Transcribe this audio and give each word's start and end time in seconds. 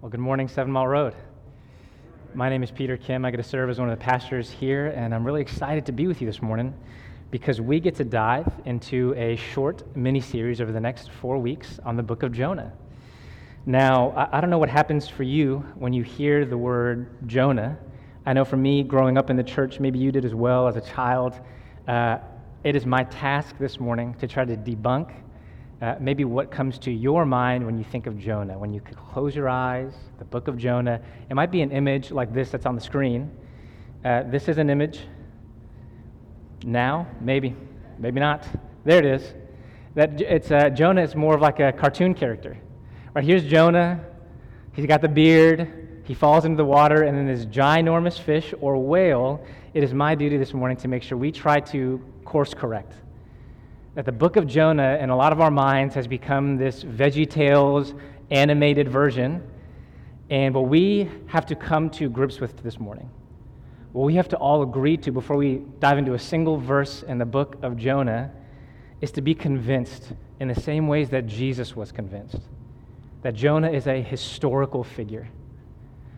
Well, 0.00 0.10
good 0.10 0.20
morning, 0.20 0.46
Seven 0.46 0.72
Mile 0.72 0.86
Road. 0.86 1.14
My 2.32 2.48
name 2.48 2.62
is 2.62 2.70
Peter 2.70 2.96
Kim. 2.96 3.24
I 3.24 3.32
get 3.32 3.38
to 3.38 3.42
serve 3.42 3.68
as 3.68 3.80
one 3.80 3.90
of 3.90 3.98
the 3.98 4.04
pastors 4.04 4.48
here, 4.48 4.94
and 4.94 5.12
I'm 5.12 5.24
really 5.24 5.40
excited 5.40 5.84
to 5.86 5.92
be 5.92 6.06
with 6.06 6.20
you 6.20 6.26
this 6.28 6.40
morning 6.40 6.72
because 7.32 7.60
we 7.60 7.80
get 7.80 7.96
to 7.96 8.04
dive 8.04 8.46
into 8.64 9.12
a 9.16 9.34
short 9.34 9.82
mini 9.96 10.20
series 10.20 10.60
over 10.60 10.70
the 10.70 10.78
next 10.78 11.10
four 11.10 11.36
weeks 11.38 11.80
on 11.84 11.96
the 11.96 12.02
book 12.04 12.22
of 12.22 12.30
Jonah. 12.30 12.72
Now, 13.66 14.28
I, 14.32 14.40
don't 14.40 14.50
know 14.50 14.58
what 14.58 14.68
happens 14.68 15.08
for 15.08 15.24
you 15.24 15.64
when 15.74 15.92
you 15.92 16.04
hear 16.04 16.44
the 16.44 16.56
word 16.56 17.26
Jonah. 17.26 17.76
I 18.24 18.34
know 18.34 18.44
for 18.44 18.56
me, 18.56 18.84
growing 18.84 19.18
up 19.18 19.30
in 19.30 19.36
the 19.36 19.42
church, 19.42 19.80
maybe 19.80 19.98
you 19.98 20.12
did 20.12 20.24
as 20.24 20.32
well 20.32 20.68
as 20.68 20.76
a 20.76 20.80
child, 20.80 21.40
uh, 21.88 22.18
it 22.62 22.76
is 22.76 22.86
my 22.86 23.02
task 23.02 23.58
this 23.58 23.80
morning 23.80 24.14
to 24.20 24.28
try 24.28 24.44
to 24.44 24.56
debunk 24.56 25.12
uh, 25.80 25.94
maybe 26.00 26.24
what 26.24 26.50
comes 26.50 26.78
to 26.80 26.90
your 26.90 27.24
mind 27.24 27.64
when 27.64 27.78
you 27.78 27.84
think 27.84 28.06
of 28.06 28.18
Jonah. 28.18 28.58
When 28.58 28.72
you 28.72 28.80
close 28.80 29.36
your 29.36 29.48
eyes, 29.48 29.92
the 30.18 30.24
book 30.24 30.48
of 30.48 30.58
Jonah, 30.58 31.00
it 31.30 31.34
might 31.34 31.52
be 31.52 31.62
an 31.62 31.70
image 31.70 32.10
like 32.10 32.32
this 32.32 32.50
that's 32.50 32.66
on 32.66 32.74
the 32.74 32.80
screen. 32.80 33.30
Uh, 34.04 34.24
this 34.24 34.48
is 34.48 34.58
an 34.58 34.70
image. 34.70 35.00
Now, 36.64 37.06
maybe, 37.20 37.54
maybe 37.98 38.18
not. 38.18 38.44
There 38.84 38.98
it 38.98 39.04
is. 39.04 39.34
That 39.94 40.20
it's 40.20 40.50
uh, 40.50 40.70
Jonah 40.70 41.02
is 41.02 41.14
more 41.14 41.34
of 41.34 41.40
like 41.40 41.60
a 41.60 41.72
cartoon 41.72 42.14
character. 42.14 42.58
Right 43.14 43.24
here's 43.24 43.44
Jonah. 43.44 44.00
He's 44.72 44.86
got 44.86 45.00
the 45.00 45.08
beard. 45.08 46.02
He 46.04 46.14
falls 46.14 46.44
into 46.44 46.56
the 46.56 46.64
water, 46.64 47.02
and 47.02 47.16
then 47.16 47.26
this 47.26 47.44
ginormous 47.46 48.18
fish 48.18 48.52
or 48.60 48.76
whale. 48.76 49.44
It 49.74 49.84
is 49.84 49.94
my 49.94 50.14
duty 50.14 50.38
this 50.38 50.54
morning 50.54 50.76
to 50.78 50.88
make 50.88 51.02
sure 51.02 51.18
we 51.18 51.30
try 51.30 51.60
to 51.60 52.02
course 52.24 52.52
correct 52.54 52.94
that 53.98 54.04
the 54.04 54.12
book 54.12 54.36
of 54.36 54.46
Jonah 54.46 54.96
in 55.00 55.10
a 55.10 55.16
lot 55.16 55.32
of 55.32 55.40
our 55.40 55.50
minds 55.50 55.92
has 55.96 56.06
become 56.06 56.56
this 56.56 56.84
Veggie 56.84 57.28
Tales 57.28 57.94
animated 58.30 58.88
version. 58.88 59.42
And 60.30 60.54
what 60.54 60.68
we 60.68 61.10
have 61.26 61.44
to 61.46 61.56
come 61.56 61.90
to 61.90 62.08
grips 62.08 62.38
with 62.38 62.62
this 62.62 62.78
morning, 62.78 63.10
what 63.90 64.04
we 64.04 64.14
have 64.14 64.28
to 64.28 64.36
all 64.36 64.62
agree 64.62 64.96
to 64.98 65.10
before 65.10 65.36
we 65.36 65.62
dive 65.80 65.98
into 65.98 66.14
a 66.14 66.18
single 66.20 66.58
verse 66.58 67.02
in 67.02 67.18
the 67.18 67.24
book 67.24 67.56
of 67.64 67.76
Jonah, 67.76 68.30
is 69.00 69.10
to 69.10 69.20
be 69.20 69.34
convinced 69.34 70.12
in 70.38 70.46
the 70.46 70.60
same 70.60 70.86
ways 70.86 71.10
that 71.10 71.26
Jesus 71.26 71.74
was 71.74 71.90
convinced 71.90 72.38
that 73.22 73.34
Jonah 73.34 73.72
is 73.72 73.88
a 73.88 74.00
historical 74.00 74.84
figure. 74.84 75.28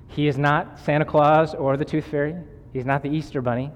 He 0.09 0.29
is 0.29 0.37
not 0.37 0.79
Santa 0.81 1.07
Claus 1.07 1.55
or 1.55 1.79
the 1.79 1.87
Tooth 1.87 2.05
Fairy, 2.05 2.37
he's 2.75 2.85
not 2.85 3.03
the 3.03 3.09
Easter 3.09 3.41
Bunny. 3.41 3.73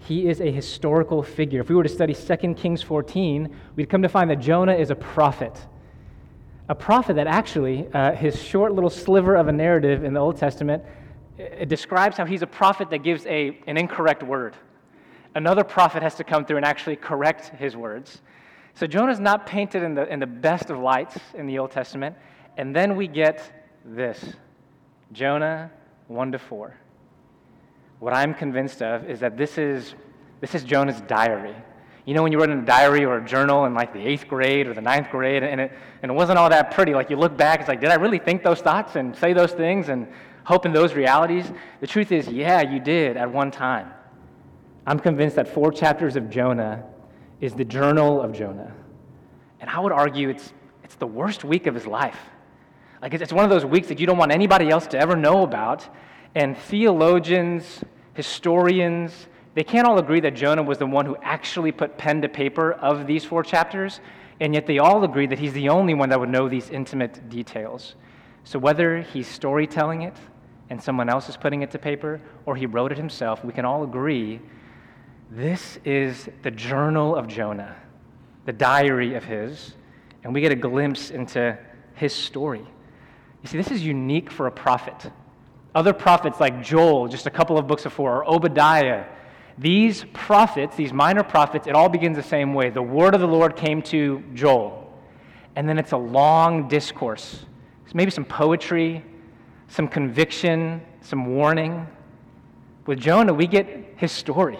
He 0.00 0.28
is 0.28 0.40
a 0.40 0.50
historical 0.50 1.22
figure. 1.22 1.60
If 1.60 1.68
we 1.68 1.74
were 1.74 1.82
to 1.82 1.88
study 1.88 2.14
2 2.14 2.54
Kings 2.54 2.82
14, 2.82 3.54
we'd 3.76 3.88
come 3.88 4.02
to 4.02 4.08
find 4.08 4.30
that 4.30 4.40
Jonah 4.40 4.74
is 4.74 4.90
a 4.90 4.94
prophet. 4.94 5.58
A 6.68 6.74
prophet 6.74 7.16
that 7.16 7.26
actually, 7.26 7.86
uh, 7.92 8.12
his 8.12 8.40
short 8.40 8.72
little 8.72 8.90
sliver 8.90 9.36
of 9.36 9.48
a 9.48 9.52
narrative 9.52 10.02
in 10.04 10.14
the 10.14 10.20
Old 10.20 10.36
Testament, 10.36 10.82
it 11.36 11.68
describes 11.68 12.16
how 12.16 12.24
he's 12.24 12.42
a 12.42 12.46
prophet 12.46 12.90
that 12.90 12.98
gives 12.98 13.26
a, 13.26 13.58
an 13.66 13.76
incorrect 13.76 14.22
word. 14.22 14.56
Another 15.34 15.64
prophet 15.64 16.02
has 16.02 16.14
to 16.16 16.24
come 16.24 16.44
through 16.44 16.56
and 16.56 16.66
actually 16.66 16.96
correct 16.96 17.48
his 17.58 17.76
words. 17.76 18.20
So 18.74 18.86
Jonah's 18.86 19.20
not 19.20 19.46
painted 19.46 19.82
in 19.82 19.94
the, 19.94 20.10
in 20.10 20.18
the 20.18 20.26
best 20.26 20.70
of 20.70 20.78
lights 20.78 21.18
in 21.34 21.46
the 21.46 21.58
Old 21.58 21.70
Testament. 21.70 22.16
And 22.56 22.74
then 22.74 22.96
we 22.96 23.06
get 23.06 23.64
this 23.84 24.34
Jonah 25.12 25.70
1 26.08 26.32
to 26.32 26.38
4 26.38 26.74
what 28.00 28.12
I'm 28.12 28.34
convinced 28.34 28.82
of 28.82 29.08
is 29.08 29.20
that 29.20 29.36
this 29.36 29.58
is, 29.58 29.94
this 30.40 30.54
is 30.54 30.64
Jonah's 30.64 31.00
diary. 31.02 31.54
You 32.06 32.14
know, 32.14 32.22
when 32.22 32.32
you 32.32 32.40
wrote 32.40 32.50
in 32.50 32.58
a 32.58 32.64
diary 32.64 33.04
or 33.04 33.18
a 33.18 33.24
journal 33.24 33.66
in 33.66 33.74
like 33.74 33.92
the 33.92 34.00
eighth 34.00 34.26
grade 34.26 34.66
or 34.66 34.74
the 34.74 34.80
ninth 34.80 35.10
grade, 35.10 35.42
and 35.42 35.60
it, 35.60 35.72
and 36.02 36.10
it 36.10 36.14
wasn't 36.14 36.38
all 36.38 36.48
that 36.48 36.72
pretty. 36.72 36.94
Like 36.94 37.10
you 37.10 37.16
look 37.16 37.36
back, 37.36 37.60
it's 37.60 37.68
like, 37.68 37.80
did 37.80 37.90
I 37.90 37.94
really 37.94 38.18
think 38.18 38.42
those 38.42 38.60
thoughts 38.60 38.96
and 38.96 39.14
say 39.14 39.34
those 39.34 39.52
things 39.52 39.90
and 39.90 40.08
hope 40.44 40.64
in 40.66 40.72
those 40.72 40.94
realities? 40.94 41.52
The 41.80 41.86
truth 41.86 42.10
is, 42.10 42.26
yeah, 42.26 42.62
you 42.62 42.80
did 42.80 43.16
at 43.16 43.30
one 43.30 43.50
time. 43.50 43.92
I'm 44.86 44.98
convinced 44.98 45.36
that 45.36 45.46
four 45.46 45.70
chapters 45.70 46.16
of 46.16 46.30
Jonah 46.30 46.82
is 47.40 47.52
the 47.52 47.66
journal 47.66 48.22
of 48.22 48.32
Jonah. 48.32 48.74
And 49.60 49.68
I 49.68 49.78
would 49.78 49.92
argue 49.92 50.30
it's, 50.30 50.54
it's 50.82 50.94
the 50.94 51.06
worst 51.06 51.44
week 51.44 51.66
of 51.66 51.74
his 51.74 51.86
life. 51.86 52.18
Like 53.02 53.14
it's 53.14 53.32
one 53.32 53.44
of 53.44 53.50
those 53.50 53.64
weeks 53.64 53.88
that 53.88 54.00
you 54.00 54.06
don't 54.06 54.18
want 54.18 54.32
anybody 54.32 54.70
else 54.70 54.86
to 54.88 54.98
ever 54.98 55.16
know 55.16 55.42
about. 55.42 55.86
And 56.34 56.56
theologians, 56.56 57.82
historians, 58.14 59.28
they 59.54 59.64
can't 59.64 59.86
all 59.86 59.98
agree 59.98 60.20
that 60.20 60.34
Jonah 60.34 60.62
was 60.62 60.78
the 60.78 60.86
one 60.86 61.06
who 61.06 61.16
actually 61.22 61.72
put 61.72 61.98
pen 61.98 62.22
to 62.22 62.28
paper 62.28 62.72
of 62.72 63.06
these 63.06 63.24
four 63.24 63.42
chapters, 63.42 64.00
and 64.40 64.54
yet 64.54 64.66
they 64.66 64.78
all 64.78 65.04
agree 65.04 65.26
that 65.26 65.38
he's 65.38 65.52
the 65.52 65.68
only 65.68 65.94
one 65.94 66.08
that 66.08 66.20
would 66.20 66.28
know 66.28 66.48
these 66.48 66.70
intimate 66.70 67.28
details. 67.28 67.94
So 68.44 68.58
whether 68.58 69.02
he's 69.02 69.26
storytelling 69.26 70.02
it 70.02 70.16
and 70.70 70.82
someone 70.82 71.08
else 71.08 71.28
is 71.28 71.36
putting 71.36 71.62
it 71.62 71.70
to 71.72 71.78
paper, 71.78 72.20
or 72.46 72.56
he 72.56 72.66
wrote 72.66 72.92
it 72.92 72.98
himself, 72.98 73.44
we 73.44 73.52
can 73.52 73.64
all 73.64 73.82
agree 73.82 74.40
this 75.30 75.78
is 75.84 76.28
the 76.42 76.50
journal 76.50 77.14
of 77.14 77.28
Jonah, 77.28 77.76
the 78.46 78.52
diary 78.52 79.14
of 79.14 79.24
his, 79.24 79.74
and 80.24 80.34
we 80.34 80.40
get 80.40 80.52
a 80.52 80.56
glimpse 80.56 81.10
into 81.10 81.56
his 81.94 82.12
story. 82.12 82.66
You 83.42 83.48
see, 83.48 83.56
this 83.56 83.70
is 83.70 83.84
unique 83.84 84.30
for 84.30 84.46
a 84.46 84.50
prophet. 84.50 85.10
Other 85.74 85.92
prophets 85.92 86.40
like 86.40 86.62
Joel, 86.62 87.08
just 87.08 87.26
a 87.26 87.30
couple 87.30 87.56
of 87.56 87.66
books 87.66 87.84
before, 87.84 88.22
or 88.22 88.28
Obadiah, 88.28 89.04
these 89.56 90.04
prophets, 90.12 90.74
these 90.74 90.92
minor 90.92 91.22
prophets, 91.22 91.66
it 91.66 91.74
all 91.74 91.88
begins 91.88 92.16
the 92.16 92.22
same 92.22 92.54
way. 92.54 92.70
The 92.70 92.82
word 92.82 93.14
of 93.14 93.20
the 93.20 93.28
Lord 93.28 93.56
came 93.56 93.82
to 93.82 94.22
Joel, 94.34 94.92
and 95.54 95.68
then 95.68 95.78
it's 95.78 95.92
a 95.92 95.98
long 95.98 96.66
discourse. 96.66 97.44
So 97.86 97.92
maybe 97.94 98.10
some 98.10 98.24
poetry, 98.24 99.04
some 99.68 99.86
conviction, 99.86 100.80
some 101.02 101.34
warning. 101.34 101.86
With 102.86 102.98
Jonah, 102.98 103.34
we 103.34 103.46
get 103.46 103.94
his 103.96 104.10
story. 104.10 104.58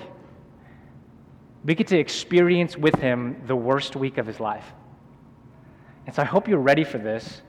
We 1.65 1.75
get 1.75 1.89
to 1.89 1.99
experience 1.99 2.77
with 2.77 2.95
him 2.97 3.43
the 3.47 3.57
worst 3.57 3.97
week 3.97 4.19
of 4.19 4.27
his 4.27 4.39
life. 4.39 4.73
And 6.07 6.15
so 6.15 6.23
I 6.23 6.25
hope 6.25 6.47
you're 6.47 6.59
ready 6.59 6.85
for 6.85 6.99
this. 6.99 7.43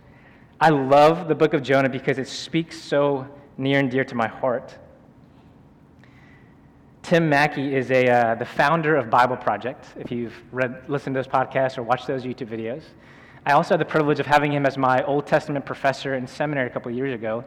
I 0.60 0.70
love 0.70 1.28
the 1.28 1.36
book 1.36 1.54
of 1.54 1.64
Jonah 1.64 1.90
because 1.90 2.18
it 2.18 2.28
speaks 2.28 2.80
so 2.80 3.28
near 3.58 3.80
and 3.80 3.92
dear 3.92 4.04
to 4.06 4.16
my 4.16 4.28
heart. 4.28 4.78
Tim 7.04 7.28
Mackie 7.28 7.76
is 7.76 7.92
a, 7.92 8.08
uh, 8.08 8.36
the 8.36 8.46
founder 8.46 8.96
of 8.96 9.10
Bible 9.10 9.36
Project, 9.36 9.86
if 10.00 10.12
you've 10.12 10.36
read, 10.52 10.84
listened 10.88 11.16
to 11.16 11.20
those 11.20 11.28
podcasts 11.28 11.78
or 11.78 11.84
watched 11.84 12.08
those 12.08 12.24
YouTube 12.24 12.48
videos. 12.48 12.84
I 13.46 13.54
also 13.54 13.74
had 13.74 13.82
the 13.82 13.86
privilege 13.86 14.20
of 14.20 14.28
having 14.28 14.52
him 14.52 14.66
as 14.66 14.78
my 14.78 15.04
Old 15.04 15.26
Testament 15.26 15.66
professor 15.66 16.16
in 16.16 16.28
seminary 16.28 16.68
a 16.68 16.70
couple 16.70 16.92
years 16.92 17.14
ago, 17.14 17.44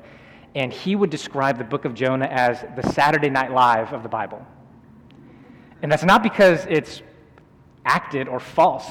and 0.55 0.73
he 0.73 0.97
would 0.97 1.09
describe 1.09 1.57
the 1.57 1.65
book 1.65 1.85
of 1.85 1.95
Jonah 1.95 2.27
as 2.27 2.65
the 2.77 2.93
Saturday 2.93 3.31
Night 3.31 3.53
Live 3.53 3.93
of 3.93 4.03
the 4.03 4.09
Bible. 4.09 4.45
And 5.83 5.91
that's 5.91 6.05
not 6.05 6.23
because 6.23 6.67
it's 6.69 7.03
acted 7.85 8.29
or 8.29 8.41
false, 8.41 8.87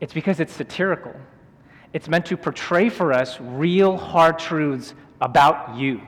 it's 0.00 0.12
because 0.12 0.40
it's 0.40 0.52
satirical. 0.52 1.14
It's 1.92 2.08
meant 2.08 2.26
to 2.26 2.36
portray 2.36 2.88
for 2.88 3.12
us 3.12 3.40
real 3.40 3.96
hard 3.96 4.38
truths 4.38 4.94
about 5.20 5.76
you 5.76 6.00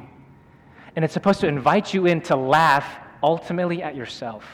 and 0.94 1.04
it's 1.04 1.14
supposed 1.14 1.40
to 1.40 1.46
invite 1.46 1.94
you 1.94 2.06
in 2.06 2.20
to 2.22 2.36
laugh 2.36 2.86
ultimately 3.22 3.82
at 3.82 3.96
yourself. 3.96 4.44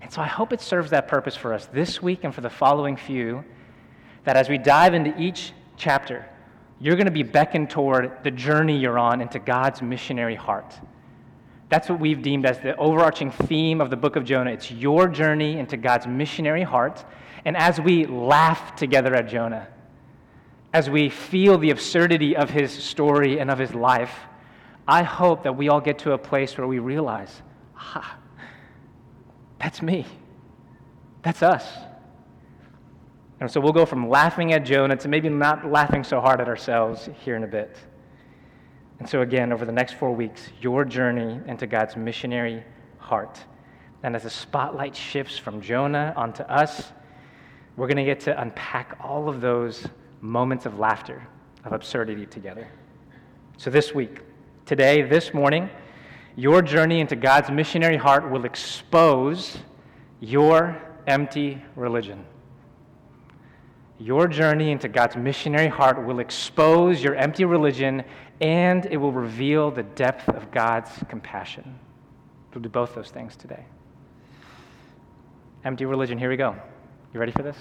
And 0.00 0.12
so 0.12 0.22
I 0.22 0.26
hope 0.26 0.52
it 0.52 0.60
serves 0.60 0.90
that 0.90 1.08
purpose 1.08 1.36
for 1.36 1.52
us 1.52 1.66
this 1.66 2.00
week 2.00 2.24
and 2.24 2.34
for 2.34 2.40
the 2.40 2.50
following 2.50 2.96
few, 2.96 3.44
that 4.24 4.36
as 4.36 4.48
we 4.48 4.58
dive 4.58 4.94
into 4.94 5.18
each 5.20 5.52
chapter, 5.76 6.28
you're 6.80 6.96
going 6.96 7.06
to 7.06 7.12
be 7.12 7.22
beckoned 7.22 7.68
toward 7.68 8.24
the 8.24 8.30
journey 8.30 8.78
you're 8.78 8.98
on 8.98 9.20
into 9.20 9.38
God's 9.38 9.82
missionary 9.82 10.34
heart. 10.34 10.74
That's 11.68 11.88
what 11.88 12.00
we've 12.00 12.22
deemed 12.22 12.46
as 12.46 12.58
the 12.58 12.74
overarching 12.76 13.30
theme 13.30 13.80
of 13.80 13.90
the 13.90 13.96
book 13.96 14.16
of 14.16 14.24
Jonah. 14.24 14.50
It's 14.50 14.70
your 14.70 15.06
journey 15.06 15.58
into 15.58 15.76
God's 15.76 16.06
missionary 16.06 16.62
heart. 16.62 17.04
And 17.44 17.56
as 17.56 17.80
we 17.80 18.06
laugh 18.06 18.74
together 18.74 19.14
at 19.14 19.28
Jonah, 19.28 19.68
as 20.72 20.88
we 20.88 21.10
feel 21.10 21.58
the 21.58 21.70
absurdity 21.70 22.36
of 22.36 22.50
his 22.50 22.72
story 22.72 23.38
and 23.38 23.50
of 23.50 23.58
his 23.58 23.74
life, 23.74 24.14
I 24.90 25.04
hope 25.04 25.44
that 25.44 25.56
we 25.56 25.68
all 25.68 25.80
get 25.80 26.00
to 26.00 26.12
a 26.12 26.18
place 26.18 26.58
where 26.58 26.66
we 26.66 26.80
realize, 26.80 27.42
ah, 27.76 28.18
that's 29.60 29.80
me. 29.80 30.04
That's 31.22 31.44
us. 31.44 31.64
And 33.38 33.48
so 33.48 33.60
we'll 33.60 33.72
go 33.72 33.86
from 33.86 34.08
laughing 34.08 34.52
at 34.52 34.64
Jonah 34.64 34.96
to 34.96 35.06
maybe 35.06 35.28
not 35.28 35.64
laughing 35.64 36.02
so 36.02 36.20
hard 36.20 36.40
at 36.40 36.48
ourselves 36.48 37.08
here 37.20 37.36
in 37.36 37.44
a 37.44 37.46
bit. 37.46 37.76
And 38.98 39.08
so, 39.08 39.20
again, 39.20 39.52
over 39.52 39.64
the 39.64 39.70
next 39.70 39.94
four 39.94 40.12
weeks, 40.12 40.48
your 40.60 40.84
journey 40.84 41.40
into 41.46 41.68
God's 41.68 41.94
missionary 41.94 42.64
heart. 42.98 43.38
And 44.02 44.16
as 44.16 44.24
the 44.24 44.30
spotlight 44.30 44.96
shifts 44.96 45.38
from 45.38 45.60
Jonah 45.60 46.12
onto 46.16 46.42
us, 46.42 46.90
we're 47.76 47.86
going 47.86 47.96
to 47.96 48.04
get 48.04 48.18
to 48.20 48.40
unpack 48.40 48.98
all 49.00 49.28
of 49.28 49.40
those 49.40 49.86
moments 50.20 50.66
of 50.66 50.80
laughter, 50.80 51.24
of 51.64 51.72
absurdity 51.72 52.26
together. 52.26 52.66
So, 53.56 53.70
this 53.70 53.94
week, 53.94 54.22
Today, 54.70 55.02
this 55.02 55.34
morning, 55.34 55.68
your 56.36 56.62
journey 56.62 57.00
into 57.00 57.16
God's 57.16 57.50
missionary 57.50 57.96
heart 57.96 58.30
will 58.30 58.44
expose 58.44 59.58
your 60.20 60.80
empty 61.08 61.60
religion. 61.74 62.24
Your 63.98 64.28
journey 64.28 64.70
into 64.70 64.86
God's 64.86 65.16
missionary 65.16 65.66
heart 65.66 66.06
will 66.06 66.20
expose 66.20 67.02
your 67.02 67.16
empty 67.16 67.44
religion 67.44 68.04
and 68.40 68.86
it 68.86 68.96
will 68.96 69.10
reveal 69.10 69.72
the 69.72 69.82
depth 69.82 70.28
of 70.28 70.52
God's 70.52 70.92
compassion. 71.08 71.76
We'll 72.54 72.62
do 72.62 72.68
both 72.68 72.94
those 72.94 73.10
things 73.10 73.34
today. 73.34 73.64
Empty 75.64 75.84
religion, 75.84 76.16
here 76.16 76.30
we 76.30 76.36
go. 76.36 76.54
You 77.12 77.18
ready 77.18 77.32
for 77.32 77.42
this? 77.42 77.56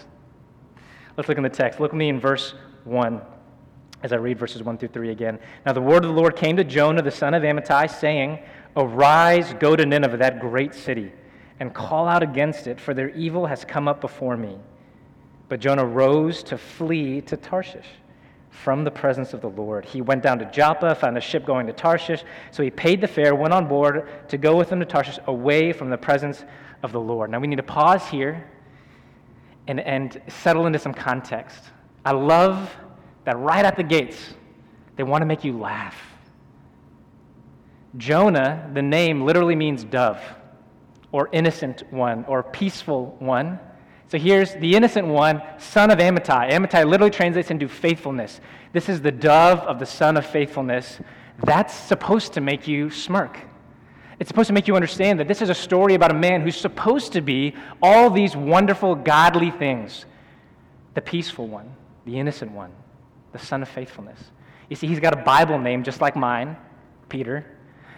Let's 1.17 1.27
look 1.27 1.39
in 1.39 1.43
the 1.43 1.49
text. 1.49 1.79
Look 1.79 1.91
with 1.91 1.97
me 1.97 2.09
in 2.09 2.19
verse 2.19 2.53
1 2.83 3.19
as 4.03 4.13
I 4.13 4.15
read 4.15 4.39
verses 4.39 4.63
1 4.63 4.77
through 4.77 4.89
3 4.89 5.09
again. 5.09 5.39
Now 5.65 5.73
the 5.73 5.81
word 5.81 6.05
of 6.05 6.13
the 6.13 6.19
Lord 6.19 6.35
came 6.35 6.55
to 6.57 6.63
Jonah, 6.63 7.01
the 7.01 7.11
son 7.11 7.33
of 7.33 7.43
Amittai, 7.43 7.89
saying, 7.89 8.39
Arise, 8.75 9.53
go 9.59 9.75
to 9.75 9.85
Nineveh, 9.85 10.17
that 10.17 10.39
great 10.39 10.73
city, 10.73 11.11
and 11.59 11.73
call 11.73 12.07
out 12.07 12.23
against 12.23 12.67
it, 12.67 12.79
for 12.79 12.93
their 12.93 13.09
evil 13.09 13.45
has 13.45 13.65
come 13.65 13.87
up 13.87 13.99
before 13.99 14.37
me. 14.37 14.57
But 15.49 15.59
Jonah 15.59 15.85
rose 15.85 16.43
to 16.43 16.57
flee 16.57 17.21
to 17.21 17.35
Tarshish 17.35 17.87
from 18.49 18.83
the 18.83 18.91
presence 18.91 19.33
of 19.33 19.41
the 19.41 19.49
Lord. 19.49 19.85
He 19.85 20.01
went 20.01 20.23
down 20.23 20.39
to 20.39 20.45
Joppa, 20.45 20.95
found 20.95 21.17
a 21.17 21.21
ship 21.21 21.45
going 21.45 21.67
to 21.67 21.73
Tarshish, 21.73 22.23
so 22.51 22.63
he 22.63 22.69
paid 22.69 23.01
the 23.01 23.07
fare, 23.07 23.35
went 23.35 23.53
on 23.53 23.67
board 23.67 24.07
to 24.29 24.37
go 24.37 24.55
with 24.55 24.69
them 24.69 24.79
to 24.79 24.85
Tarshish, 24.85 25.19
away 25.27 25.73
from 25.73 25.89
the 25.89 25.97
presence 25.97 26.45
of 26.83 26.91
the 26.91 26.99
Lord. 26.99 27.29
Now 27.29 27.39
we 27.39 27.47
need 27.47 27.57
to 27.57 27.63
pause 27.63 28.07
here 28.07 28.47
and, 29.67 29.79
and 29.79 30.21
settle 30.27 30.67
into 30.67 30.79
some 30.79 30.93
context. 30.93 31.63
I 32.05 32.11
love 32.11 32.75
that 33.29 33.37
right 33.37 33.63
at 33.63 33.77
the 33.77 33.83
gates, 33.83 34.33
they 34.95 35.03
want 35.03 35.21
to 35.21 35.25
make 35.27 35.43
you 35.43 35.55
laugh. 35.55 35.95
Jonah, 37.95 38.67
the 38.73 38.81
name 38.81 39.21
literally 39.21 39.55
means 39.55 39.83
dove, 39.83 40.19
or 41.11 41.29
innocent 41.31 41.83
one, 41.91 42.25
or 42.27 42.41
peaceful 42.41 43.15
one. 43.19 43.59
So 44.07 44.17
here's 44.17 44.55
the 44.55 44.75
innocent 44.75 45.05
one, 45.05 45.43
son 45.59 45.91
of 45.91 45.99
Amittai. 45.99 46.49
Amittai 46.49 46.89
literally 46.89 47.11
translates 47.11 47.51
into 47.51 47.67
faithfulness. 47.67 48.41
This 48.73 48.89
is 48.89 48.99
the 48.99 49.11
dove 49.11 49.59
of 49.59 49.77
the 49.77 49.85
son 49.85 50.17
of 50.17 50.25
faithfulness. 50.25 50.99
That's 51.43 51.75
supposed 51.75 52.33
to 52.33 52.41
make 52.41 52.67
you 52.67 52.89
smirk. 52.89 53.37
It's 54.19 54.27
supposed 54.27 54.47
to 54.47 54.53
make 54.53 54.67
you 54.67 54.75
understand 54.75 55.19
that 55.19 55.27
this 55.27 55.43
is 55.43 55.51
a 55.51 55.55
story 55.55 55.93
about 55.93 56.09
a 56.09 56.15
man 56.15 56.41
who's 56.41 56.57
supposed 56.57 57.13
to 57.13 57.21
be 57.21 57.53
all 57.79 58.09
these 58.09 58.35
wonderful, 58.35 58.95
godly 58.95 59.51
things 59.51 60.07
the 60.95 61.01
peaceful 61.01 61.47
one, 61.47 61.71
the 62.05 62.17
innocent 62.17 62.51
one, 62.51 62.71
the 63.31 63.39
son 63.39 63.61
of 63.61 63.69
faithfulness. 63.69 64.19
You 64.69 64.75
see, 64.75 64.87
he's 64.87 64.99
got 64.99 65.13
a 65.13 65.23
Bible 65.23 65.57
name 65.59 65.83
just 65.83 66.01
like 66.01 66.15
mine, 66.15 66.57
Peter 67.09 67.45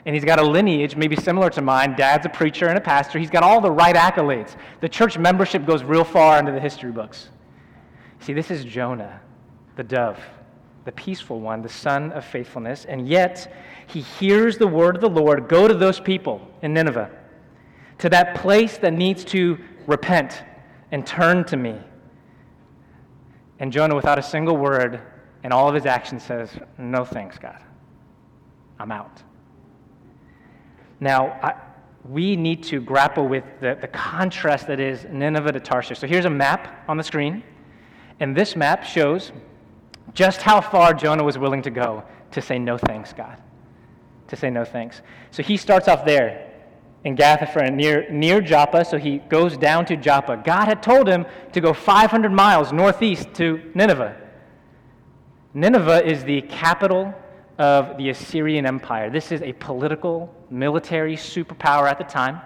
and 0.05 0.15
he's 0.15 0.25
got 0.25 0.39
a 0.39 0.43
lineage 0.43 0.95
maybe 0.95 1.15
similar 1.15 1.49
to 1.51 1.61
mine. 1.61 1.95
Dad's 1.95 2.25
a 2.25 2.29
preacher 2.29 2.67
and 2.67 2.77
a 2.77 2.81
pastor. 2.81 3.19
He's 3.19 3.29
got 3.29 3.43
all 3.43 3.61
the 3.61 3.71
right 3.71 3.95
accolades. 3.95 4.55
The 4.79 4.89
church 4.89 5.17
membership 5.17 5.65
goes 5.65 5.83
real 5.83 6.03
far 6.03 6.39
into 6.39 6.51
the 6.51 6.59
history 6.59 6.91
books. 6.91 7.29
See, 8.19 8.33
this 8.33 8.51
is 8.51 8.63
Jonah, 8.63 9.19
the 9.75 9.83
dove, 9.83 10.19
the 10.85 10.91
peaceful 10.91 11.39
one, 11.39 11.61
the 11.61 11.69
son 11.69 12.11
of 12.13 12.25
faithfulness, 12.25 12.85
and 12.85 13.07
yet 13.07 13.53
he 13.87 14.01
hears 14.01 14.57
the 14.57 14.67
word 14.67 14.95
of 14.95 15.01
the 15.01 15.09
Lord 15.09 15.47
go 15.47 15.67
to 15.67 15.73
those 15.73 15.99
people 15.99 16.47
in 16.61 16.73
Nineveh, 16.73 17.09
to 17.99 18.09
that 18.09 18.35
place 18.35 18.77
that 18.79 18.93
needs 18.93 19.23
to 19.25 19.57
repent 19.85 20.43
and 20.91 21.05
turn 21.05 21.43
to 21.45 21.57
me. 21.57 21.77
And 23.59 23.71
Jonah, 23.71 23.95
without 23.95 24.17
a 24.17 24.23
single 24.23 24.57
word 24.57 25.01
and 25.43 25.51
all 25.51 25.67
of 25.67 25.75
his 25.75 25.85
action 25.85 26.19
says, 26.19 26.49
No 26.77 27.05
thanks, 27.05 27.37
God. 27.37 27.61
I'm 28.79 28.91
out. 28.91 29.21
Now, 30.99 31.39
I, 31.41 31.53
we 32.09 32.35
need 32.35 32.63
to 32.63 32.79
grapple 32.79 33.27
with 33.27 33.43
the, 33.59 33.77
the 33.79 33.87
contrast 33.87 34.67
that 34.67 34.79
is 34.79 35.05
Nineveh 35.09 35.51
to 35.51 35.59
Tarshish. 35.59 35.99
So 35.99 36.07
here's 36.07 36.25
a 36.25 36.29
map 36.29 36.83
on 36.87 36.97
the 36.97 37.03
screen, 37.03 37.43
and 38.19 38.35
this 38.35 38.55
map 38.55 38.83
shows 38.83 39.31
just 40.13 40.41
how 40.41 40.61
far 40.61 40.93
Jonah 40.93 41.23
was 41.23 41.37
willing 41.37 41.61
to 41.63 41.69
go 41.69 42.03
to 42.31 42.41
say 42.41 42.57
no 42.59 42.77
thanks, 42.77 43.13
God. 43.13 43.37
To 44.29 44.35
say 44.35 44.49
no 44.49 44.65
thanks. 44.65 45.01
So 45.31 45.43
he 45.43 45.57
starts 45.57 45.87
off 45.87 46.05
there 46.05 46.51
in 47.03 47.15
Gath-hepher 47.15 47.73
near, 47.73 48.09
near 48.11 48.41
Joppa, 48.41 48.85
so 48.85 48.97
he 48.97 49.17
goes 49.17 49.57
down 49.57 49.85
to 49.85 49.97
Joppa. 49.97 50.41
God 50.43 50.65
had 50.65 50.83
told 50.83 51.07
him 51.07 51.25
to 51.53 51.61
go 51.61 51.73
500 51.73 52.31
miles 52.31 52.71
northeast 52.71 53.33
to 53.35 53.61
Nineveh. 53.73 54.20
Nineveh 55.53 56.05
is 56.05 56.23
the 56.23 56.41
capital 56.43 57.13
of 57.57 57.97
the 57.97 58.09
Assyrian 58.09 58.65
Empire. 58.65 59.09
This 59.09 59.31
is 59.31 59.41
a 59.41 59.53
political, 59.53 60.33
military 60.49 61.15
superpower 61.15 61.89
at 61.89 61.97
the 61.97 62.03
time. 62.03 62.41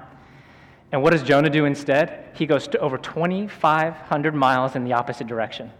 And 0.91 1.01
what 1.01 1.11
does 1.11 1.23
Jonah 1.23 1.49
do 1.49 1.65
instead? 1.65 2.29
He 2.33 2.45
goes 2.45 2.67
to 2.69 2.79
over 2.79 2.97
2,500 2.97 4.35
miles 4.35 4.75
in 4.75 4.83
the 4.83 4.93
opposite 4.93 5.27
direction. 5.27 5.71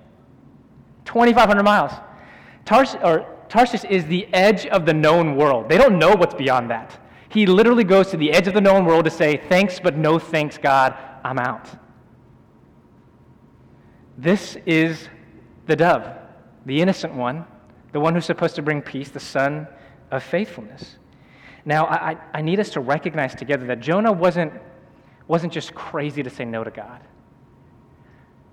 2,500 1.05 1.63
miles. 1.63 1.91
Tars- 2.65 2.95
or, 3.03 3.25
Tarshish 3.49 3.83
is 3.85 4.05
the 4.05 4.27
edge 4.33 4.65
of 4.67 4.85
the 4.85 4.93
known 4.93 5.35
world. 5.35 5.69
They 5.69 5.77
don't 5.77 5.99
know 5.99 6.15
what's 6.15 6.33
beyond 6.33 6.69
that. 6.71 6.99
He 7.29 7.45
literally 7.45 7.83
goes 7.83 8.09
to 8.11 8.17
the 8.17 8.31
edge 8.31 8.47
of 8.47 8.53
the 8.53 8.61
known 8.61 8.85
world 8.85 9.05
to 9.05 9.11
say, 9.11 9.41
Thanks, 9.49 9.79
but 9.79 9.97
no 9.97 10.19
thanks, 10.19 10.57
God, 10.57 10.95
I'm 11.23 11.39
out. 11.39 11.69
This 14.17 14.57
is 14.65 15.09
the 15.67 15.75
dove, 15.75 16.07
the 16.65 16.81
innocent 16.81 17.13
one 17.13 17.45
the 17.95 18.01
one 18.01 18.13
who's 18.13 18.25
supposed 18.25 18.55
to 18.55 18.61
bring 18.61 18.81
peace, 18.81 19.07
the 19.07 19.21
son 19.21 19.65
of 20.11 20.21
faithfulness. 20.21 20.97
Now, 21.63 21.85
I, 21.85 22.17
I 22.33 22.41
need 22.41 22.59
us 22.59 22.71
to 22.71 22.81
recognize 22.81 23.33
together 23.33 23.65
that 23.67 23.79
Jonah 23.79 24.11
wasn't, 24.11 24.51
wasn't 25.29 25.53
just 25.53 25.73
crazy 25.73 26.21
to 26.21 26.29
say 26.29 26.43
no 26.43 26.65
to 26.65 26.71
God. 26.71 26.99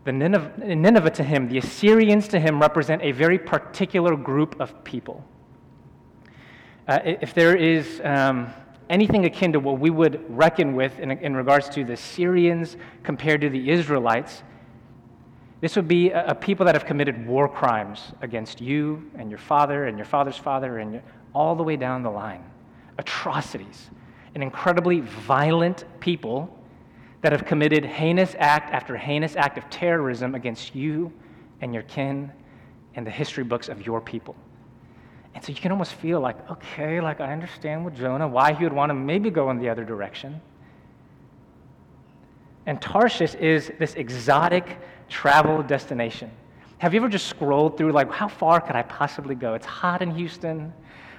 The 0.04 0.12
Nineveh, 0.12 0.52
Nineveh 0.76 1.10
to 1.10 1.24
him, 1.24 1.48
the 1.48 1.58
Assyrians 1.58 2.28
to 2.28 2.38
him, 2.38 2.60
represent 2.60 3.02
a 3.02 3.10
very 3.10 3.36
particular 3.36 4.14
group 4.14 4.60
of 4.60 4.84
people. 4.84 5.24
Uh, 6.86 7.00
if 7.04 7.34
there 7.34 7.56
is 7.56 8.00
um, 8.04 8.48
anything 8.88 9.24
akin 9.24 9.54
to 9.54 9.58
what 9.58 9.80
we 9.80 9.90
would 9.90 10.24
reckon 10.28 10.76
with 10.76 11.00
in, 11.00 11.10
in 11.10 11.34
regards 11.34 11.68
to 11.70 11.82
the 11.82 11.94
Assyrians 11.94 12.76
compared 13.02 13.40
to 13.40 13.48
the 13.48 13.70
Israelites, 13.70 14.44
this 15.62 15.76
would 15.76 15.86
be 15.86 16.10
a, 16.10 16.26
a, 16.26 16.34
people 16.34 16.66
that 16.66 16.74
have 16.74 16.84
committed 16.84 17.24
war 17.24 17.48
crimes 17.48 18.12
against 18.20 18.60
you 18.60 19.08
and 19.16 19.30
your 19.30 19.38
father 19.38 19.86
and 19.86 19.96
your 19.96 20.04
father's 20.04 20.36
father 20.36 20.78
and 20.78 20.94
your, 20.94 21.02
all 21.32 21.54
the 21.54 21.62
way 21.62 21.76
down 21.76 22.02
the 22.02 22.10
line. 22.10 22.44
Atrocities. 22.98 23.88
An 24.34 24.42
incredibly 24.42 25.00
violent 25.00 25.84
people 26.00 26.58
that 27.20 27.30
have 27.30 27.46
committed 27.46 27.84
heinous 27.84 28.34
act 28.40 28.72
after 28.72 28.96
heinous 28.96 29.36
act 29.36 29.56
of 29.56 29.70
terrorism 29.70 30.34
against 30.34 30.74
you 30.74 31.12
and 31.60 31.72
your 31.72 31.84
kin 31.84 32.32
and 32.96 33.06
the 33.06 33.10
history 33.10 33.44
books 33.44 33.68
of 33.68 33.86
your 33.86 34.00
people. 34.00 34.34
And 35.32 35.44
so 35.44 35.52
you 35.52 35.60
can 35.60 35.70
almost 35.70 35.92
feel 35.94 36.18
like, 36.18 36.50
okay, 36.50 37.00
like 37.00 37.20
I 37.20 37.32
understand 37.32 37.84
with 37.84 37.96
Jonah, 37.96 38.26
why 38.26 38.52
he 38.52 38.64
would 38.64 38.72
want 38.72 38.90
to 38.90 38.94
maybe 38.94 39.30
go 39.30 39.48
in 39.50 39.60
the 39.60 39.68
other 39.68 39.84
direction. 39.84 40.40
And 42.66 42.82
Tarshish 42.82 43.36
is 43.36 43.70
this 43.78 43.94
exotic 43.94 44.78
travel 45.12 45.62
destination. 45.62 46.30
Have 46.78 46.94
you 46.94 47.00
ever 47.00 47.08
just 47.08 47.26
scrolled 47.26 47.76
through, 47.76 47.92
like, 47.92 48.10
how 48.10 48.26
far 48.26 48.60
could 48.60 48.74
I 48.74 48.82
possibly 48.82 49.34
go? 49.34 49.54
It's 49.54 49.66
hot 49.66 50.02
in 50.02 50.10
Houston. 50.10 50.72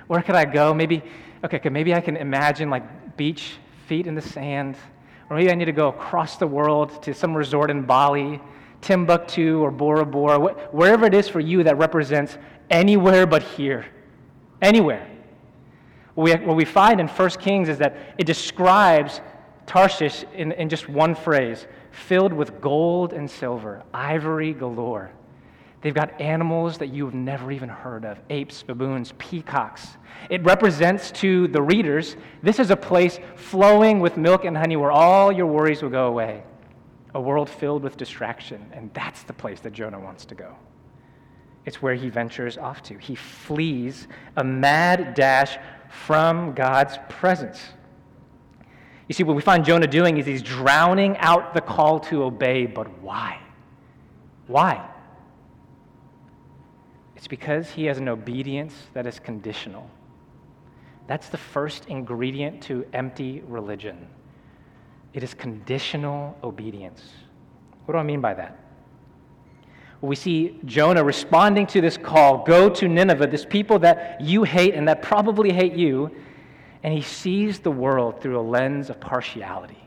Where 0.07 0.21
could 0.21 0.35
I 0.35 0.43
go? 0.43 0.73
Maybe, 0.73 1.01
okay, 1.45 1.57
okay, 1.57 1.69
maybe 1.69 1.93
I 1.93 2.01
can 2.01 2.17
imagine, 2.17 2.69
like, 2.69 3.15
beach, 3.15 3.53
feet 3.87 4.07
in 4.07 4.15
the 4.15 4.21
sand. 4.21 4.75
Or 5.29 5.37
maybe 5.37 5.51
I 5.51 5.55
need 5.55 5.65
to 5.65 5.71
go 5.71 5.87
across 5.87 6.37
the 6.37 6.47
world 6.47 7.01
to 7.03 7.13
some 7.13 7.33
resort 7.33 7.69
in 7.69 7.83
Bali, 7.83 8.41
Timbuktu, 8.81 9.61
or 9.61 9.71
Bora 9.71 10.05
Bora, 10.05 10.39
wh- 10.39 10.73
wherever 10.73 11.05
it 11.05 11.13
is 11.13 11.29
for 11.29 11.39
you 11.39 11.63
that 11.63 11.77
represents 11.77 12.37
anywhere 12.69 13.25
but 13.25 13.43
here. 13.43 13.85
Anywhere. 14.61 15.07
What 16.15 16.39
we, 16.39 16.45
what 16.45 16.57
we 16.57 16.65
find 16.65 16.99
in 16.99 17.07
1 17.07 17.29
Kings 17.31 17.69
is 17.69 17.77
that 17.77 17.95
it 18.17 18.25
describes 18.25 19.21
Tarshish 19.65 20.25
in, 20.33 20.51
in 20.53 20.67
just 20.67 20.89
one 20.89 21.15
phrase 21.15 21.67
filled 21.93 22.33
with 22.33 22.59
gold 22.59 23.13
and 23.13 23.29
silver, 23.29 23.83
ivory 23.93 24.51
galore. 24.51 25.11
They've 25.81 25.93
got 25.93 26.19
animals 26.19 26.77
that 26.79 26.87
you've 26.87 27.13
never 27.13 27.51
even 27.51 27.69
heard 27.69 28.03
of 28.03 28.19
apes, 28.29 28.63
baboons, 28.63 29.13
peacocks. 29.17 29.97
It 30.29 30.43
represents 30.43 31.11
to 31.11 31.47
the 31.49 31.61
readers 31.61 32.15
this 32.41 32.59
is 32.59 32.71
a 32.71 32.75
place 32.75 33.19
flowing 33.35 33.99
with 33.99 34.17
milk 34.17 34.45
and 34.45 34.57
honey 34.57 34.75
where 34.75 34.91
all 34.91 35.31
your 35.31 35.45
worries 35.45 35.81
will 35.83 35.89
go 35.89 36.07
away. 36.07 36.43
A 37.13 37.21
world 37.21 37.49
filled 37.49 37.83
with 37.83 37.95
distraction. 37.95 38.65
And 38.71 38.91
that's 38.93 39.23
the 39.23 39.33
place 39.33 39.59
that 39.59 39.73
Jonah 39.73 39.99
wants 39.99 40.25
to 40.25 40.35
go. 40.35 40.55
It's 41.65 41.81
where 41.81 41.95
he 41.95 42.09
ventures 42.09 42.57
off 42.57 42.81
to. 42.83 42.97
He 42.97 43.15
flees 43.15 44.07
a 44.35 44.43
mad 44.43 45.13
dash 45.13 45.57
from 45.89 46.53
God's 46.53 46.97
presence. 47.07 47.61
You 49.13 49.15
see, 49.15 49.23
what 49.25 49.35
we 49.35 49.43
find 49.43 49.63
Jonah 49.63 49.85
doing 49.85 50.17
is 50.17 50.25
he's 50.25 50.41
drowning 50.41 51.15
out 51.19 51.53
the 51.53 51.61
call 51.61 51.99
to 51.99 52.23
obey, 52.23 52.65
but 52.65 52.87
why? 52.97 53.37
Why? 54.47 54.89
It's 57.15 57.27
because 57.27 57.69
he 57.69 57.85
has 57.85 57.99
an 57.99 58.09
obedience 58.09 58.73
that 58.95 59.05
is 59.05 59.19
conditional. 59.19 59.87
That's 61.05 61.29
the 61.29 61.37
first 61.37 61.85
ingredient 61.85 62.63
to 62.63 62.87
empty 62.91 63.43
religion. 63.47 64.07
It 65.13 65.21
is 65.21 65.35
conditional 65.35 66.35
obedience. 66.43 67.03
What 67.85 67.91
do 67.91 67.99
I 67.99 68.03
mean 68.03 68.19
by 68.19 68.33
that? 68.33 68.61
we 70.01 70.15
see 70.15 70.59
Jonah 70.65 71.03
responding 71.03 71.67
to 71.67 71.81
this 71.81 71.97
call 71.97 72.43
go 72.43 72.67
to 72.67 72.87
Nineveh, 72.87 73.27
this 73.27 73.45
people 73.45 73.77
that 73.79 74.19
you 74.19 74.43
hate 74.43 74.73
and 74.73 74.87
that 74.87 75.03
probably 75.03 75.53
hate 75.53 75.75
you, 75.75 76.09
and 76.83 76.93
he 76.93 77.01
sees 77.01 77.59
the 77.59 77.71
world 77.71 78.21
through 78.21 78.39
a 78.39 78.41
lens 78.41 78.89
of 78.89 78.99
partiality. 78.99 79.77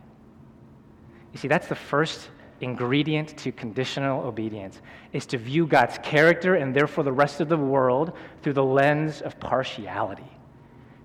You 1.32 1.38
see, 1.38 1.48
that's 1.48 1.68
the 1.68 1.74
first 1.74 2.30
ingredient 2.62 3.36
to 3.36 3.52
conditional 3.52 4.22
obedience 4.22 4.80
is 5.12 5.26
to 5.26 5.36
view 5.36 5.66
God's 5.66 5.98
character 5.98 6.54
and 6.54 6.74
therefore 6.74 7.04
the 7.04 7.12
rest 7.12 7.40
of 7.40 7.50
the 7.50 7.56
world 7.56 8.12
through 8.42 8.54
the 8.54 8.64
lens 8.64 9.20
of 9.20 9.38
partiality. 9.38 10.30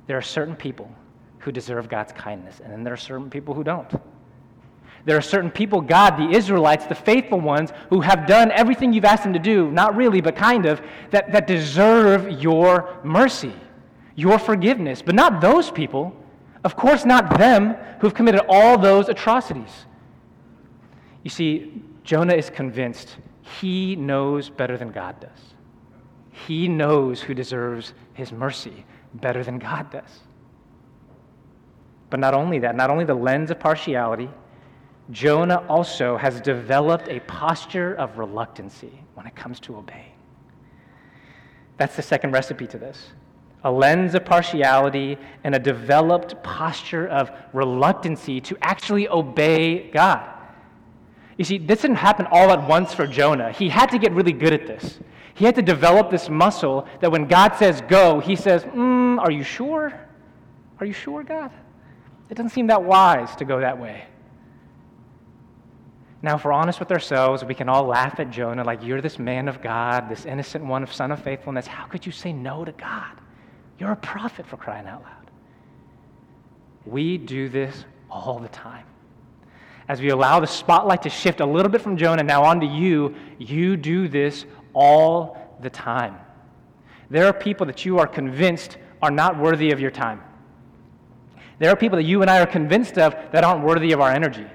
There 0.07 0.17
are 0.17 0.21
certain 0.21 0.55
people 0.55 0.89
who 1.39 1.51
deserve 1.51 1.89
God's 1.89 2.13
kindness, 2.13 2.61
and 2.63 2.71
then 2.71 2.83
there 2.83 2.93
are 2.93 2.97
certain 2.97 3.29
people 3.29 3.53
who 3.53 3.63
don't. 3.63 3.91
There 5.03 5.17
are 5.17 5.21
certain 5.21 5.49
people, 5.49 5.81
God, 5.81 6.17
the 6.17 6.29
Israelites, 6.37 6.85
the 6.85 6.95
faithful 6.95 7.39
ones, 7.39 7.71
who 7.89 8.01
have 8.01 8.27
done 8.27 8.51
everything 8.51 8.93
you've 8.93 9.05
asked 9.05 9.23
them 9.23 9.33
to 9.33 9.39
do, 9.39 9.71
not 9.71 9.95
really, 9.95 10.21
but 10.21 10.35
kind 10.35 10.65
of, 10.65 10.81
that, 11.09 11.31
that 11.31 11.47
deserve 11.47 12.41
your 12.41 12.99
mercy, 13.03 13.53
your 14.21 14.37
forgiveness. 14.37 15.01
But 15.01 15.15
not 15.15 15.41
those 15.41 15.71
people. 15.71 16.15
Of 16.63 16.75
course, 16.75 17.05
not 17.05 17.39
them 17.39 17.75
who've 17.99 18.13
committed 18.13 18.41
all 18.47 18.77
those 18.77 19.09
atrocities. 19.09 19.85
You 21.23 21.31
see, 21.31 21.81
Jonah 22.03 22.35
is 22.35 22.49
convinced 22.49 23.17
he 23.59 23.95
knows 23.95 24.49
better 24.49 24.77
than 24.77 24.91
God 24.91 25.19
does. 25.19 25.55
He 26.47 26.67
knows 26.67 27.21
who 27.21 27.33
deserves 27.33 27.93
his 28.13 28.31
mercy 28.31 28.85
better 29.15 29.43
than 29.43 29.57
God 29.57 29.91
does. 29.91 30.19
But 32.11 32.19
not 32.19 32.33
only 32.33 32.59
that, 32.59 32.75
not 32.75 32.89
only 32.89 33.05
the 33.05 33.15
lens 33.15 33.49
of 33.49 33.59
partiality, 33.59 34.29
Jonah 35.09 35.63
also 35.67 36.17
has 36.17 36.41
developed 36.41 37.07
a 37.07 37.19
posture 37.21 37.95
of 37.95 38.17
reluctancy 38.17 39.03
when 39.15 39.25
it 39.25 39.35
comes 39.35 39.59
to 39.61 39.75
obeying. 39.77 40.13
That's 41.77 41.95
the 41.95 42.01
second 42.01 42.31
recipe 42.31 42.67
to 42.67 42.77
this 42.77 43.11
a 43.63 43.71
lens 43.71 44.15
of 44.15 44.25
partiality 44.25 45.17
and 45.43 45.53
a 45.53 45.59
developed 45.59 46.41
posture 46.43 47.07
of 47.07 47.31
reluctancy 47.53 48.41
to 48.41 48.57
actually 48.61 49.07
obey 49.07 49.89
God. 49.91 50.27
You 51.37 51.45
see, 51.45 51.57
this 51.57 51.81
didn't 51.81 51.97
happen 51.97 52.27
all 52.31 52.51
at 52.51 52.67
once 52.67 52.93
for 52.93 53.07
Jonah. 53.07 53.51
He 53.51 53.69
had 53.69 53.87
to 53.91 53.99
get 53.99 54.11
really 54.13 54.33
good 54.33 54.53
at 54.53 54.67
this. 54.67 54.99
He 55.33 55.45
had 55.45 55.55
to 55.55 55.61
develop 55.61 56.11
this 56.11 56.29
muscle 56.29 56.87
that 56.99 57.11
when 57.11 57.27
God 57.27 57.55
says 57.55 57.81
go, 57.87 58.19
he 58.19 58.35
says, 58.35 58.63
mm, 58.63 59.19
Are 59.19 59.31
you 59.31 59.43
sure? 59.43 59.93
Are 60.79 60.85
you 60.85 60.93
sure, 60.93 61.23
God? 61.23 61.51
It 62.29 62.35
doesn't 62.35 62.51
seem 62.51 62.67
that 62.67 62.83
wise 62.83 63.35
to 63.37 63.45
go 63.45 63.59
that 63.59 63.79
way. 63.79 64.03
Now, 66.23 66.35
if 66.35 66.45
we're 66.45 66.53
honest 66.53 66.79
with 66.79 66.91
ourselves, 66.91 67.43
we 67.43 67.55
can 67.55 67.67
all 67.67 67.85
laugh 67.85 68.19
at 68.19 68.29
Jonah 68.29 68.63
like, 68.63 68.83
You're 68.83 69.01
this 69.01 69.17
man 69.17 69.47
of 69.47 69.61
God, 69.61 70.09
this 70.09 70.25
innocent 70.25 70.65
one 70.65 70.83
of 70.83 70.93
son 70.93 71.11
of 71.11 71.23
faithfulness. 71.23 71.65
How 71.67 71.85
could 71.85 72.05
you 72.05 72.11
say 72.11 72.33
no 72.33 72.65
to 72.65 72.71
God? 72.73 73.19
You're 73.81 73.93
a 73.93 73.95
prophet 73.95 74.45
for 74.45 74.57
crying 74.57 74.85
out 74.85 75.01
loud. 75.01 75.31
We 76.85 77.17
do 77.17 77.49
this 77.49 77.83
all 78.11 78.37
the 78.37 78.47
time. 78.49 78.85
As 79.87 79.99
we 79.99 80.09
allow 80.09 80.39
the 80.39 80.45
spotlight 80.45 81.01
to 81.01 81.09
shift 81.09 81.39
a 81.39 81.45
little 81.47 81.71
bit 81.71 81.81
from 81.81 81.97
Jonah 81.97 82.21
now 82.21 82.43
onto 82.43 82.67
you, 82.67 83.15
you 83.39 83.75
do 83.77 84.07
this 84.07 84.45
all 84.75 85.57
the 85.63 85.69
time. 85.71 86.15
There 87.09 87.25
are 87.25 87.33
people 87.33 87.65
that 87.65 87.83
you 87.83 87.97
are 87.97 88.05
convinced 88.05 88.77
are 89.01 89.09
not 89.09 89.39
worthy 89.39 89.71
of 89.71 89.79
your 89.79 89.89
time. 89.89 90.21
There 91.57 91.71
are 91.71 91.75
people 91.75 91.97
that 91.97 92.05
you 92.05 92.21
and 92.21 92.29
I 92.29 92.39
are 92.39 92.45
convinced 92.45 92.99
of 92.99 93.15
that 93.31 93.43
aren't 93.43 93.65
worthy 93.65 93.93
of 93.93 93.99
our 93.99 94.11
energy 94.11 94.45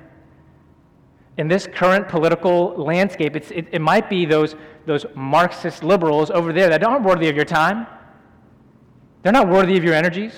in 1.39 1.49
this 1.49 1.67
current 1.67 2.09
political 2.09 2.75
landscape, 2.77 3.37
it, 3.37 3.51
it 3.51 3.81
might 3.81 4.09
be 4.09 4.25
those, 4.25 4.57
those 4.87 5.05
Marxist 5.15 5.85
liberals 5.85 6.31
over 6.31 6.53
there 6.53 6.71
that 6.71 6.83
aren't 6.83 7.05
worthy 7.05 7.29
of 7.29 7.37
your 7.37 7.45
time. 7.45 7.87
They're 9.27 9.33
not 9.33 9.49
worthy 9.49 9.77
of 9.77 9.83
your 9.83 9.95
energies. 9.95 10.35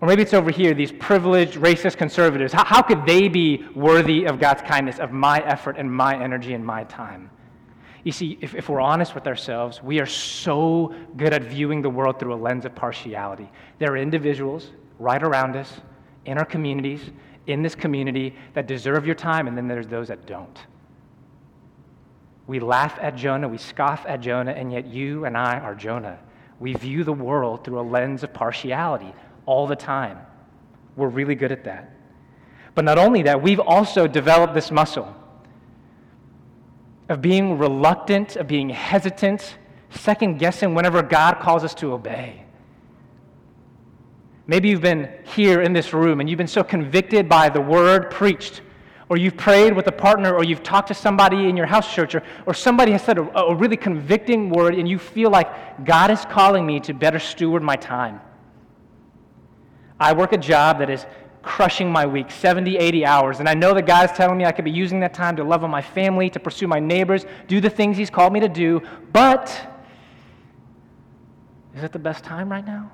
Or 0.00 0.08
maybe 0.08 0.22
it's 0.22 0.32
over 0.32 0.50
here, 0.50 0.72
these 0.72 0.92
privileged, 0.92 1.56
racist 1.56 1.98
conservatives. 1.98 2.54
How, 2.54 2.64
how 2.64 2.80
could 2.80 3.04
they 3.04 3.28
be 3.28 3.66
worthy 3.74 4.24
of 4.24 4.40
God's 4.40 4.62
kindness, 4.62 4.98
of 4.98 5.12
my 5.12 5.40
effort 5.40 5.76
and 5.76 5.94
my 5.94 6.18
energy 6.18 6.54
and 6.54 6.64
my 6.64 6.84
time? 6.84 7.28
You 8.02 8.12
see, 8.12 8.38
if, 8.40 8.54
if 8.54 8.70
we're 8.70 8.80
honest 8.80 9.14
with 9.14 9.26
ourselves, 9.26 9.82
we 9.82 10.00
are 10.00 10.06
so 10.06 10.94
good 11.18 11.34
at 11.34 11.42
viewing 11.42 11.82
the 11.82 11.90
world 11.90 12.18
through 12.18 12.32
a 12.32 12.40
lens 12.40 12.64
of 12.64 12.74
partiality. 12.74 13.50
There 13.78 13.92
are 13.92 13.98
individuals 13.98 14.70
right 14.98 15.22
around 15.22 15.54
us, 15.54 15.70
in 16.24 16.38
our 16.38 16.46
communities, 16.46 17.10
in 17.46 17.60
this 17.60 17.74
community 17.74 18.34
that 18.54 18.66
deserve 18.66 19.04
your 19.04 19.16
time, 19.16 19.48
and 19.48 19.54
then 19.54 19.68
there's 19.68 19.86
those 19.86 20.08
that 20.08 20.24
don't. 20.24 20.60
We 22.46 22.58
laugh 22.58 22.98
at 23.02 23.16
Jonah, 23.16 23.48
we 23.48 23.58
scoff 23.58 24.06
at 24.08 24.22
Jonah, 24.22 24.52
and 24.52 24.72
yet 24.72 24.86
you 24.86 25.26
and 25.26 25.36
I 25.36 25.58
are 25.58 25.74
Jonah. 25.74 26.20
We 26.58 26.74
view 26.74 27.04
the 27.04 27.12
world 27.12 27.64
through 27.64 27.80
a 27.80 27.82
lens 27.82 28.22
of 28.22 28.32
partiality 28.32 29.12
all 29.44 29.66
the 29.66 29.76
time. 29.76 30.18
We're 30.96 31.08
really 31.08 31.34
good 31.34 31.52
at 31.52 31.64
that. 31.64 31.92
But 32.74 32.84
not 32.84 32.98
only 32.98 33.22
that, 33.22 33.42
we've 33.42 33.60
also 33.60 34.06
developed 34.06 34.54
this 34.54 34.70
muscle 34.70 35.14
of 37.08 37.22
being 37.22 37.58
reluctant, 37.58 38.36
of 38.36 38.46
being 38.46 38.68
hesitant, 38.70 39.58
second 39.90 40.38
guessing 40.38 40.74
whenever 40.74 41.02
God 41.02 41.38
calls 41.40 41.64
us 41.64 41.74
to 41.74 41.92
obey. 41.92 42.42
Maybe 44.46 44.68
you've 44.68 44.80
been 44.80 45.10
here 45.34 45.60
in 45.60 45.72
this 45.72 45.92
room 45.92 46.20
and 46.20 46.28
you've 46.28 46.38
been 46.38 46.46
so 46.46 46.62
convicted 46.62 47.28
by 47.28 47.48
the 47.48 47.60
word 47.60 48.10
preached, 48.10 48.62
or 49.08 49.16
you've 49.16 49.36
prayed 49.36 49.74
with 49.74 49.86
a 49.86 49.92
partner, 49.92 50.34
or 50.34 50.42
you've 50.42 50.62
talked 50.62 50.88
to 50.88 50.94
somebody 50.94 51.48
in 51.48 51.56
your 51.56 51.66
house 51.66 51.92
church, 51.92 52.14
or, 52.14 52.22
or 52.44 52.54
somebody 52.54 52.92
has 52.92 53.02
said 53.02 53.18
a, 53.18 53.38
a 53.38 53.54
really 53.54 53.76
convicting 53.76 54.50
word, 54.50 54.74
and 54.74 54.88
you 54.88 54.98
feel 54.98 55.30
like 55.30 55.84
God 55.84 56.10
is 56.10 56.24
calling 56.24 56.66
me 56.66 56.80
to 56.80 56.92
better 56.92 57.20
steward 57.20 57.62
my 57.62 57.76
time. 57.76 58.20
I 60.00 60.12
work 60.12 60.32
a 60.32 60.38
job 60.38 60.80
that 60.80 60.90
is 60.90 61.06
crushing 61.42 61.90
my 61.90 62.04
week 62.04 62.30
70, 62.30 62.76
80 62.76 63.06
hours, 63.06 63.38
and 63.38 63.48
I 63.48 63.54
know 63.54 63.72
that 63.74 63.86
God 63.86 64.10
is 64.10 64.16
telling 64.16 64.36
me 64.36 64.44
I 64.44 64.50
could 64.50 64.64
be 64.64 64.72
using 64.72 64.98
that 65.00 65.14
time 65.14 65.36
to 65.36 65.44
love 65.44 65.62
on 65.62 65.70
my 65.70 65.82
family, 65.82 66.28
to 66.30 66.40
pursue 66.40 66.66
my 66.66 66.80
neighbors, 66.80 67.24
do 67.46 67.60
the 67.60 67.70
things 67.70 67.96
He's 67.96 68.10
called 68.10 68.32
me 68.32 68.40
to 68.40 68.48
do, 68.48 68.82
but 69.12 69.48
is 71.76 71.84
it 71.84 71.92
the 71.92 71.98
best 72.00 72.24
time 72.24 72.50
right 72.50 72.66
now? 72.66 72.90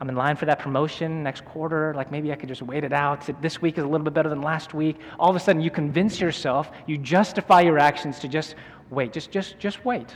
I'm 0.00 0.08
in 0.10 0.14
line 0.14 0.36
for 0.36 0.44
that 0.44 0.58
promotion 0.58 1.22
next 1.22 1.44
quarter. 1.44 1.94
Like 1.94 2.10
maybe 2.10 2.30
I 2.30 2.36
could 2.36 2.48
just 2.48 2.62
wait 2.62 2.84
it 2.84 2.92
out. 2.92 3.28
This 3.40 3.62
week 3.62 3.78
is 3.78 3.84
a 3.84 3.86
little 3.86 4.04
bit 4.04 4.12
better 4.12 4.28
than 4.28 4.42
last 4.42 4.74
week. 4.74 4.98
All 5.18 5.30
of 5.30 5.36
a 5.36 5.40
sudden, 5.40 5.62
you 5.62 5.70
convince 5.70 6.20
yourself, 6.20 6.70
you 6.86 6.98
justify 6.98 7.62
your 7.62 7.78
actions 7.78 8.18
to 8.20 8.28
just 8.28 8.56
wait. 8.90 9.12
Just, 9.12 9.30
just, 9.30 9.58
just 9.58 9.84
wait. 9.84 10.14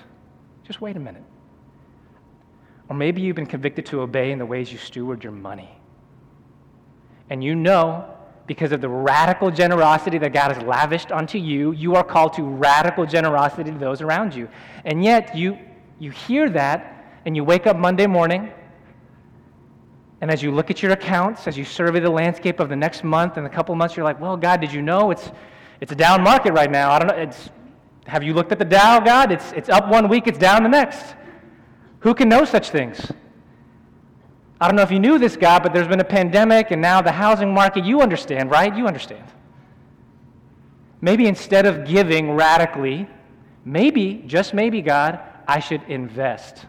Just 0.64 0.80
wait 0.80 0.96
a 0.96 1.00
minute. 1.00 1.24
Or 2.90 2.96
maybe 2.96 3.22
you've 3.22 3.36
been 3.36 3.46
convicted 3.46 3.86
to 3.86 4.02
obey 4.02 4.32
in 4.32 4.38
the 4.38 4.46
ways 4.46 4.70
you 4.70 4.76
steward 4.76 5.24
your 5.24 5.32
money. 5.32 5.70
And 7.30 7.42
you 7.42 7.54
know, 7.54 8.16
because 8.46 8.72
of 8.72 8.80
the 8.80 8.88
radical 8.88 9.50
generosity 9.50 10.18
that 10.18 10.32
God 10.32 10.52
has 10.52 10.62
lavished 10.64 11.12
onto 11.12 11.38
you, 11.38 11.72
you 11.72 11.94
are 11.94 12.04
called 12.04 12.32
to 12.34 12.42
radical 12.42 13.06
generosity 13.06 13.70
to 13.70 13.78
those 13.78 14.02
around 14.02 14.34
you. 14.34 14.48
And 14.84 15.02
yet, 15.04 15.36
you, 15.36 15.56
you 16.00 16.10
hear 16.10 16.50
that, 16.50 17.20
and 17.24 17.36
you 17.36 17.44
wake 17.44 17.66
up 17.66 17.76
Monday 17.76 18.06
morning 18.06 18.50
and 20.20 20.30
as 20.30 20.42
you 20.42 20.50
look 20.50 20.70
at 20.70 20.82
your 20.82 20.92
accounts, 20.92 21.46
as 21.46 21.56
you 21.56 21.64
survey 21.64 22.00
the 22.00 22.10
landscape 22.10 22.60
of 22.60 22.68
the 22.68 22.76
next 22.76 23.04
month 23.04 23.38
and 23.38 23.46
a 23.46 23.50
couple 23.50 23.74
months, 23.74 23.96
you're 23.96 24.04
like, 24.04 24.20
well, 24.20 24.36
God, 24.36 24.60
did 24.60 24.72
you 24.72 24.82
know 24.82 25.10
it's, 25.10 25.30
it's 25.80 25.92
a 25.92 25.94
down 25.94 26.22
market 26.22 26.52
right 26.52 26.70
now? 26.70 26.90
I 26.90 26.98
don't 26.98 27.08
know. 27.08 27.14
It's, 27.14 27.48
have 28.06 28.22
you 28.22 28.34
looked 28.34 28.52
at 28.52 28.58
the 28.58 28.64
Dow, 28.64 29.00
God? 29.00 29.32
It's, 29.32 29.52
it's 29.52 29.68
up 29.68 29.88
one 29.88 30.08
week, 30.08 30.26
it's 30.26 30.38
down 30.38 30.62
the 30.62 30.68
next. 30.68 31.14
Who 32.00 32.14
can 32.14 32.28
know 32.28 32.44
such 32.44 32.70
things? 32.70 33.10
I 34.60 34.66
don't 34.66 34.76
know 34.76 34.82
if 34.82 34.90
you 34.90 35.00
knew 35.00 35.18
this, 35.18 35.36
God, 35.36 35.62
but 35.62 35.72
there's 35.72 35.88
been 35.88 36.00
a 36.00 36.04
pandemic 36.04 36.70
and 36.70 36.82
now 36.82 37.00
the 37.00 37.12
housing 37.12 37.54
market. 37.54 37.84
You 37.84 38.02
understand, 38.02 38.50
right? 38.50 38.76
You 38.76 38.86
understand. 38.86 39.24
Maybe 41.00 41.26
instead 41.26 41.64
of 41.64 41.86
giving 41.86 42.32
radically, 42.32 43.08
maybe, 43.64 44.22
just 44.26 44.52
maybe, 44.52 44.82
God, 44.82 45.18
I 45.48 45.60
should 45.60 45.82
invest 45.84 46.66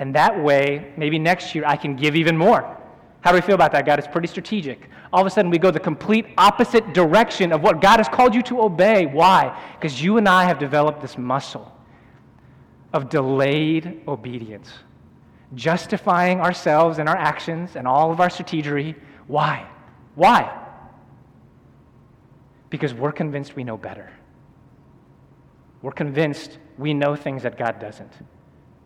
and 0.00 0.14
that 0.14 0.42
way, 0.42 0.92
maybe 0.96 1.18
next 1.18 1.54
year 1.54 1.64
I 1.66 1.76
can 1.76 1.94
give 1.94 2.16
even 2.16 2.36
more. 2.36 2.76
How 3.20 3.32
do 3.32 3.36
we 3.36 3.42
feel 3.42 3.54
about 3.54 3.70
that, 3.72 3.84
God? 3.84 3.98
It's 3.98 4.08
pretty 4.08 4.28
strategic. 4.28 4.88
All 5.12 5.20
of 5.20 5.26
a 5.26 5.30
sudden, 5.30 5.50
we 5.50 5.58
go 5.58 5.70
the 5.70 5.78
complete 5.78 6.24
opposite 6.38 6.94
direction 6.94 7.52
of 7.52 7.62
what 7.62 7.82
God 7.82 7.98
has 7.98 8.08
called 8.08 8.34
you 8.34 8.40
to 8.44 8.62
obey. 8.62 9.04
Why? 9.04 9.62
Because 9.74 10.02
you 10.02 10.16
and 10.16 10.26
I 10.26 10.44
have 10.44 10.58
developed 10.58 11.02
this 11.02 11.18
muscle 11.18 11.70
of 12.94 13.10
delayed 13.10 14.00
obedience, 14.08 14.72
justifying 15.54 16.40
ourselves 16.40 16.98
and 16.98 17.06
our 17.06 17.16
actions 17.16 17.76
and 17.76 17.86
all 17.86 18.10
of 18.10 18.20
our 18.20 18.30
strategery. 18.30 18.94
Why? 19.26 19.68
Why? 20.14 20.66
Because 22.70 22.94
we're 22.94 23.12
convinced 23.12 23.54
we 23.54 23.64
know 23.64 23.76
better. 23.76 24.10
We're 25.82 25.92
convinced 25.92 26.56
we 26.78 26.94
know 26.94 27.16
things 27.16 27.42
that 27.42 27.58
God 27.58 27.78
doesn't. 27.78 28.12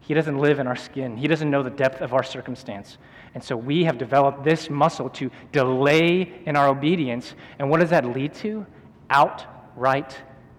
He 0.06 0.12
doesn't 0.12 0.38
live 0.38 0.58
in 0.58 0.66
our 0.66 0.76
skin. 0.76 1.16
He 1.16 1.26
doesn't 1.26 1.50
know 1.50 1.62
the 1.62 1.70
depth 1.70 2.02
of 2.02 2.12
our 2.12 2.22
circumstance. 2.22 2.98
And 3.34 3.42
so 3.42 3.56
we 3.56 3.84
have 3.84 3.96
developed 3.96 4.44
this 4.44 4.68
muscle 4.68 5.08
to 5.10 5.30
delay 5.50 6.42
in 6.44 6.56
our 6.56 6.68
obedience. 6.68 7.34
And 7.58 7.70
what 7.70 7.80
does 7.80 7.90
that 7.90 8.04
lead 8.04 8.34
to? 8.34 8.66
Outright 9.08 10.16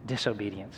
disobedience, 0.07 0.75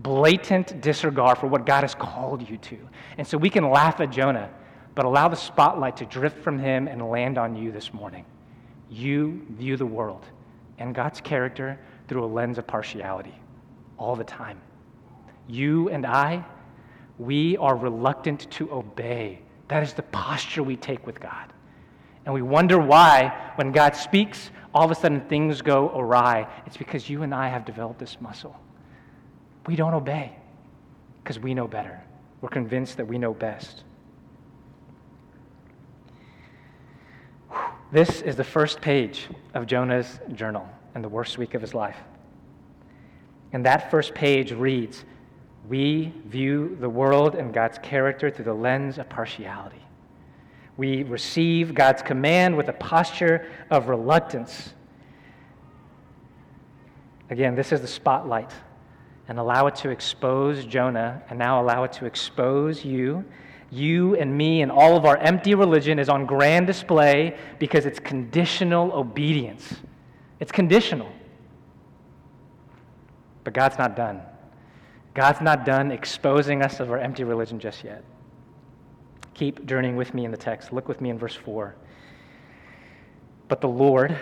blatant 0.00 0.80
disregard 0.82 1.38
for 1.38 1.46
what 1.46 1.64
God 1.64 1.82
has 1.82 1.94
called 1.94 2.48
you 2.48 2.58
to. 2.58 2.78
And 3.16 3.26
so 3.26 3.38
we 3.38 3.50
can 3.50 3.70
laugh 3.70 4.00
at 4.00 4.10
Jonah, 4.10 4.50
but 4.94 5.06
allow 5.06 5.28
the 5.28 5.36
spotlight 5.36 5.96
to 5.98 6.04
drift 6.06 6.42
from 6.42 6.58
him 6.58 6.88
and 6.88 7.08
land 7.08 7.38
on 7.38 7.56
you 7.56 7.72
this 7.72 7.94
morning. 7.94 8.24
You 8.90 9.46
view 9.50 9.76
the 9.76 9.86
world 9.86 10.24
and 10.78 10.94
God's 10.94 11.20
character 11.20 11.78
through 12.06 12.24
a 12.24 12.26
lens 12.26 12.58
of 12.58 12.66
partiality 12.66 13.34
all 13.96 14.14
the 14.14 14.24
time. 14.24 14.60
You 15.46 15.88
and 15.88 16.06
I, 16.06 16.44
we 17.18 17.56
are 17.56 17.76
reluctant 17.76 18.50
to 18.52 18.72
obey. 18.72 19.40
That 19.68 19.82
is 19.82 19.92
the 19.92 20.02
posture 20.02 20.62
we 20.62 20.76
take 20.76 21.06
with 21.06 21.20
God. 21.20 21.52
And 22.24 22.34
we 22.34 22.42
wonder 22.42 22.78
why, 22.78 23.52
when 23.56 23.72
God 23.72 23.96
speaks, 23.96 24.50
all 24.74 24.84
of 24.84 24.90
a 24.90 24.94
sudden 24.94 25.22
things 25.22 25.62
go 25.62 25.90
awry. 25.90 26.46
It's 26.66 26.76
because 26.76 27.08
you 27.08 27.22
and 27.22 27.34
I 27.34 27.48
have 27.48 27.64
developed 27.64 27.98
this 27.98 28.20
muscle. 28.20 28.56
We 29.66 29.76
don't 29.76 29.94
obey 29.94 30.36
because 31.22 31.38
we 31.38 31.54
know 31.54 31.66
better. 31.66 32.02
We're 32.40 32.48
convinced 32.48 32.96
that 32.98 33.06
we 33.06 33.18
know 33.18 33.34
best. 33.34 33.82
This 37.90 38.20
is 38.20 38.36
the 38.36 38.44
first 38.44 38.80
page 38.80 39.28
of 39.54 39.66
Jonah's 39.66 40.20
journal 40.34 40.68
in 40.94 41.02
the 41.02 41.08
worst 41.08 41.38
week 41.38 41.54
of 41.54 41.62
his 41.62 41.74
life. 41.74 41.96
And 43.52 43.64
that 43.64 43.90
first 43.90 44.14
page 44.14 44.52
reads 44.52 45.04
We 45.68 46.14
view 46.24 46.76
the 46.80 46.88
world 46.88 47.34
and 47.34 47.52
God's 47.52 47.78
character 47.78 48.30
through 48.30 48.46
the 48.46 48.54
lens 48.54 48.98
of 48.98 49.08
partiality. 49.08 49.82
We 50.78 51.02
receive 51.02 51.74
God's 51.74 52.00
command 52.00 52.56
with 52.56 52.68
a 52.68 52.72
posture 52.72 53.46
of 53.70 53.88
reluctance. 53.88 54.72
Again, 57.28 57.54
this 57.54 57.72
is 57.72 57.82
the 57.82 57.86
spotlight. 57.86 58.50
And 59.28 59.38
allow 59.38 59.66
it 59.66 59.74
to 59.76 59.90
expose 59.90 60.64
Jonah, 60.64 61.22
and 61.28 61.38
now 61.38 61.60
allow 61.60 61.84
it 61.84 61.92
to 61.94 62.06
expose 62.06 62.82
you. 62.82 63.22
You 63.70 64.16
and 64.16 64.34
me 64.34 64.62
and 64.62 64.72
all 64.72 64.96
of 64.96 65.04
our 65.04 65.18
empty 65.18 65.54
religion 65.54 65.98
is 65.98 66.08
on 66.08 66.24
grand 66.24 66.66
display 66.66 67.36
because 67.58 67.84
it's 67.84 67.98
conditional 67.98 68.90
obedience. 68.92 69.74
It's 70.40 70.50
conditional. 70.50 71.12
But 73.44 73.52
God's 73.52 73.76
not 73.76 73.96
done. 73.96 74.22
God's 75.18 75.40
not 75.40 75.64
done 75.64 75.90
exposing 75.90 76.62
us 76.62 76.78
of 76.78 76.92
our 76.92 76.98
empty 76.98 77.24
religion 77.24 77.58
just 77.58 77.82
yet. 77.82 78.04
Keep 79.34 79.66
journeying 79.66 79.96
with 79.96 80.14
me 80.14 80.24
in 80.24 80.30
the 80.30 80.36
text. 80.36 80.72
Look 80.72 80.86
with 80.86 81.00
me 81.00 81.10
in 81.10 81.18
verse 81.18 81.34
4. 81.34 81.74
But 83.48 83.60
the 83.60 83.66
Lord 83.66 84.16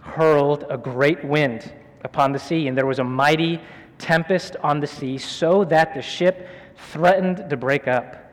hurled 0.00 0.66
a 0.68 0.76
great 0.76 1.24
wind 1.24 1.72
upon 2.04 2.32
the 2.32 2.38
sea, 2.38 2.68
and 2.68 2.76
there 2.76 2.84
was 2.84 2.98
a 2.98 3.04
mighty 3.04 3.58
tempest 3.96 4.56
on 4.62 4.80
the 4.80 4.86
sea, 4.86 5.16
so 5.16 5.64
that 5.64 5.94
the 5.94 6.02
ship 6.02 6.46
threatened 6.92 7.48
to 7.48 7.56
break 7.56 7.88
up. 7.88 8.30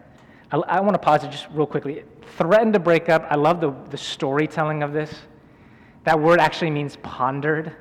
I, 0.52 0.58
I 0.58 0.82
want 0.82 0.96
to 0.96 1.00
pause 1.00 1.24
it 1.24 1.32
just 1.32 1.48
real 1.54 1.66
quickly. 1.66 2.04
Threatened 2.38 2.74
to 2.74 2.80
break 2.82 3.08
up. 3.08 3.26
I 3.30 3.36
love 3.36 3.62
the, 3.62 3.74
the 3.90 3.98
storytelling 3.98 4.84
of 4.84 4.92
this. 4.92 5.16
That 6.04 6.20
word 6.20 6.42
actually 6.42 6.72
means 6.72 6.98
pondered. 7.04 7.74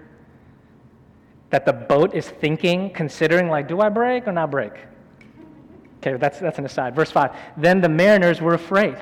That 1.51 1.67
the 1.67 1.73
boat 1.73 2.15
is 2.15 2.29
thinking, 2.29 2.91
considering, 2.91 3.49
like, 3.49 3.69
do 3.69 3.81
I 3.81 3.89
break 3.89 4.27
or 4.27 4.33
not 4.33 4.51
break? 4.51 4.73
Okay, 5.99 6.17
that's, 6.17 6.39
that's 6.39 6.59
an 6.59 6.65
aside. 6.65 6.95
Verse 6.95 7.11
5 7.11 7.33
Then 7.57 7.81
the 7.81 7.89
mariners 7.89 8.41
were 8.41 8.55
afraid, 8.55 8.97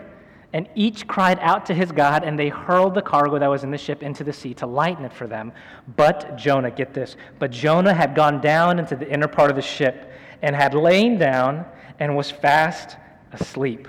and 0.52 0.68
each 0.74 1.06
cried 1.06 1.38
out 1.40 1.66
to 1.66 1.74
his 1.74 1.92
God, 1.92 2.24
and 2.24 2.38
they 2.38 2.48
hurled 2.48 2.94
the 2.94 3.02
cargo 3.02 3.38
that 3.38 3.48
was 3.48 3.64
in 3.64 3.70
the 3.70 3.78
ship 3.78 4.02
into 4.02 4.24
the 4.24 4.32
sea 4.32 4.54
to 4.54 4.66
lighten 4.66 5.04
it 5.04 5.12
for 5.12 5.26
them. 5.26 5.52
But 5.96 6.36
Jonah, 6.36 6.70
get 6.70 6.94
this, 6.94 7.16
but 7.38 7.50
Jonah 7.50 7.94
had 7.94 8.14
gone 8.14 8.40
down 8.40 8.78
into 8.78 8.96
the 8.96 9.08
inner 9.08 9.28
part 9.28 9.50
of 9.50 9.56
the 9.56 9.62
ship 9.62 10.10
and 10.42 10.56
had 10.56 10.74
lain 10.74 11.18
down 11.18 11.66
and 12.00 12.16
was 12.16 12.30
fast 12.30 12.96
asleep. 13.32 13.88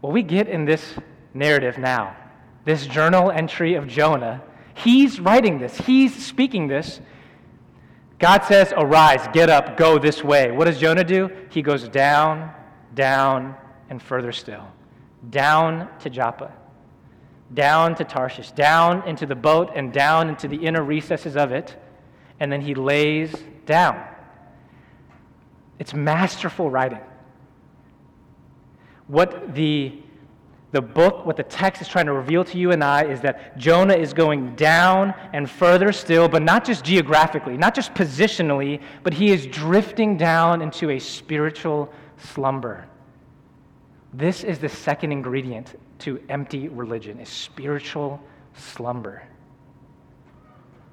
What 0.00 0.12
we 0.12 0.22
get 0.22 0.48
in 0.48 0.64
this 0.64 0.94
narrative 1.34 1.78
now, 1.78 2.16
this 2.64 2.86
journal 2.86 3.30
entry 3.30 3.74
of 3.74 3.88
Jonah, 3.88 4.42
he's 4.76 5.18
writing 5.18 5.58
this, 5.58 5.76
he's 5.78 6.14
speaking 6.14 6.68
this 6.68 7.00
God 8.18 8.44
says, 8.44 8.72
Arise, 8.76 9.28
get 9.32 9.50
up, 9.50 9.76
go 9.76 9.98
this 9.98 10.24
way. 10.24 10.50
What 10.50 10.64
does 10.64 10.78
Jonah 10.78 11.04
do? 11.04 11.30
He 11.50 11.60
goes 11.60 11.88
down, 11.88 12.50
down, 12.94 13.54
and 13.90 14.00
further 14.00 14.32
still. 14.32 14.66
Down 15.28 15.88
to 16.00 16.10
Joppa, 16.10 16.52
down 17.52 17.94
to 17.96 18.04
Tarshish, 18.04 18.52
down 18.52 19.06
into 19.06 19.26
the 19.26 19.34
boat, 19.34 19.72
and 19.74 19.92
down 19.92 20.28
into 20.28 20.48
the 20.48 20.56
inner 20.56 20.82
recesses 20.82 21.36
of 21.36 21.52
it. 21.52 21.76
And 22.40 22.50
then 22.50 22.60
he 22.60 22.74
lays 22.74 23.34
down. 23.66 24.02
It's 25.78 25.92
masterful 25.92 26.70
writing. 26.70 27.00
What 29.08 29.54
the 29.54 29.92
the 30.76 30.82
book, 30.82 31.24
what 31.24 31.38
the 31.38 31.42
text 31.42 31.80
is 31.80 31.88
trying 31.88 32.04
to 32.04 32.12
reveal 32.12 32.44
to 32.44 32.58
you 32.58 32.70
and 32.70 32.84
I, 32.84 33.06
is 33.06 33.22
that 33.22 33.56
Jonah 33.56 33.94
is 33.94 34.12
going 34.12 34.54
down 34.56 35.14
and 35.32 35.48
further 35.48 35.90
still, 35.90 36.28
but 36.28 36.42
not 36.42 36.66
just 36.66 36.84
geographically, 36.84 37.56
not 37.56 37.74
just 37.74 37.94
positionally, 37.94 38.82
but 39.02 39.14
he 39.14 39.30
is 39.30 39.46
drifting 39.46 40.18
down 40.18 40.60
into 40.60 40.90
a 40.90 40.98
spiritual 40.98 41.90
slumber. 42.18 42.86
This 44.12 44.44
is 44.44 44.58
the 44.58 44.68
second 44.68 45.12
ingredient 45.12 45.80
to 46.00 46.22
empty 46.28 46.68
religion, 46.68 47.20
is 47.20 47.30
spiritual 47.30 48.20
slumber. 48.52 49.22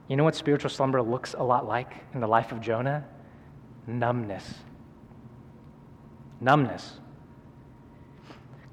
You 0.08 0.16
know 0.16 0.24
what 0.24 0.36
spiritual 0.36 0.70
slumber 0.70 1.02
looks 1.02 1.34
a 1.34 1.44
lot 1.44 1.68
like 1.68 1.92
in 2.14 2.22
the 2.22 2.28
life 2.28 2.54
of 2.54 2.62
Jonah? 2.62 3.04
Numbness. 3.86 4.46
Numbness. 6.40 7.02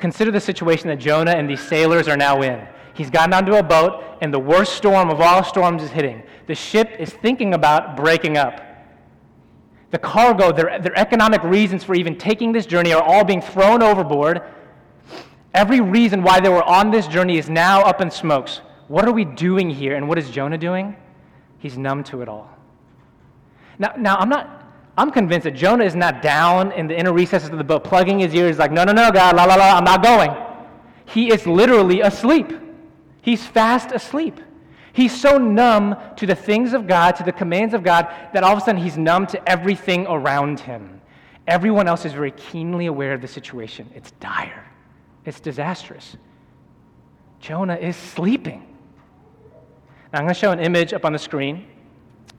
Consider 0.01 0.31
the 0.31 0.41
situation 0.41 0.89
that 0.89 0.99
Jonah 0.99 1.33
and 1.33 1.49
these 1.49 1.61
sailors 1.61 2.09
are 2.09 2.17
now 2.17 2.41
in. 2.43 2.67
He's 2.95 3.11
gotten 3.11 3.33
onto 3.33 3.55
a 3.55 3.63
boat, 3.63 4.03
and 4.21 4.33
the 4.33 4.39
worst 4.39 4.75
storm 4.75 5.11
of 5.11 5.21
all 5.21 5.45
storms 5.45 5.83
is 5.83 5.91
hitting. 5.91 6.23
The 6.47 6.55
ship 6.55 6.97
is 6.99 7.11
thinking 7.11 7.55
about 7.55 7.97
breaking 7.97 8.37
up. 8.37 8.61
The 9.91 9.99
cargo, 9.99 10.53
their, 10.53 10.79
their 10.81 10.99
economic 10.99 11.43
reasons 11.43 11.85
for 11.85 11.95
even 11.95 12.17
taking 12.17 12.53
this 12.53 12.67
journey 12.67 12.93
are 12.93 13.03
all 13.03 13.25
being 13.25 13.43
thrown 13.43 13.83
overboard. 13.83 14.43
Every 15.53 15.81
reason 15.81 16.23
why 16.23 16.41
they 16.41 16.49
were 16.49 16.65
on 16.65 16.91
this 16.91 17.07
journey 17.07 17.39
is 17.39 17.51
now 17.51 17.83
up 17.83 18.01
in 18.01 18.11
smokes. 18.11 18.61
What 18.89 19.07
are 19.07 19.13
we 19.13 19.25
doing 19.25 19.69
here? 19.69 19.97
And 19.97 20.09
what 20.09 20.19
is 20.19 20.31
Jonah 20.31 20.59
doing? 20.59 20.97
He's 21.59 21.77
numb 21.77 22.05
to 22.05 22.23
it 22.23 22.29
all. 22.29 22.51
Now, 23.79 23.93
now 23.97 24.17
I'm 24.17 24.29
not 24.29 24.60
I'm 25.01 25.11
convinced 25.11 25.45
that 25.45 25.53
Jonah 25.53 25.85
is 25.85 25.97
not 25.97 26.21
down 26.21 26.73
in 26.73 26.87
the 26.87 26.95
inner 26.95 27.15
recesses 27.15 27.49
of 27.49 27.57
the 27.57 27.65
boat, 27.65 27.85
plugging 27.85 28.19
his 28.19 28.35
ears 28.35 28.59
like, 28.59 28.71
no, 28.71 28.85
no, 28.85 28.93
no, 28.93 29.11
God, 29.11 29.35
la, 29.35 29.45
la, 29.45 29.55
la, 29.55 29.79
I'm 29.79 29.85
not 29.85 30.03
going. 30.03 30.31
He 31.07 31.33
is 31.33 31.47
literally 31.47 32.03
asleep. 32.03 32.53
He's 33.23 33.47
fast 33.47 33.93
asleep. 33.93 34.39
He's 34.93 35.19
so 35.19 35.39
numb 35.39 35.97
to 36.17 36.27
the 36.27 36.35
things 36.35 36.75
of 36.75 36.87
God, 36.87 37.13
to 37.13 37.23
the 37.23 37.33
commands 37.33 37.73
of 37.73 37.83
God, 37.83 38.15
that 38.35 38.45
all 38.45 38.53
of 38.53 38.59
a 38.59 38.61
sudden 38.61 38.83
he's 38.83 38.99
numb 38.99 39.27
to 39.29 39.49
everything 39.49 40.07
around 40.07 40.61
him. 40.61 41.01
Everyone 41.47 41.89
else 41.89 42.05
is 42.05 42.13
very 42.13 42.33
keenly 42.33 42.85
aware 42.85 43.15
of 43.15 43.23
the 43.23 43.29
situation. 43.29 43.89
It's 43.95 44.11
dire, 44.21 44.71
it's 45.25 45.41
disastrous. 45.41 46.19
Jonah 47.39 47.77
is 47.77 47.97
sleeping. 47.97 48.67
Now, 50.13 50.19
I'm 50.19 50.25
going 50.27 50.35
to 50.35 50.39
show 50.39 50.53
an 50.53 50.61
image 50.61 50.93
up 50.93 51.07
on 51.07 51.15
the 51.15 51.19
screen. 51.19 51.67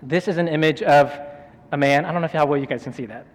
This 0.04 0.28
is 0.28 0.38
an 0.38 0.48
image 0.48 0.84
of 0.84 1.12
a 1.72 1.78
man. 1.78 2.06
I 2.06 2.12
don't 2.12 2.22
know 2.22 2.26
if 2.26 2.32
how 2.32 2.46
well 2.46 2.60
you 2.60 2.68
guys 2.68 2.84
can 2.84 2.94
see 2.94 3.06
that. 3.06 3.26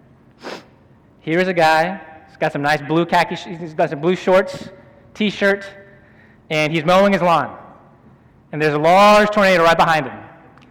Here's 1.21 1.49
a 1.49 1.55
guy. 1.55 2.01
He's 2.29 2.37
got 2.37 2.53
some 2.53 2.63
nice 2.63 2.83
blue 2.83 3.07
khaki. 3.07 3.35
He's 3.35 3.75
got 3.75 3.91
some 3.91 4.01
blue 4.01 4.15
shorts, 4.15 4.69
t-shirt, 5.15 5.67
and 6.51 6.73
he's 6.73 6.85
mowing 6.85 7.13
his 7.13 7.23
lawn. 7.23 7.59
And 8.53 8.63
there's 8.63 8.75
a 8.75 8.79
large 8.79 9.31
tornado 9.31 9.65
right 9.65 9.77
behind 9.77 10.07
him. 10.07 10.19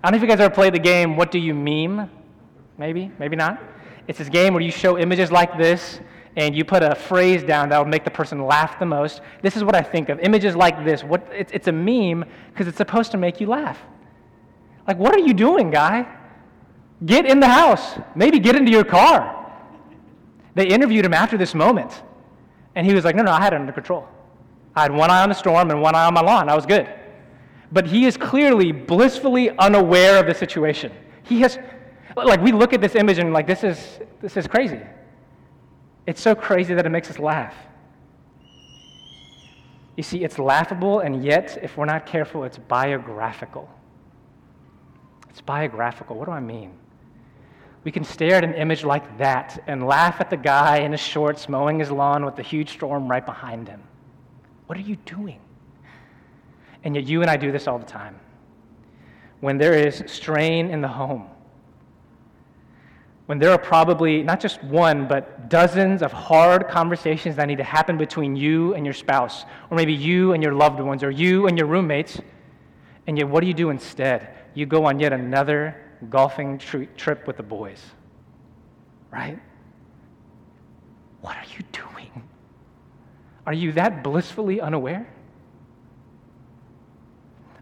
I 0.04 0.10
don't 0.10 0.12
know 0.12 0.16
if 0.18 0.22
you 0.22 0.28
guys 0.28 0.40
ever 0.40 0.54
played 0.54 0.74
the 0.74 0.80
game. 0.80 1.18
What 1.18 1.32
do 1.32 1.40
you 1.40 1.54
meme? 1.54 2.10
Maybe, 2.78 3.12
maybe 3.20 3.36
not. 3.36 3.62
It's 4.08 4.20
this 4.20 4.30
game 4.30 4.54
where 4.54 4.62
you 4.62 4.72
show 4.72 4.98
images 4.98 5.32
like 5.32 5.58
this, 5.58 6.00
and 6.36 6.56
you 6.56 6.64
put 6.64 6.84
a 6.84 6.94
phrase 6.94 7.44
down 7.44 7.70
that 7.70 7.78
will 7.78 7.86
make 7.86 8.04
the 8.04 8.12
person 8.12 8.46
laugh 8.46 8.78
the 8.78 8.86
most. 8.86 9.22
This 9.42 9.58
is 9.58 9.64
what 9.64 9.76
I 9.76 9.82
think 9.82 10.10
of 10.10 10.20
images 10.20 10.56
like 10.56 10.86
this. 10.86 11.04
What, 11.04 11.28
it's, 11.34 11.52
it's 11.52 11.68
a 11.68 11.72
meme 11.72 12.26
because 12.52 12.68
it's 12.68 12.78
supposed 12.78 13.12
to 13.12 13.18
make 13.18 13.42
you 13.42 13.48
laugh. 13.48 13.80
Like, 14.88 15.00
what 15.00 15.16
are 15.16 15.20
you 15.20 15.34
doing, 15.34 15.72
guy? 15.72 16.06
Get 17.06 17.26
in 17.26 17.40
the 17.40 17.48
house. 17.48 18.00
Maybe 18.16 18.40
get 18.40 18.56
into 18.56 18.72
your 18.72 18.84
car. 18.84 19.32
They 20.56 20.68
interviewed 20.68 21.06
him 21.06 21.14
after 21.14 21.38
this 21.38 21.54
moment, 21.54 22.02
and 22.76 22.88
he 22.88 22.94
was 22.94 23.04
like, 23.04 23.16
No, 23.16 23.24
no, 23.24 23.32
I 23.32 23.42
had 23.42 23.54
it 23.54 23.60
under 23.60 23.74
control. 23.74 24.08
I 24.76 24.82
had 24.82 24.92
one 24.92 25.10
eye 25.10 25.22
on 25.22 25.30
the 25.30 25.36
storm 25.36 25.72
and 25.72 25.82
one 25.82 25.96
eye 25.96 26.06
on 26.06 26.14
my 26.14 26.22
lawn. 26.22 26.50
I 26.50 26.56
was 26.56 26.66
good. 26.66 26.90
But 27.72 27.88
he 27.88 28.06
is 28.06 28.18
clearly 28.18 28.72
blissfully 28.72 29.50
unaware 29.58 30.20
of 30.20 30.28
the 30.28 30.34
situation. 30.34 30.92
He 31.24 31.42
has, 31.42 31.58
like, 32.16 32.42
we 32.42 32.52
look 32.52 32.74
at 32.74 32.82
this 32.82 32.96
image 32.96 33.18
and, 33.18 33.34
like, 33.34 33.48
this 33.48 33.64
is, 33.64 34.00
this 34.22 34.38
is 34.38 34.48
crazy. 34.48 34.82
It's 36.06 36.22
so 36.22 36.36
crazy 36.36 36.74
that 36.74 36.86
it 36.86 36.90
makes 36.90 37.10
us 37.10 37.20
laugh. 37.20 37.56
You 39.96 40.04
see, 40.04 40.24
it's 40.24 40.38
laughable, 40.38 41.00
and 41.00 41.24
yet, 41.24 41.58
if 41.62 41.78
we're 41.78 41.86
not 41.86 42.06
careful, 42.06 42.44
it's 42.44 42.58
biographical. 42.58 43.70
It's 45.30 45.42
biographical. 45.42 46.18
What 46.18 46.26
do 46.26 46.32
I 46.32 46.42
mean? 46.42 46.74
We 47.86 47.92
can 47.92 48.04
stare 48.04 48.34
at 48.34 48.44
an 48.44 48.56
image 48.56 48.84
like 48.84 49.18
that 49.20 49.64
and 49.68 49.86
laugh 49.86 50.20
at 50.20 50.32
the 50.32 50.38
guy 50.38 50.80
in 50.80 50.92
his 50.92 51.00
shorts 51.00 51.48
mowing 51.48 51.80
his 51.80 51.92
lawn 51.92 52.26
with 52.26 52.36
the 52.36 52.42
huge 52.42 52.72
storm 52.72 53.08
right 53.08 53.24
behind 53.24 53.68
him. 53.68 53.82
What 54.66 54.76
are 54.80 54.82
you 54.82 54.96
doing? 55.06 55.40
And 56.84 56.96
yet, 56.96 57.06
you 57.06 57.22
and 57.22 57.30
I 57.30 57.38
do 57.38 57.52
this 57.52 57.68
all 57.68 57.78
the 57.78 57.86
time. 57.86 58.20
When 59.40 59.60
there 59.60 59.74
is 59.74 60.04
strain 60.08 60.72
in 60.72 60.82
the 60.82 60.88
home, 60.88 61.28
when 63.28 63.38
there 63.38 63.52
are 63.52 63.58
probably 63.58 64.24
not 64.24 64.40
just 64.40 64.64
one, 64.64 65.08
but 65.08 65.50
dozens 65.50 66.02
of 66.02 66.12
hard 66.12 66.68
conversations 66.68 67.36
that 67.36 67.48
need 67.48 67.58
to 67.60 67.64
happen 67.64 67.98
between 67.98 68.36
you 68.36 68.74
and 68.74 68.84
your 68.84 68.94
spouse, 68.94 69.46
or 69.70 69.78
maybe 69.78 69.94
you 69.94 70.34
and 70.34 70.42
your 70.42 70.54
loved 70.54 70.80
ones, 70.80 71.04
or 71.04 71.12
you 71.12 71.46
and 71.46 71.56
your 71.56 71.68
roommates, 71.68 72.20
and 73.06 73.16
yet 73.18 73.28
what 73.28 73.42
do 73.42 73.48
you 73.48 73.54
do 73.54 73.70
instead? 73.70 74.30
You 74.56 74.66
go 74.66 74.86
on 74.86 75.00
yet 75.00 75.14
another 75.14 75.85
golfing 76.06 76.58
trip 76.58 77.28
with 77.28 77.38
the 77.38 77.44
boys, 77.44 77.82
right? 79.12 79.40
What 81.22 81.36
are 81.38 81.46
you 81.58 81.64
doing? 81.72 82.24
Are 83.46 83.54
you 83.54 83.72
that 83.74 84.04
blissfully 84.04 84.62
unaware? 84.62 85.08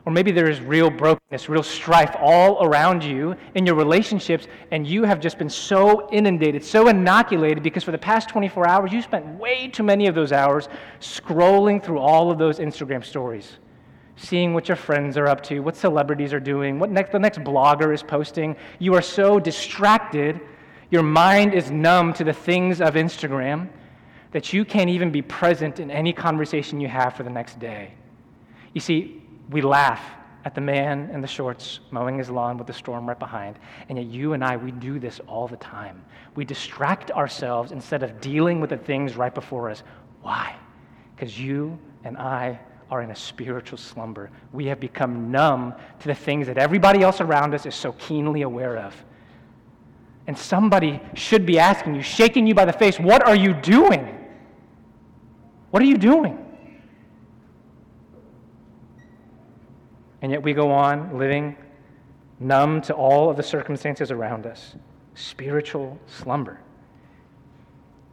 Or 0.05 0.11
maybe 0.11 0.31
there 0.31 0.49
is 0.49 0.59
real 0.59 0.89
brokenness, 0.89 1.47
real 1.47 1.63
strife 1.63 2.13
all 2.19 2.65
around 2.65 3.05
you 3.05 3.37
in 3.55 3.65
your 3.65 3.75
relationships, 3.75 4.47
and 4.71 4.85
you 4.85 5.03
have 5.03 5.21
just 5.21 5.37
been 5.37 5.49
so 5.49 6.09
inundated, 6.11 6.61
so 6.61 6.89
inoculated, 6.89 7.63
because 7.63 7.85
for 7.85 7.91
the 7.91 7.97
past 7.97 8.27
24 8.27 8.67
hours, 8.67 8.91
you 8.91 9.01
spent 9.01 9.25
way 9.39 9.69
too 9.69 9.83
many 9.83 10.07
of 10.07 10.13
those 10.13 10.33
hours 10.33 10.67
scrolling 10.99 11.81
through 11.81 11.99
all 11.99 12.29
of 12.31 12.37
those 12.37 12.59
Instagram 12.59 13.03
stories, 13.03 13.59
seeing 14.15 14.53
what 14.53 14.67
your 14.67 14.75
friends 14.75 15.17
are 15.17 15.27
up 15.27 15.41
to, 15.43 15.59
what 15.59 15.75
celebrities 15.75 16.33
are 16.33 16.39
doing, 16.39 16.79
what 16.79 16.89
next, 16.89 17.11
the 17.11 17.19
next 17.19 17.39
blogger 17.39 17.93
is 17.93 18.03
posting. 18.03 18.55
You 18.79 18.93
are 18.95 19.01
so 19.01 19.39
distracted, 19.39 20.39
your 20.91 21.03
mind 21.03 21.53
is 21.53 21.71
numb 21.71 22.13
to 22.13 22.23
the 22.23 22.33
things 22.33 22.81
of 22.81 22.93
Instagram, 22.93 23.69
that 24.31 24.53
you 24.53 24.65
can't 24.65 24.89
even 24.89 25.11
be 25.11 25.21
present 25.21 25.79
in 25.79 25.91
any 25.91 26.13
conversation 26.13 26.79
you 26.79 26.87
have 26.87 27.15
for 27.15 27.23
the 27.23 27.29
next 27.29 27.59
day. 27.59 27.93
You 28.73 28.81
see, 28.81 29.21
we 29.49 29.61
laugh 29.61 30.01
at 30.45 30.55
the 30.55 30.61
man 30.61 31.09
in 31.11 31.21
the 31.21 31.27
shorts 31.27 31.79
mowing 31.91 32.17
his 32.17 32.29
lawn 32.29 32.57
with 32.57 32.67
the 32.67 32.73
storm 32.73 33.07
right 33.07 33.17
behind. 33.17 33.57
And 33.89 33.97
yet, 33.97 34.07
you 34.07 34.33
and 34.33 34.43
I, 34.43 34.57
we 34.57 34.71
do 34.71 34.99
this 34.99 35.19
all 35.27 35.47
the 35.47 35.57
time. 35.57 36.03
We 36.35 36.45
distract 36.45 37.11
ourselves 37.11 37.71
instead 37.71 38.03
of 38.03 38.19
dealing 38.19 38.59
with 38.59 38.69
the 38.69 38.77
things 38.77 39.15
right 39.15 39.33
before 39.33 39.69
us. 39.69 39.83
Why? 40.21 40.55
Because 41.15 41.39
you 41.39 41.79
and 42.03 42.17
I 42.17 42.59
are 42.93 43.01
in 43.01 43.09
a 43.09 43.15
spiritual 43.15 43.79
slumber. 43.79 44.29
We 44.51 44.67
have 44.67 44.79
become 44.79 45.31
numb 45.31 45.73
to 45.99 46.07
the 46.07 46.13
things 46.13 46.45
that 46.45 46.59
everybody 46.59 47.01
else 47.01 47.21
around 47.21 47.55
us 47.55 47.65
is 47.65 47.73
so 47.73 47.93
keenly 47.93 48.43
aware 48.43 48.77
of. 48.77 48.93
And 50.27 50.37
somebody 50.37 51.01
should 51.15 51.43
be 51.43 51.57
asking 51.57 51.95
you, 51.95 52.03
shaking 52.03 52.45
you 52.45 52.53
by 52.53 52.65
the 52.65 52.73
face, 52.73 52.99
What 52.99 53.27
are 53.27 53.35
you 53.35 53.55
doing? 53.55 54.07
What 55.71 55.81
are 55.81 55.87
you 55.87 55.97
doing? 55.97 56.37
And 60.21 60.31
yet 60.31 60.43
we 60.43 60.53
go 60.53 60.71
on 60.71 61.17
living 61.17 61.57
numb 62.39 62.79
to 62.81 62.93
all 62.93 63.27
of 63.31 63.37
the 63.37 63.43
circumstances 63.43 64.11
around 64.11 64.45
us. 64.45 64.75
Spiritual 65.15 65.99
slumber. 66.05 66.59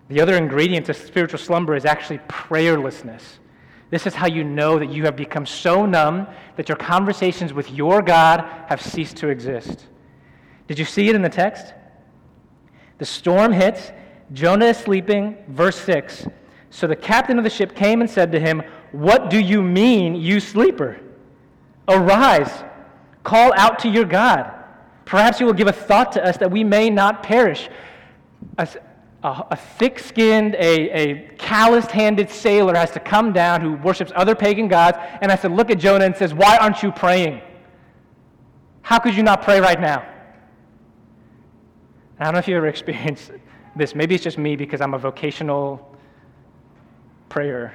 The 0.09 0.23
other 0.23 0.37
ingredient 0.37 0.87
to 0.87 0.95
spiritual 0.95 1.38
slumber 1.38 1.77
is 1.77 1.85
actually 1.85 2.19
prayerlessness. 2.29 3.23
This 3.90 4.07
is 4.07 4.14
how 4.14 4.29
you 4.29 4.44
know 4.44 4.79
that 4.79 4.90
you 4.90 5.05
have 5.05 5.16
become 5.16 5.44
so 5.44 5.85
numb 5.85 6.29
that 6.57 6.68
your 6.68 6.76
conversations 6.76 7.53
with 7.53 7.70
your 7.70 8.03
God 8.03 8.44
have 8.68 8.81
ceased 8.81 9.16
to 9.18 9.29
exist. 9.29 9.87
Did 10.68 10.79
you 10.79 10.85
see 10.85 11.09
it 11.09 11.16
in 11.16 11.22
the 11.22 11.29
text? 11.29 11.74
The 12.98 13.05
storm 13.05 13.53
hits, 13.53 13.90
Jonah 14.33 14.66
is 14.66 14.76
sleeping, 14.76 15.37
verse 15.48 15.79
6. 15.81 16.29
So 16.70 16.87
the 16.87 16.94
captain 16.94 17.38
of 17.38 17.44
the 17.44 17.50
ship 17.50 17.74
came 17.74 18.00
and 18.00 18.09
said 18.09 18.31
to 18.33 18.38
him, 18.38 18.62
What 18.92 19.29
do 19.29 19.40
you 19.40 19.62
mean, 19.62 20.14
you 20.14 20.38
sleeper? 20.38 21.00
Arise, 21.88 22.62
call 23.24 23.53
out 23.57 23.81
to 23.81 23.88
your 23.88 24.05
God. 24.05 24.53
Perhaps 25.05 25.40
you 25.40 25.46
will 25.46 25.55
give 25.55 25.66
a 25.66 25.72
thought 25.72 26.12
to 26.12 26.24
us 26.24 26.37
that 26.37 26.53
we 26.53 26.62
may 26.62 26.88
not 26.88 27.24
perish. 27.24 27.68
A, 29.23 29.47
a 29.51 29.57
thick 29.57 29.99
skinned, 29.99 30.55
a, 30.55 30.91
a 30.91 31.29
calloused 31.37 31.91
handed 31.91 32.31
sailor 32.31 32.75
has 32.75 32.91
to 32.93 33.01
come 33.01 33.33
down 33.33 33.61
who 33.61 33.75
worships 33.75 34.13
other 34.15 34.35
pagan 34.35 34.69
gods 34.69 34.99
and 35.21 35.31
has 35.31 35.43
to 35.43 35.49
look 35.49 35.71
at 35.71 35.79
Jonah 35.79 36.07
and 36.07 36.17
says, 36.17 36.33
Why 36.33 36.57
aren't 36.57 36.83
you 36.83 36.91
praying? 36.91 37.43
How 38.83 38.99
could 38.99 39.15
you 39.15 39.23
not 39.23 39.43
pray 39.43 39.61
right 39.61 39.81
now? 39.81 40.07
I 42.19 42.25
don't 42.25 42.33
know 42.35 42.39
if 42.39 42.49
you 42.49 42.57
ever 42.57 42.67
experienced 42.77 43.33
this. 43.77 43.95
Maybe 43.95 44.15
it's 44.15 44.25
just 44.25 44.39
me 44.39 44.57
because 44.57 44.81
I'm 44.81 44.95
a 44.95 44.99
vocational 44.99 45.87
prayer, 47.29 47.75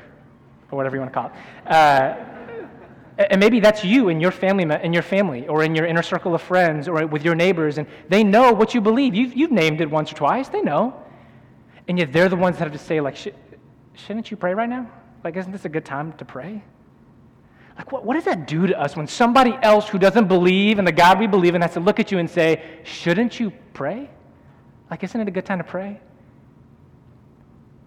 or 0.72 0.76
whatever 0.76 0.96
you 0.96 1.02
want 1.02 1.14
to 1.14 1.20
call 1.20 1.28
it. 1.28 1.72
Uh, 1.72 2.16
and 3.18 3.40
maybe 3.40 3.62
that's 3.62 3.86
you 3.86 4.10
in 4.10 4.20
your 4.20 4.32
family, 4.32 4.66
in 4.84 4.92
your 4.92 5.04
family, 5.04 5.48
or 5.48 5.64
in 5.64 5.74
your 5.74 5.86
inner 5.86 6.04
circle 6.04 6.36
of 6.36 6.42
friends, 6.42 6.88
or 6.88 7.08
with 7.08 7.24
your 7.24 7.36
neighbors, 7.36 7.78
and 7.78 7.88
they 8.10 8.24
know 8.24 8.52
what 8.52 8.74
you 8.74 8.82
believe. 8.82 9.16
You've, 9.16 9.34
you've 9.36 9.52
named 9.52 9.80
it 9.80 9.90
once 9.90 10.12
or 10.12 10.16
twice. 10.16 10.50
They 10.50 10.62
know. 10.62 11.05
And 11.88 12.00
yet 12.00 12.12
they're 12.12 12.30
the 12.30 12.36
ones 12.36 12.58
that 12.58 12.64
have 12.66 12.74
to 12.74 12.80
say, 12.80 13.00
like, 13.02 13.16
shouldn't 13.94 14.32
you 14.32 14.38
pray 14.38 14.54
right 14.54 14.70
now? 14.70 14.90
Like, 15.24 15.36
isn't 15.36 15.52
this 15.52 15.66
a 15.66 15.70
good 15.70 15.86
time 15.86 16.14
to 16.14 16.26
pray? 16.26 16.64
Like, 17.78 17.92
what, 17.92 18.06
what 18.06 18.14
does 18.14 18.24
that 18.26 18.48
do 18.48 18.68
to 18.68 18.80
us 18.80 18.96
when 18.96 19.08
somebody 19.08 19.58
else 19.62 19.88
who 19.88 20.00
doesn't 20.00 20.28
believe 20.28 20.80
in 20.80 20.86
the 20.86 20.92
God 20.92 21.20
we 21.20 21.28
believe 21.28 21.56
in 21.56 21.62
has 21.62 21.74
to 21.74 21.80
look 21.80 22.00
at 22.00 22.12
you 22.12 22.20
and 22.20 22.30
say, 22.30 22.64
shouldn't 22.84 23.40
you 23.40 23.52
pray? 23.74 24.10
Like, 24.90 25.04
isn't 25.04 25.20
it 25.20 25.28
a 25.28 25.32
good 25.32 25.46
time 25.46 25.58
to 25.58 25.64
pray? 25.64 26.00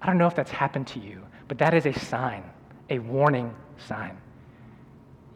I 0.02 0.06
don't 0.06 0.18
know 0.18 0.26
if 0.26 0.34
that's 0.34 0.50
happened 0.50 0.86
to 0.88 1.00
you, 1.00 1.22
but 1.48 1.58
that 1.58 1.74
is 1.74 1.86
a 1.86 1.92
sign, 1.92 2.44
a 2.90 2.98
warning 2.98 3.54
sign 3.78 4.18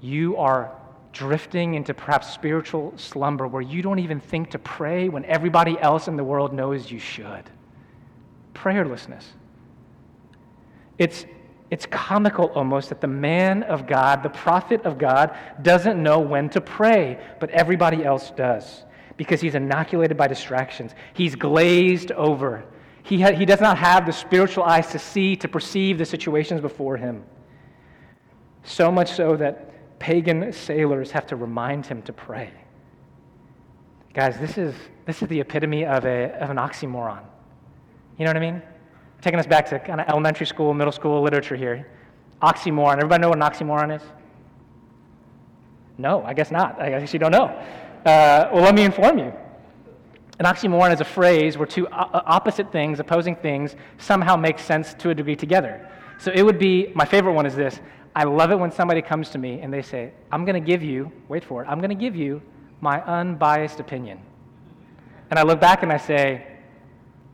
you 0.03 0.37
are 0.37 0.73
drifting 1.13 1.75
into 1.75 1.95
perhaps 1.95 2.29
spiritual 2.33 2.93
slumber 2.97 3.47
where 3.47 3.63
you 3.63 3.81
don't 3.81 4.01
even 4.01 4.21
think 4.21 4.51
to 4.51 4.59
pray 4.59 5.09
when 5.09 5.25
everybody 5.27 5.79
else 5.79 6.09
in 6.09 6.17
the 6.17 6.25
world 6.25 6.53
knows 6.53 6.91
you 6.91 6.99
should. 6.99 7.45
Prayerlessness. 8.55 9.25
It's, 10.99 11.27
it's 11.71 11.87
comical 11.87 12.47
almost 12.55 12.91
that 12.91 13.01
the 13.01 13.07
man 13.07 13.63
of 13.63 13.87
God, 13.87 14.23
the 14.23 14.29
prophet 14.29 14.83
of 14.83 14.99
God, 14.99 15.37
doesn't 15.63 16.01
know 16.03 16.19
when 16.19 16.51
to 16.51 16.61
pray, 16.61 17.19
but 17.41 17.51
everybody 17.51 18.05
else 18.05 18.31
does 18.31 18.85
because 19.17 19.41
he's 19.41 19.55
inoculated 19.55 20.17
by 20.17 20.27
distractions. 20.27 20.93
He's 21.15 21.35
glazed 21.35 22.13
over. 22.13 22.65
He, 23.03 23.21
ha- 23.21 23.33
he 23.33 23.45
does 23.45 23.61
not 23.61 23.79
have 23.79 24.07
the 24.07 24.13
spiritual 24.13 24.65
eyes 24.65 24.89
to 24.93 24.99
see, 24.99 25.37
to 25.37 25.49
perceive 25.49 25.99
the 25.99 26.05
situations 26.05 26.61
before 26.61 26.97
him. 26.97 27.25
So 28.65 28.91
much 28.91 29.13
so 29.13 29.37
that 29.37 29.99
pagan 29.99 30.53
sailors 30.53 31.11
have 31.11 31.27
to 31.29 31.37
remind 31.37 31.87
him 31.87 32.03
to 32.03 32.13
pray. 32.13 32.51
Guys, 34.15 34.39
this 34.39 34.59
is, 34.59 34.75
this 35.07 35.23
is 35.23 35.29
the 35.29 35.41
epitome 35.41 35.85
of, 35.85 36.05
a, 36.05 36.33
of 36.39 36.51
an 36.51 36.57
oxymoron. 36.59 37.23
You 38.19 38.25
know 38.25 38.31
what 38.31 38.37
I 38.37 38.41
mean? 38.41 38.63
Taking 39.21 39.39
us 39.39 39.47
back 39.47 39.67
to 39.71 39.79
kind 39.79 40.01
of 40.01 40.09
elementary 40.09 40.47
school, 40.47 40.75
middle 40.75 40.93
school 40.93 41.23
literature 41.23 41.57
here. 41.57 41.87
Oxymoron. 42.43 42.95
Everybody 42.95 43.23
know 43.23 43.29
what 43.29 43.39
an 43.39 43.45
oxymoron 43.45 43.95
is? 43.97 44.03
No, 45.99 46.23
I 46.25 46.35
guess 46.35 46.51
not. 46.51 46.81
I 46.81 46.91
guess 46.91 47.13
you 47.13 47.19
don't 47.19 47.31
know. 47.31 47.45
Uh, 48.05 48.49
well, 48.53 48.63
let 48.63 48.75
me 48.75 48.83
inform 48.83 49.19
you. 49.19 49.33
An 50.39 50.47
oxymoron 50.47 50.93
is 50.93 51.01
a 51.01 51.05
phrase 51.05 51.57
where 51.57 51.67
two 51.67 51.87
opposite 51.89 52.73
things, 52.73 52.99
opposing 52.99 53.37
things, 53.37 53.77
somehow 53.99 54.35
make 54.35 54.59
sense 54.59 54.95
to 54.95 55.11
a 55.11 55.15
degree 55.15 55.37
together. 55.37 55.89
So 56.19 56.33
it 56.35 56.43
would 56.43 56.59
be 56.59 56.91
my 56.95 57.05
favorite 57.05 57.33
one 57.33 57.47
is 57.47 57.55
this 57.55 57.81
I 58.15 58.25
love 58.25 58.51
it 58.51 58.57
when 58.59 58.71
somebody 58.71 59.01
comes 59.01 59.31
to 59.31 59.39
me 59.39 59.61
and 59.61 59.73
they 59.73 59.83
say, 59.83 60.13
I'm 60.31 60.45
going 60.45 60.61
to 60.61 60.67
give 60.67 60.83
you, 60.83 61.11
wait 61.29 61.45
for 61.45 61.63
it, 61.63 61.69
I'm 61.69 61.79
going 61.79 61.91
to 61.91 61.97
give 61.97 62.15
you 62.17 62.43
my 62.81 63.01
unbiased 63.05 63.81
opinion. 63.81 64.21
And 65.31 65.39
I 65.39 65.45
look 65.45 65.61
back 65.61 65.83
and 65.83 65.93
I 65.93 65.97
say, 65.97 66.47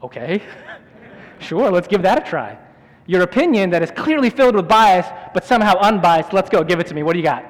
okay, 0.02 0.42
sure, 1.38 1.70
let's 1.70 1.88
give 1.88 2.02
that 2.02 2.26
a 2.26 2.28
try. 2.28 2.58
Your 3.06 3.22
opinion 3.22 3.70
that 3.70 3.82
is 3.82 3.90
clearly 3.90 4.30
filled 4.30 4.54
with 4.54 4.68
bias, 4.68 5.06
but 5.32 5.44
somehow 5.44 5.76
unbiased, 5.78 6.32
let's 6.32 6.50
go, 6.50 6.62
give 6.62 6.80
it 6.80 6.86
to 6.88 6.94
me. 6.94 7.02
What 7.02 7.14
do 7.14 7.18
you 7.18 7.24
got? 7.24 7.44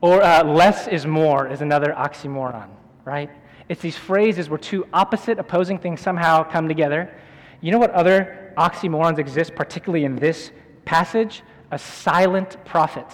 Or 0.00 0.22
uh, 0.22 0.44
less 0.44 0.88
is 0.88 1.06
more 1.06 1.48
is 1.48 1.62
another 1.62 1.94
oxymoron, 1.96 2.68
right? 3.04 3.30
It's 3.68 3.80
these 3.80 3.96
phrases 3.96 4.48
where 4.48 4.58
two 4.58 4.86
opposite, 4.92 5.38
opposing 5.38 5.78
things 5.78 6.00
somehow 6.00 6.44
come 6.44 6.68
together. 6.68 7.12
You 7.60 7.72
know 7.72 7.78
what 7.78 7.90
other 7.92 8.52
oxymorons 8.58 9.18
exist, 9.18 9.54
particularly 9.54 10.04
in 10.04 10.16
this 10.16 10.50
passage? 10.84 11.42
a 11.70 11.78
silent 11.78 12.56
prophet. 12.64 13.06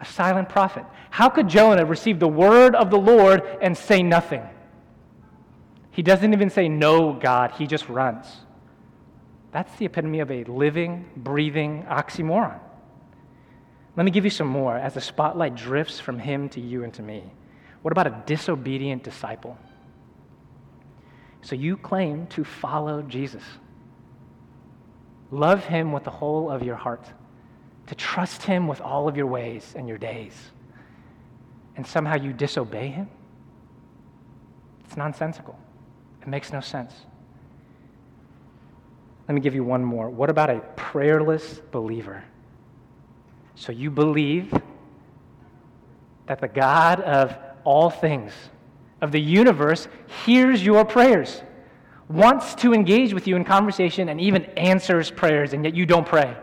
A 0.00 0.04
silent 0.04 0.48
prophet. 0.48 0.84
How 1.10 1.28
could 1.28 1.48
Jonah 1.48 1.84
receive 1.84 2.18
the 2.18 2.28
word 2.28 2.74
of 2.74 2.90
the 2.90 2.98
Lord 2.98 3.42
and 3.60 3.76
say 3.76 4.02
nothing? 4.02 4.42
He 5.94 6.02
doesn't 6.02 6.32
even 6.32 6.50
say, 6.50 6.68
No, 6.68 7.12
God, 7.12 7.52
he 7.52 7.68
just 7.68 7.88
runs. 7.88 8.26
That's 9.52 9.72
the 9.76 9.84
epitome 9.84 10.18
of 10.18 10.30
a 10.32 10.42
living, 10.42 11.08
breathing 11.16 11.84
oxymoron. 11.88 12.58
Let 13.96 14.04
me 14.04 14.10
give 14.10 14.24
you 14.24 14.30
some 14.30 14.48
more 14.48 14.76
as 14.76 14.94
the 14.94 15.00
spotlight 15.00 15.54
drifts 15.54 16.00
from 16.00 16.18
him 16.18 16.48
to 16.48 16.60
you 16.60 16.82
and 16.82 16.92
to 16.94 17.02
me. 17.02 17.22
What 17.82 17.92
about 17.92 18.08
a 18.08 18.22
disobedient 18.26 19.04
disciple? 19.04 19.56
So 21.42 21.54
you 21.54 21.76
claim 21.76 22.26
to 22.28 22.42
follow 22.42 23.02
Jesus. 23.02 23.44
Love 25.30 25.64
him 25.64 25.92
with 25.92 26.02
the 26.02 26.10
whole 26.10 26.50
of 26.50 26.64
your 26.64 26.74
heart, 26.74 27.06
to 27.86 27.94
trust 27.94 28.42
him 28.42 28.66
with 28.66 28.80
all 28.80 29.06
of 29.06 29.16
your 29.16 29.26
ways 29.28 29.74
and 29.76 29.88
your 29.88 29.98
days. 29.98 30.34
And 31.76 31.86
somehow 31.86 32.16
you 32.16 32.32
disobey 32.32 32.88
him? 32.88 33.08
It's 34.84 34.96
nonsensical. 34.96 35.56
It 36.24 36.28
makes 36.28 36.52
no 36.52 36.60
sense. 36.60 36.94
Let 39.28 39.34
me 39.34 39.42
give 39.42 39.54
you 39.54 39.62
one 39.62 39.84
more. 39.84 40.08
What 40.08 40.30
about 40.30 40.48
a 40.48 40.60
prayerless 40.74 41.60
believer? 41.70 42.24
So 43.56 43.72
you 43.72 43.90
believe 43.90 44.50
that 46.26 46.40
the 46.40 46.48
God 46.48 47.00
of 47.02 47.36
all 47.64 47.90
things, 47.90 48.32
of 49.02 49.12
the 49.12 49.20
universe, 49.20 49.86
hears 50.24 50.64
your 50.64 50.86
prayers, 50.86 51.42
wants 52.08 52.54
to 52.56 52.72
engage 52.72 53.12
with 53.12 53.26
you 53.26 53.36
in 53.36 53.44
conversation, 53.44 54.08
and 54.08 54.18
even 54.18 54.44
answers 54.56 55.10
prayers, 55.10 55.52
and 55.52 55.62
yet 55.62 55.74
you 55.74 55.84
don't 55.84 56.06
pray. 56.06 56.34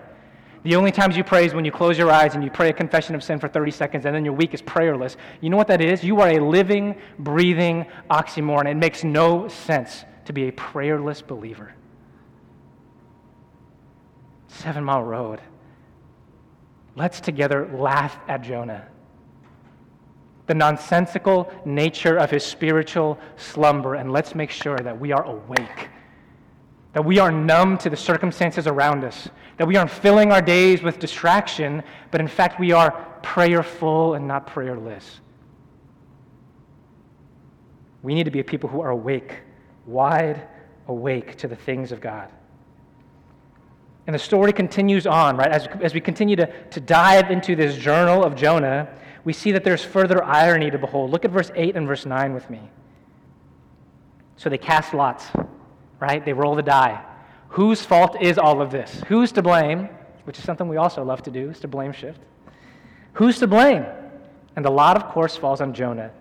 The 0.63 0.76
only 0.76 0.91
times 0.91 1.17
you 1.17 1.24
pray 1.24 1.45
is 1.45 1.54
when 1.56 1.65
you 1.65 1.71
close 1.71 1.97
your 1.97 2.12
eyes 2.12 2.36
and 2.36 2.43
you 2.43 2.52
pray 2.52 2.69
a 2.69 2.74
confession 2.74 3.15
of 3.15 3.24
sin 3.24 3.39
for 3.39 3.47
30 3.47 3.71
seconds, 3.71 4.06
and 4.06 4.15
then 4.15 4.24
your 4.24 4.36
week 4.36 4.54
is 4.54 4.62
prayerless. 4.62 5.17
You 5.41 5.50
know 5.50 5.58
what 5.58 5.67
that 5.67 5.82
is? 5.82 6.04
You 6.04 6.21
are 6.21 6.30
a 6.30 6.39
living, 6.39 6.95
breathing 7.17 7.86
oxymoron. 8.12 8.69
It 8.69 8.76
makes 8.76 9.04
no 9.04 9.47
sense 9.47 10.06
to 10.26 10.34
be 10.34 10.47
a 10.47 10.52
prayerless 10.52 11.21
believer. 11.21 11.74
Seven 14.47 14.84
Mile 14.84 15.04
Road. 15.04 15.41
Let's 16.95 17.21
together 17.21 17.67
laugh 17.74 18.19
at 18.28 18.43
Jonah. 18.43 18.88
The 20.45 20.54
nonsensical 20.54 21.52
nature 21.65 22.17
of 22.17 22.30
his 22.30 22.43
spiritual 22.43 23.17
slumber, 23.38 23.95
and 23.95 24.12
let's 24.12 24.36
make 24.36 24.52
sure 24.52 24.78
that 24.78 25.00
we 25.00 25.12
are 25.12 25.24
awake, 25.24 25.89
that 26.93 27.06
we 27.06 27.19
are 27.19 27.32
numb 27.32 27.77
to 27.80 27.89
the 27.89 27.97
circumstances 27.97 28.67
around 28.67 29.04
us, 29.04 29.30
that 29.58 29.67
we 29.67 29.75
aren't 29.75 29.91
filling 29.91 30.32
our 30.32 30.41
days 30.41 30.82
with 30.82 30.99
distraction, 30.99 31.84
but 32.12 32.19
in 32.19 32.27
fact 32.27 32.60
we 32.60 32.71
are 32.71 32.91
prayerful 33.23 34.15
and 34.15 34.27
not 34.27 34.47
prayerless. 34.47 35.21
We 38.04 38.13
need 38.13 38.25
to 38.25 38.32
be 38.32 38.39
a 38.39 38.43
people 38.43 38.69
who 38.69 38.82
are 38.82 38.89
awake, 38.89 39.39
wide 39.86 40.47
awake 40.88 41.38
to 41.38 41.47
the 41.47 41.56
things 41.56 41.91
of 41.91 42.01
God. 42.01 42.32
And 44.08 44.13
the 44.13 44.19
story 44.19 44.51
continues 44.51 45.06
on, 45.06 45.38
right? 45.38 45.51
As, 45.51 45.67
as 45.82 45.93
we 45.93 46.01
continue 46.01 46.36
to, 46.36 46.47
to 46.71 46.80
dive 46.80 47.30
into 47.30 47.56
this 47.56 47.77
journal 47.77 48.23
of 48.23 48.36
Jonah, 48.36 48.89
we 49.23 49.34
see 49.34 49.51
that 49.51 49.63
there's 49.63 49.84
further 49.84 50.23
irony 50.23 50.71
to 50.71 50.80
behold. 50.80 51.12
Look 51.12 51.23
at 51.23 51.32
verse 51.32 51.51
8 51.56 51.75
and 51.75 51.88
verse 51.88 52.06
9 52.06 52.34
with 52.34 52.49
me. 52.49 52.60
So 54.38 54.49
they 54.49 54.58
cast 54.58 54.95
lots, 54.95 55.27
right? 56.02 56.26
They 56.26 56.34
roll 56.34 56.56
the 56.56 56.64
die. 56.64 57.06
Whose 57.50 57.86
fault 57.86 58.18
is 58.20 58.38
all 58.38 58.62
of 58.62 58.72
this? 58.72 59.02
Who's 59.08 59.32
to 59.34 59.42
blame? 59.42 59.88
Which 60.26 60.38
is 60.38 60.44
something 60.44 60.68
we 60.68 60.78
also 60.78 61.04
love 61.04 61.22
to 61.24 61.32
do, 61.32 61.52
is 61.52 61.60
to 61.62 61.68
blame 61.70 61.94
shift. 61.94 62.20
Who's 63.14 63.40
to 63.40 63.48
blame? 63.48 63.86
And 64.56 64.66
the 64.66 64.70
lot, 64.70 64.98
of 64.98 65.10
course, 65.10 65.38
falls 65.38 65.62
on 65.62 65.74
Jonah. 65.74 66.12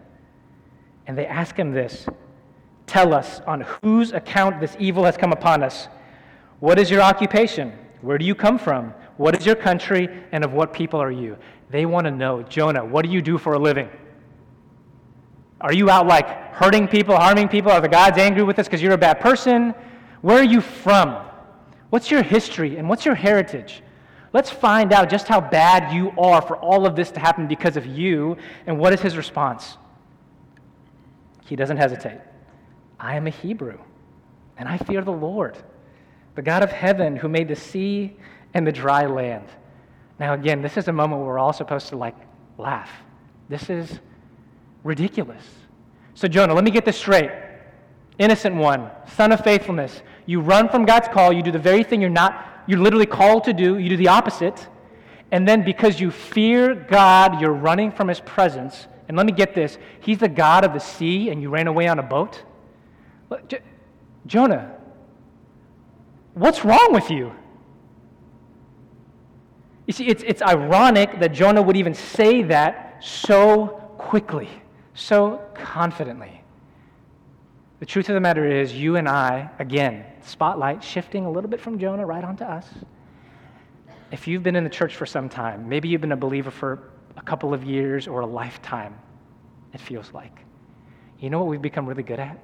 And 1.07 1.19
they 1.19 1.27
ask 1.27 1.57
him 1.57 1.73
this 1.73 2.07
Tell 2.87 3.14
us 3.14 3.40
on 3.47 3.62
whose 3.83 4.12
account 4.12 4.61
this 4.61 4.77
evil 4.79 5.05
has 5.05 5.16
come 5.16 5.33
upon 5.33 5.62
us. 5.62 5.88
What 6.59 6.79
is 6.79 6.90
your 6.90 7.01
occupation? 7.01 7.73
Where 8.03 8.19
do 8.19 8.25
you 8.25 8.35
come 8.35 8.59
from? 8.59 8.93
What 9.16 9.37
is 9.37 9.47
your 9.47 9.55
country? 9.55 10.09
And 10.33 10.45
of 10.45 10.53
what 10.53 10.73
people 10.73 11.01
are 11.01 11.11
you? 11.11 11.37
They 11.71 11.87
want 11.87 12.07
to 12.07 12.11
know, 12.11 12.43
Jonah, 12.43 12.85
what 12.85 13.05
do 13.05 13.11
you 13.11 13.23
do 13.23 13.38
for 13.38 13.55
a 13.55 13.59
living? 13.59 13.88
Are 15.61 15.73
you 15.73 15.90
out 15.90 16.07
like 16.07 16.27
hurting 16.55 16.88
people, 16.88 17.16
harming 17.16 17.49
people? 17.49 17.70
Are 17.70 17.81
the 17.81 17.88
gods 17.88 18.18
angry 18.18 18.42
with 18.42 18.59
us 18.59 18.66
because 18.66 18.83
you're 18.83 18.92
a 18.92 18.99
bad 18.99 19.20
person? 19.20 19.75
Where 20.23 20.38
are 20.38 20.44
you 20.44 20.61
from? 20.61 21.16
What's 21.90 22.11
your 22.11 22.23
history 22.23 22.77
and 22.77 22.88
what's 22.88 23.05
your 23.05 23.14
heritage? 23.14 23.83
Let's 24.33 24.51
find 24.51 24.92
out 24.92 25.11
just 25.11 25.27
how 25.27 25.40
bad 25.40 25.92
you 25.92 26.12
are 26.18 26.40
for 26.40 26.57
all 26.57 26.87
of 26.87 26.94
this 26.94 27.11
to 27.12 27.20
happen 27.20 27.49
because 27.49 27.77
of 27.77 27.85
you. 27.85 28.37
And 28.66 28.79
what 28.79 28.92
is 28.92 29.01
his 29.01 29.16
response? 29.16 29.77
He 31.46 31.57
doesn't 31.57 31.79
hesitate. 31.79 32.20
I 32.99 33.16
am 33.16 33.27
a 33.27 33.31
Hebrew, 33.31 33.79
and 34.57 34.68
I 34.68 34.79
fear 34.79 35.03
the 35.03 35.11
Lord 35.11 35.57
the 36.35 36.42
God 36.42 36.62
of 36.62 36.70
heaven 36.70 37.16
who 37.16 37.29
made 37.29 37.49
the 37.49 37.57
sea 37.57 38.16
and 38.55 38.66
the 38.66 38.73
dry 38.73 39.07
land. 39.07 39.46
Now, 40.18 40.35
again, 40.35 40.62
this 40.62 40.77
is 40.77 40.88
a 40.88 40.92
moment 40.92 41.20
where 41.20 41.29
we're 41.29 41.38
all 41.38 41.53
supposed 41.53 41.88
to 41.88 41.96
like 41.96 42.16
laugh. 42.59 42.90
This 43.49 43.68
is 43.68 44.01
ridiculous. 44.83 45.43
So, 46.14 46.29
Jonah, 46.29 46.55
let 46.55 46.64
me 46.64 46.71
get 46.71 46.85
this 46.85 46.97
straight. 46.97 47.31
Innocent 48.19 48.57
one, 48.57 48.90
son 49.14 49.33
of 49.33 49.43
faithfulness. 49.43 50.03
You 50.27 50.40
run 50.40 50.69
from 50.69 50.85
God's 50.85 51.09
call. 51.09 51.33
You 51.33 51.43
do 51.43 51.51
the 51.51 51.59
very 51.59 51.83
thing 51.83 52.01
you're 52.01 52.11
not, 52.11 52.47
you're 52.66 52.79
literally 52.79 53.07
called 53.07 53.45
to 53.45 53.53
do. 53.53 53.79
You 53.79 53.88
do 53.88 53.97
the 53.97 54.09
opposite. 54.09 54.69
And 55.33 55.47
then 55.47 55.64
because 55.64 56.01
you 56.01 56.11
fear 56.11 56.75
God, 56.75 57.40
you're 57.40 57.53
running 57.53 57.93
from 57.93 58.09
his 58.09 58.21
presence. 58.21 58.88
And 59.09 59.16
let 59.16 59.27
me 59.27 59.33
get 59.33 59.55
this 59.55 59.79
He's 60.01 60.19
the 60.19 60.29
God 60.29 60.64
of 60.64 60.73
the 60.73 60.79
sea, 60.79 61.31
and 61.31 61.43
you 61.43 61.51
ran 61.51 61.66
away 61.66 61.88
on 61.88 61.99
a 61.99 62.03
boat? 62.03 62.45
Jonah, 64.27 64.77
What's 66.35 66.64
wrong 66.64 66.93
with 66.93 67.11
you? 67.11 67.33
You 69.87 69.93
see, 69.93 70.07
it's, 70.07 70.23
it's 70.25 70.43
ironic 70.43 71.19
that 71.19 71.33
Jonah 71.33 71.62
would 71.62 71.77
even 71.77 71.95
say 71.95 72.43
that 72.45 73.03
so 73.05 73.66
quickly, 73.99 74.49
so 74.94 75.40
confidently. 75.55 76.42
The 77.79 77.87
truth 77.87 78.09
of 78.09 78.14
the 78.14 78.20
matter 78.20 78.46
is, 78.46 78.74
you 78.74 78.96
and 78.96 79.09
I, 79.09 79.48
again, 79.59 80.05
spotlight 80.22 80.85
shifting 80.85 81.24
a 81.24 81.31
little 81.31 81.48
bit 81.48 81.61
from 81.61 81.79
Jonah 81.79 82.05
right 82.05 82.22
onto 82.22 82.44
us. 82.44 82.66
If 84.11 84.29
you've 84.29 84.42
been 84.42 84.57
in 84.57 84.64
the 84.64 84.70
church 84.70 84.96
for 84.96 85.07
some 85.07 85.29
time, 85.29 85.68
maybe 85.68 85.88
you've 85.88 86.00
been 86.00 86.12
a 86.12 86.16
believer 86.16 86.50
for 86.50 86.90
a 87.16 87.22
couple 87.22 87.55
of 87.55 87.64
years 87.64 88.07
or 88.07 88.20
a 88.20 88.26
lifetime, 88.26 88.98
it 89.72 89.81
feels 89.81 90.12
like. 90.12 90.44
You 91.20 91.31
know 91.31 91.38
what 91.38 91.48
we've 91.48 91.62
become 91.62 91.87
really 91.87 92.03
good 92.03 92.20
at? 92.20 92.38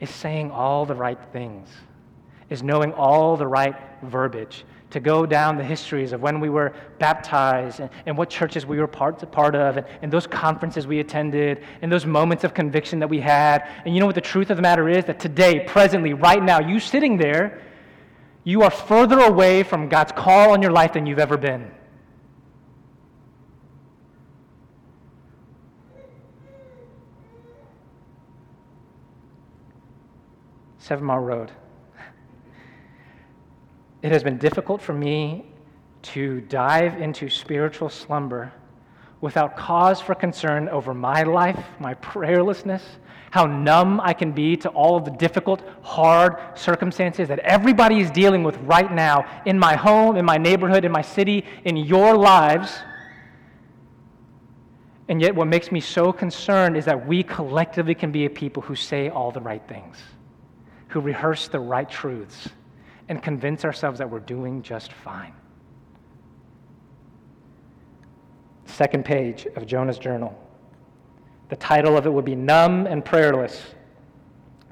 Is 0.00 0.10
saying 0.10 0.50
all 0.50 0.84
the 0.86 0.94
right 0.94 1.18
things 1.32 1.68
is 2.50 2.62
knowing 2.62 2.92
all 2.92 3.36
the 3.36 3.46
right 3.46 3.76
verbiage, 4.02 4.64
to 4.90 5.00
go 5.00 5.26
down 5.26 5.56
the 5.56 5.64
histories 5.64 6.12
of 6.12 6.22
when 6.22 6.40
we 6.40 6.48
were 6.48 6.72
baptized 6.98 7.80
and, 7.80 7.90
and 8.06 8.16
what 8.16 8.30
churches 8.30 8.64
we 8.64 8.78
were 8.78 8.86
part, 8.86 9.30
part 9.32 9.54
of, 9.54 9.76
and, 9.76 9.86
and 10.02 10.12
those 10.12 10.26
conferences 10.26 10.86
we 10.86 11.00
attended, 11.00 11.64
and 11.82 11.90
those 11.90 12.06
moments 12.06 12.44
of 12.44 12.54
conviction 12.54 13.00
that 13.00 13.08
we 13.08 13.20
had. 13.20 13.68
And 13.84 13.94
you 13.94 14.00
know 14.00 14.06
what 14.06 14.14
the 14.14 14.20
truth 14.20 14.50
of 14.50 14.56
the 14.56 14.62
matter 14.62 14.88
is? 14.88 15.04
That 15.04 15.18
today, 15.18 15.60
presently, 15.66 16.12
right 16.12 16.42
now, 16.42 16.60
you 16.60 16.78
sitting 16.78 17.16
there, 17.16 17.62
you 18.44 18.62
are 18.62 18.70
further 18.70 19.18
away 19.18 19.64
from 19.64 19.88
God's 19.88 20.12
call 20.12 20.50
on 20.50 20.62
your 20.62 20.70
life 20.70 20.92
than 20.92 21.04
you've 21.04 21.18
ever 21.18 21.36
been. 21.36 21.70
Seven 30.78 31.04
Mile 31.04 31.18
Road. 31.18 31.50
It 34.06 34.12
has 34.12 34.22
been 34.22 34.38
difficult 34.38 34.80
for 34.80 34.92
me 34.92 35.44
to 36.14 36.40
dive 36.42 37.02
into 37.02 37.28
spiritual 37.28 37.88
slumber 37.88 38.52
without 39.20 39.56
cause 39.56 40.00
for 40.00 40.14
concern 40.14 40.68
over 40.68 40.94
my 40.94 41.24
life, 41.24 41.58
my 41.80 41.94
prayerlessness, 41.94 42.82
how 43.32 43.46
numb 43.46 44.00
I 44.00 44.12
can 44.12 44.30
be 44.30 44.56
to 44.58 44.68
all 44.68 44.96
of 44.96 45.04
the 45.04 45.10
difficult, 45.10 45.60
hard 45.82 46.36
circumstances 46.56 47.26
that 47.26 47.40
everybody 47.40 47.98
is 47.98 48.12
dealing 48.12 48.44
with 48.44 48.56
right 48.58 48.92
now 48.92 49.42
in 49.44 49.58
my 49.58 49.74
home, 49.74 50.14
in 50.14 50.24
my 50.24 50.36
neighborhood, 50.36 50.84
in 50.84 50.92
my 50.92 51.02
city, 51.02 51.44
in 51.64 51.76
your 51.76 52.16
lives. 52.16 52.78
And 55.08 55.20
yet, 55.20 55.34
what 55.34 55.48
makes 55.48 55.72
me 55.72 55.80
so 55.80 56.12
concerned 56.12 56.76
is 56.76 56.84
that 56.84 57.08
we 57.08 57.24
collectively 57.24 57.96
can 57.96 58.12
be 58.12 58.24
a 58.24 58.30
people 58.30 58.62
who 58.62 58.76
say 58.76 59.08
all 59.08 59.32
the 59.32 59.40
right 59.40 59.66
things, 59.66 59.96
who 60.90 61.00
rehearse 61.00 61.48
the 61.48 61.58
right 61.58 61.90
truths 61.90 62.50
and 63.08 63.22
convince 63.22 63.64
ourselves 63.64 63.98
that 63.98 64.10
we're 64.10 64.20
doing 64.20 64.62
just 64.62 64.92
fine. 64.92 65.32
Second 68.64 69.04
page 69.04 69.46
of 69.56 69.66
Jonah's 69.66 69.98
journal. 69.98 70.36
The 71.48 71.56
title 71.56 71.96
of 71.96 72.06
it 72.06 72.12
would 72.12 72.24
be 72.24 72.34
Numb 72.34 72.86
and 72.86 73.04
Prayerless, 73.04 73.62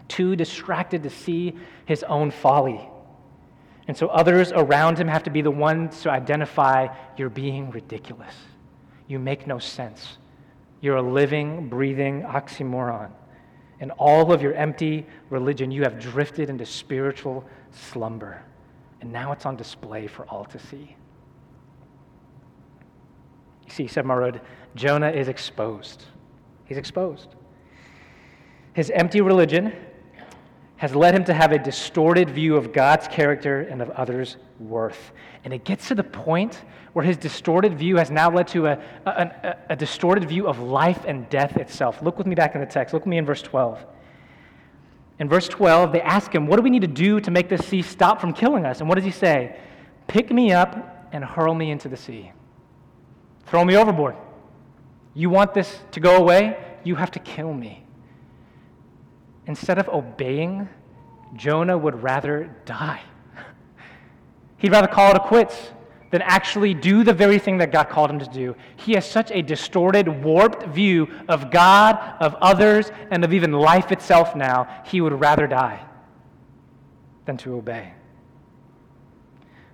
too 0.09 0.35
distracted 0.35 1.03
to 1.05 1.11
see 1.11 1.57
his 1.87 2.03
own 2.03 2.31
folly. 2.31 2.89
And 3.87 3.97
so 3.97 4.09
others 4.09 4.51
around 4.53 4.99
him 4.99 5.09
have 5.09 5.23
to 5.25 5.31
be 5.31 5.43
the 5.43 5.51
ones 5.51 6.03
to 6.03 6.11
identify 6.11 6.89
you're 7.17 7.31
being 7.31 7.71
ridiculous. 7.71 8.35
You 9.07 9.19
make 9.19 9.47
no 9.47 9.59
sense. 9.59 10.19
You're 10.81 10.97
a 10.97 11.03
living, 11.03 11.69
breathing 11.69 12.23
oxymoron. 12.23 13.11
In 13.81 13.91
all 13.93 14.33
of 14.33 14.43
your 14.43 14.55
empty 14.55 15.07
religion, 15.31 15.71
you 15.71 15.83
have 15.83 15.99
drifted 15.99 16.49
into 16.49 16.65
spiritual 16.65 17.45
slumber. 17.77 18.43
And 19.01 19.13
now 19.13 19.33
it's 19.33 19.47
on 19.47 19.57
display 19.57 20.07
for 20.07 20.25
all 20.27 20.45
to 20.47 20.59
see. 20.59 20.97
You 23.65 23.71
see, 23.71 23.87
said 23.87 24.05
Marud, 24.05 24.41
Jonah 24.75 25.11
is 25.11 25.29
exposed. 25.29 26.05
He's 26.65 26.79
exposed. 26.79 27.35
His 28.73 28.91
empty 28.91 29.21
religion 29.21 29.73
has 30.77 30.95
led 30.95 31.15
him 31.15 31.25
to 31.25 31.33
have 31.33 31.53
a 31.53 31.59
distorted 31.59 32.29
view 32.29 32.57
of 32.57 32.73
God's 32.73 33.07
character 33.09 33.61
and 33.61 33.81
of 33.81 33.91
others' 33.91 34.37
worth. 34.59 35.13
And 35.45 35.55
it 35.55 35.65
gets 35.65 35.89
to 35.89 35.95
the 35.95 36.05
point 36.05 36.63
where 36.93 37.05
his 37.05 37.17
distorted 37.17 37.79
view 37.79 37.97
has 37.97 38.11
now 38.11 38.31
led 38.31 38.49
to 38.49 38.67
a, 38.67 38.83
a, 39.07 39.11
a, 39.11 39.57
a, 39.71 39.77
distorted 39.77 40.29
view 40.29 40.47
of 40.47 40.59
life 40.59 41.05
and 41.07 41.29
death 41.29 41.57
itself. 41.57 42.03
Look 42.03 42.19
with 42.19 42.27
me 42.27 42.35
back 42.35 42.55
in 42.55 42.61
the 42.61 42.67
text. 42.67 42.93
Look 42.93 43.05
with 43.05 43.11
me 43.11 43.19
in 43.19 43.27
verse 43.27 43.43
12. 43.43 43.85
In 45.19 45.29
verse 45.29 45.49
12, 45.49 45.93
they 45.93 46.01
ask 46.01 46.35
him, 46.35 46.47
What 46.47 46.57
do 46.57 46.63
we 46.63 46.71
need 46.71 46.83
to 46.83 46.89
do 46.89 47.21
to 47.21 47.31
make 47.31 47.49
this 47.49 47.67
sea 47.67 47.83
stop 47.83 48.21
from 48.21 48.33
killing 48.33 48.65
us? 48.65 48.81
And 48.81 48.89
what 48.89 48.97
does 48.97 49.05
he 49.05 49.11
say? 49.11 49.57
Pick 50.07 50.33
me 50.33 50.53
up 50.53 51.09
and 51.13 51.25
hurl 51.25 51.55
me 51.55 51.71
into 51.71 51.89
the 51.89 51.97
sea. 51.97 52.33
Throw 53.47 53.65
me 53.65 53.77
overboard. 53.77 54.17
You 55.15 55.31
want 55.31 55.55
this 55.55 55.81
to 55.93 56.01
go 56.01 56.17
away? 56.17 56.59
You 56.83 56.97
have 56.97 57.11
to 57.13 57.21
kill 57.21 57.55
me. 57.55 57.85
Instead 59.47 59.79
of 59.79 59.89
obeying, 59.89 60.69
Jonah 61.35 61.79
would 61.79 62.03
rather 62.03 62.51
die. 62.65 63.03
He'd 64.59 64.73
rather 64.73 64.89
call 64.89 65.11
it 65.11 65.17
a 65.17 65.21
quits 65.21 65.71
than 66.15 66.23
actually 66.23 66.73
do 66.75 67.03
the 67.03 67.13
very 67.13 67.41
thing 67.41 67.59
that 67.59 67.73
God 67.73 67.89
called 67.89 68.09
him 68.09 68.21
to 68.21 68.27
do. 68.27 68.55
He 68.77 68.93
has 68.93 69.05
such 69.05 69.33
a 69.33 69.43
distorted, 69.43 70.07
warped 70.23 70.65
view 70.67 71.09
of 71.29 71.51
God, 71.51 71.99
of 72.21 72.37
others, 72.37 72.93
and 73.11 73.25
of 73.25 73.33
even 73.33 73.51
life 73.51 73.91
itself 73.91 74.37
now, 74.37 74.85
he 74.87 75.01
would 75.01 75.19
rather 75.19 75.49
die 75.49 75.85
than 77.25 77.37
to 77.39 77.57
obey. 77.57 77.95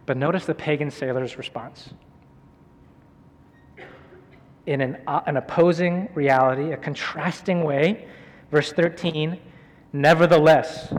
But 0.06 0.16
notice 0.16 0.46
the 0.46 0.54
pagan 0.54 0.90
sailor's 0.90 1.36
response. 1.36 1.90
In 4.64 4.80
an, 4.80 4.96
uh, 5.06 5.20
an 5.26 5.36
opposing 5.36 6.08
reality, 6.14 6.72
a 6.72 6.78
contrasting 6.78 7.64
way, 7.64 8.08
verse 8.50 8.72
13, 8.72 9.38
nevertheless, 9.92 10.90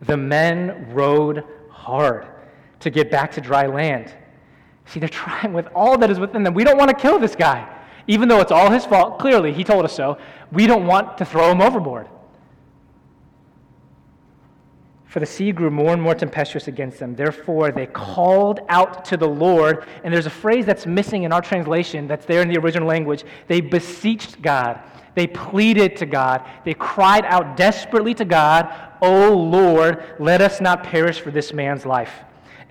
the 0.00 0.16
men 0.16 0.94
rowed 0.94 1.44
hard 1.68 2.26
to 2.80 2.88
get 2.88 3.10
back 3.10 3.32
to 3.32 3.42
dry 3.42 3.66
land 3.66 4.14
See, 4.86 5.00
they're 5.00 5.08
trying 5.08 5.52
with 5.52 5.68
all 5.74 5.96
that 5.98 6.10
is 6.10 6.18
within 6.18 6.42
them. 6.42 6.54
We 6.54 6.64
don't 6.64 6.78
want 6.78 6.90
to 6.90 6.96
kill 6.96 7.18
this 7.18 7.36
guy. 7.36 7.68
Even 8.08 8.28
though 8.28 8.40
it's 8.40 8.52
all 8.52 8.70
his 8.70 8.84
fault, 8.84 9.18
clearly, 9.18 9.52
he 9.52 9.64
told 9.64 9.84
us 9.84 9.94
so, 9.94 10.18
we 10.50 10.66
don't 10.66 10.86
want 10.86 11.18
to 11.18 11.24
throw 11.24 11.50
him 11.50 11.60
overboard. 11.60 12.08
For 15.06 15.20
the 15.20 15.26
sea 15.26 15.52
grew 15.52 15.70
more 15.70 15.92
and 15.92 16.00
more 16.00 16.14
tempestuous 16.14 16.68
against 16.68 16.98
them. 16.98 17.14
Therefore, 17.14 17.70
they 17.70 17.86
called 17.86 18.60
out 18.70 19.04
to 19.06 19.16
the 19.16 19.28
Lord. 19.28 19.86
And 20.02 20.12
there's 20.12 20.26
a 20.26 20.30
phrase 20.30 20.64
that's 20.64 20.86
missing 20.86 21.24
in 21.24 21.32
our 21.32 21.42
translation 21.42 22.08
that's 22.08 22.24
there 22.24 22.40
in 22.40 22.48
the 22.48 22.58
original 22.58 22.88
language. 22.88 23.24
They 23.46 23.60
beseeched 23.60 24.40
God. 24.40 24.80
They 25.14 25.26
pleaded 25.26 25.96
to 25.96 26.06
God. 26.06 26.48
They 26.64 26.72
cried 26.72 27.26
out 27.26 27.58
desperately 27.58 28.14
to 28.14 28.24
God, 28.24 28.74
O 29.02 29.34
Lord, 29.34 30.02
let 30.18 30.40
us 30.40 30.62
not 30.62 30.82
perish 30.82 31.20
for 31.20 31.30
this 31.30 31.52
man's 31.52 31.84
life 31.84 32.12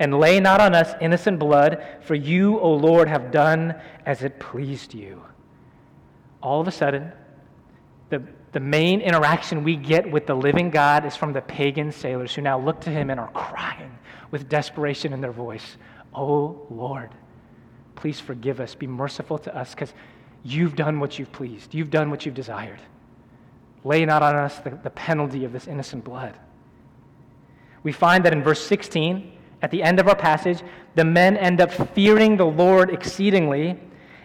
and 0.02 0.20
lay 0.20 0.40
not 0.40 0.60
on 0.60 0.74
us 0.74 0.96
innocent 1.00 1.38
blood, 1.38 1.86
for 2.02 2.16
you, 2.16 2.60
O 2.60 2.74
Lord, 2.74 3.08
have 3.08 3.30
done 3.30 3.76
as 4.04 4.24
it 4.24 4.40
pleased 4.40 4.96
you. 4.96 5.22
All 6.42 6.60
of 6.60 6.68
a 6.68 6.72
sudden, 6.72 7.12
the, 8.10 8.24
the 8.52 8.60
main 8.60 9.00
interaction 9.00 9.64
we 9.64 9.76
get 9.76 10.10
with 10.10 10.26
the 10.26 10.34
living 10.34 10.72
God 10.72 11.06
is 11.06 11.16
from 11.16 11.34
the 11.34 11.42
pagan 11.42 11.92
sailors 11.92 12.34
who 12.34 12.42
now 12.42 12.60
look 12.60 12.82
to 12.82 12.90
him 12.90 13.12
and 13.12 13.20
are 13.20 13.30
crying 13.30 13.96
with 14.32 14.50
desperation 14.50 15.14
in 15.14 15.22
their 15.22 15.32
voice, 15.32 15.78
Oh 16.16 16.66
Lord, 16.72 17.12
please 17.94 18.20
forgive 18.20 18.60
us. 18.60 18.74
Be 18.74 18.88
merciful 18.88 19.38
to 19.38 19.56
us 19.56 19.76
because 19.76 19.94
you've 20.42 20.76
done 20.76 21.00
what 21.00 21.20
you've 21.20 21.32
pleased. 21.32 21.76
You've 21.76 21.92
done 21.92 22.10
what 22.10 22.26
you've 22.26 22.34
desired. 22.34 22.82
Lay 23.84 24.04
not 24.04 24.24
on 24.24 24.36
us 24.36 24.58
the, 24.62 24.72
the 24.72 24.90
penalty 24.90 25.46
of 25.46 25.54
this 25.54 25.68
innocent 25.68 26.04
blood. 26.04 26.36
We 27.84 27.92
find 27.92 28.26
that 28.26 28.34
in 28.34 28.42
verse 28.42 28.66
16, 28.66 29.38
at 29.62 29.72
the 29.72 29.84
end 29.84 30.00
of 30.00 30.08
our 30.08 30.16
passage, 30.16 30.64
the 30.96 31.06
men 31.06 31.38
end 31.38 31.62
up 31.62 31.72
fearing 31.94 32.38
the 32.38 32.46
Lord 32.46 32.90
exceedingly. 32.90 33.80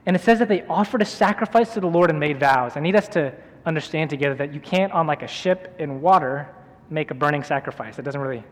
And 0.07 0.17
it 0.17 0.23
says 0.23 0.39
that 0.39 0.49
they 0.49 0.63
offered 0.67 1.03
a 1.03 1.05
sacrifice 1.05 1.75
to 1.75 1.81
the 1.81 1.87
Lord 1.87 2.11
and 2.11 2.19
made 2.19 2.41
vows. 2.41 2.77
I 2.77 2.81
need 2.81 2.97
us 2.97 3.09
to 3.09 3.33
understand 3.67 4.09
together 4.11 4.35
that 4.37 4.55
you 4.55 4.61
can't, 4.61 4.93
on 4.93 5.07
like 5.07 5.23
a 5.23 5.29
ship 5.29 5.75
in 5.79 6.01
water, 6.01 6.49
make 6.89 7.11
a 7.11 7.15
burning 7.15 7.43
sacrifice. 7.43 7.97
That 7.97 8.05
doesn't 8.05 8.21
really, 8.21 8.45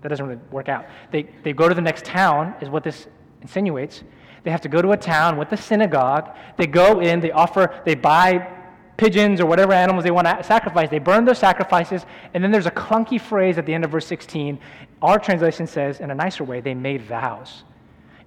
that 0.00 0.08
doesn't 0.08 0.26
really 0.26 0.40
work 0.50 0.68
out. 0.68 0.86
They, 1.10 1.24
they 1.42 1.52
go 1.52 1.68
to 1.68 1.74
the 1.74 1.82
next 1.82 2.04
town, 2.04 2.54
is 2.60 2.68
what 2.68 2.82
this 2.82 3.06
insinuates. 3.42 4.02
They 4.42 4.50
have 4.50 4.62
to 4.62 4.68
go 4.68 4.82
to 4.82 4.92
a 4.92 4.96
town 4.96 5.36
with 5.36 5.50
the 5.50 5.56
synagogue. 5.56 6.34
They 6.56 6.66
go 6.66 7.00
in, 7.00 7.20
they 7.20 7.30
offer, 7.30 7.82
they 7.84 7.94
buy 7.94 8.63
pigeons 8.96 9.40
or 9.40 9.46
whatever 9.46 9.72
animals 9.72 10.04
they 10.04 10.10
want 10.10 10.26
to 10.26 10.42
sacrifice. 10.44 10.88
They 10.88 10.98
burn 10.98 11.24
those 11.24 11.38
sacrifices, 11.38 12.06
and 12.32 12.42
then 12.42 12.50
there's 12.50 12.66
a 12.66 12.70
clunky 12.70 13.20
phrase 13.20 13.58
at 13.58 13.66
the 13.66 13.74
end 13.74 13.84
of 13.84 13.90
verse 13.90 14.06
16. 14.06 14.58
Our 15.02 15.18
translation 15.18 15.66
says, 15.66 16.00
in 16.00 16.10
a 16.10 16.14
nicer 16.14 16.44
way, 16.44 16.60
they 16.60 16.74
made 16.74 17.02
vows. 17.02 17.64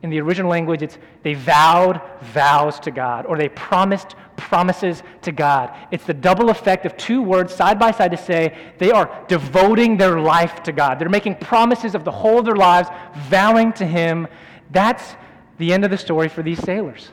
In 0.03 0.11
the 0.11 0.21
original 0.21 0.51
language, 0.51 0.83
it's 0.83 0.99
they 1.23 1.33
vowed 1.33 1.99
vows 2.21 2.79
to 2.81 2.91
God, 2.91 3.25
or 3.25 3.37
they 3.37 3.49
promised 3.49 4.15
promises 4.35 5.01
to 5.23 5.31
God. 5.31 5.75
It's 5.89 6.05
the 6.05 6.13
double 6.13 6.51
effect 6.51 6.85
of 6.85 6.95
two 6.95 7.23
words 7.23 7.53
side 7.53 7.79
by 7.79 7.89
side 7.89 8.11
to 8.11 8.17
say 8.17 8.55
they 8.77 8.91
are 8.91 9.25
devoting 9.27 9.97
their 9.97 10.19
life 10.19 10.61
to 10.63 10.71
God. 10.71 10.99
They're 10.99 11.09
making 11.09 11.37
promises 11.37 11.95
of 11.95 12.03
the 12.03 12.11
whole 12.11 12.39
of 12.39 12.45
their 12.45 12.55
lives, 12.55 12.89
vowing 13.15 13.73
to 13.73 13.85
Him. 13.85 14.27
That's 14.69 15.15
the 15.57 15.73
end 15.73 15.83
of 15.83 15.89
the 15.89 15.97
story 15.97 16.29
for 16.29 16.43
these 16.43 16.59
sailors, 16.59 17.09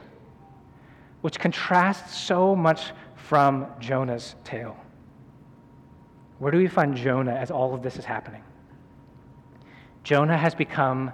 which 1.22 1.38
contrasts 1.38 2.18
so 2.18 2.54
much 2.54 2.92
from 3.28 3.66
Jonah's 3.80 4.34
tale. 4.44 4.76
Where 6.38 6.52
do 6.52 6.58
we 6.58 6.68
find 6.68 6.94
Jonah 6.94 7.32
as 7.32 7.50
all 7.50 7.74
of 7.74 7.82
this 7.82 7.96
is 7.96 8.04
happening? 8.04 8.42
Jonah 10.02 10.36
has 10.36 10.54
become 10.54 11.10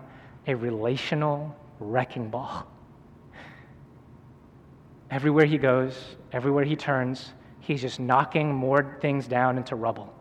a 0.48 0.54
relational 0.54 1.56
wrecking 1.78 2.28
ball. 2.28 2.66
Everywhere 5.10 5.46
he 5.46 5.56
goes, 5.56 6.16
everywhere 6.32 6.64
he 6.64 6.74
turns, 6.74 7.32
he's 7.60 7.80
just 7.80 8.00
knocking 8.00 8.52
more 8.52 8.98
things 9.00 9.28
down 9.28 9.56
into 9.56 9.76
rubble. 9.76 10.12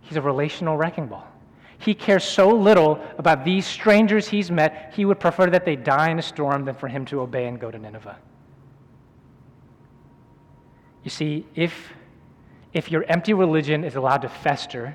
He's 0.00 0.16
a 0.16 0.22
relational 0.22 0.76
wrecking 0.76 1.06
ball. 1.06 1.26
He 1.78 1.94
cares 1.94 2.24
so 2.24 2.50
little 2.50 3.00
about 3.18 3.44
these 3.44 3.64
strangers 3.64 4.26
he's 4.26 4.50
met, 4.50 4.92
he 4.94 5.04
would 5.04 5.20
prefer 5.20 5.50
that 5.50 5.64
they 5.64 5.76
die 5.76 6.10
in 6.10 6.18
a 6.18 6.22
storm 6.22 6.64
than 6.64 6.74
for 6.74 6.88
him 6.88 7.04
to 7.06 7.20
obey 7.20 7.46
and 7.46 7.60
go 7.60 7.70
to 7.70 7.78
Nineveh. 7.78 8.18
You 11.04 11.10
see, 11.10 11.46
if, 11.54 11.92
if 12.72 12.90
your 12.90 13.04
empty 13.04 13.34
religion 13.34 13.84
is 13.84 13.96
allowed 13.96 14.22
to 14.22 14.28
fester 14.28 14.94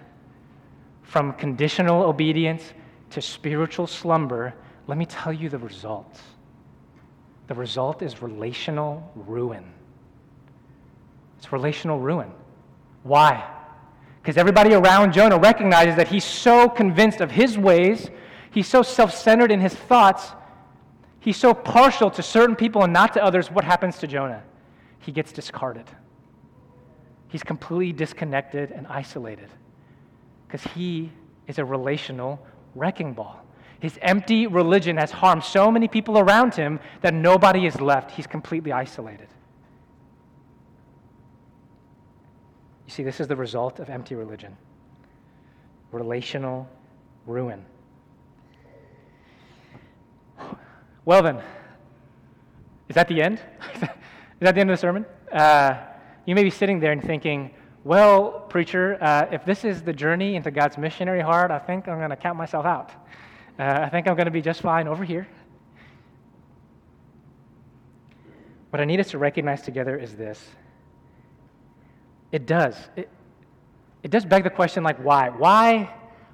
from 1.04 1.34
conditional 1.34 2.04
obedience 2.04 2.74
to 3.12 3.22
spiritual 3.22 3.88
slumber, 3.88 4.54
let 4.88 4.98
me 4.98 5.06
tell 5.06 5.34
you 5.34 5.50
the 5.50 5.58
result. 5.58 6.20
The 7.48 7.56
result 7.56 8.02
is 8.02 8.22
relational 8.22 9.10
ruin. 9.16 9.66
It's 11.38 11.52
relational 11.52 12.00
ruin. 12.00 12.32
Why? 13.04 13.50
Because 14.22 14.38
everybody 14.38 14.74
around 14.74 15.14
Jonah 15.14 15.38
recognizes 15.38 15.96
that 15.96 16.10
he's 16.10 16.26
so 16.26 16.68
convinced 16.68 17.22
of 17.22 17.32
his 17.32 17.58
ways, 17.58 18.10
he's 18.52 18.68
so 18.68 18.82
self 18.82 19.14
centered 19.14 19.52
in 19.52 19.62
his 19.62 19.74
thoughts, 19.74 20.32
he's 21.22 21.38
so 21.38 21.54
partial 21.54 22.10
to 22.12 22.22
certain 22.22 22.56
people 22.56 22.84
and 22.84 22.92
not 22.92 23.14
to 23.14 23.24
others. 23.24 23.50
What 23.50 23.64
happens 23.64 23.98
to 24.00 24.08
Jonah? 24.08 24.44
He 25.00 25.12
gets 25.12 25.32
discarded. 25.32 25.86
He's 27.28 27.44
completely 27.44 27.94
disconnected 27.94 28.72
and 28.72 28.88
isolated 28.88 29.50
because 30.48 30.64
he 30.74 31.12
is 31.48 31.60
a 31.60 31.66
relational 31.66 32.40
wrecking 32.76 33.14
ball. 33.14 33.44
His 33.80 34.00
empty 34.02 34.48
religion 34.48 34.98
has 34.98 35.12
harmed 35.12 35.44
so 35.44 35.72
many 35.72 35.88
people 35.88 36.18
around 36.18 36.56
him 36.56 36.80
that 37.02 37.14
nobody 37.14 37.66
is 37.66 37.80
left. 37.80 38.12
He's 38.12 38.28
completely 38.28 38.72
isolated. 38.72 39.28
You 42.88 42.92
see, 42.92 43.04
this 43.04 43.20
is 43.20 43.28
the 43.28 43.36
result 43.36 43.80
of 43.80 43.90
empty 43.90 44.16
religion 44.16 44.56
relational 45.92 46.68
ruin. 47.26 47.64
Well, 51.06 51.24
then, 51.24 51.42
is 52.90 52.96
that 52.96 53.08
the 53.08 53.22
end? 53.22 53.40
Is 54.40 54.46
that 54.46 54.54
the 54.54 54.62
end 54.62 54.70
of 54.70 54.78
the 54.78 54.82
sermon? 54.82 55.04
Uh, 55.32 55.76
you 56.26 56.36
may 56.36 56.44
be 56.44 56.52
sitting 56.52 56.80
there 56.80 56.92
and 56.92 57.02
thinking, 57.02 57.50
well, 57.84 58.46
preacher, 58.50 58.98
uh, 59.02 59.26
if 59.32 59.44
this 59.46 59.66
is 59.66 59.82
the 59.82 59.94
journey 59.94 60.36
into 60.36 60.52
God's 60.52 60.78
missionary 60.78 61.22
heart, 61.22 61.50
I 61.50 61.58
think 61.58 61.88
I'm 61.88 61.98
going 61.98 62.12
to 62.12 62.16
count 62.16 62.38
myself 62.38 62.64
out. 62.64 62.92
Uh, 63.58 63.80
I 63.82 63.90
think 63.90 64.08
I'm 64.08 64.16
going 64.16 64.26
to 64.26 64.32
be 64.32 64.42
just 64.42 64.62
fine 64.62 64.88
over 64.88 65.04
here. 65.04 65.28
What 68.70 68.80
I 68.80 68.86
need 68.86 69.00
us 69.00 69.10
to 69.12 69.18
recognize 69.18 69.64
together 69.64 69.98
is 69.98 70.16
this 70.16 70.46
it 72.32 72.46
does. 72.46 72.76
It, 72.96 73.10
it 74.04 74.12
does 74.12 74.24
beg 74.24 74.44
the 74.44 74.52
question, 74.52 74.84
like, 74.84 75.04
why? 75.04 75.30
Why? 75.30 75.90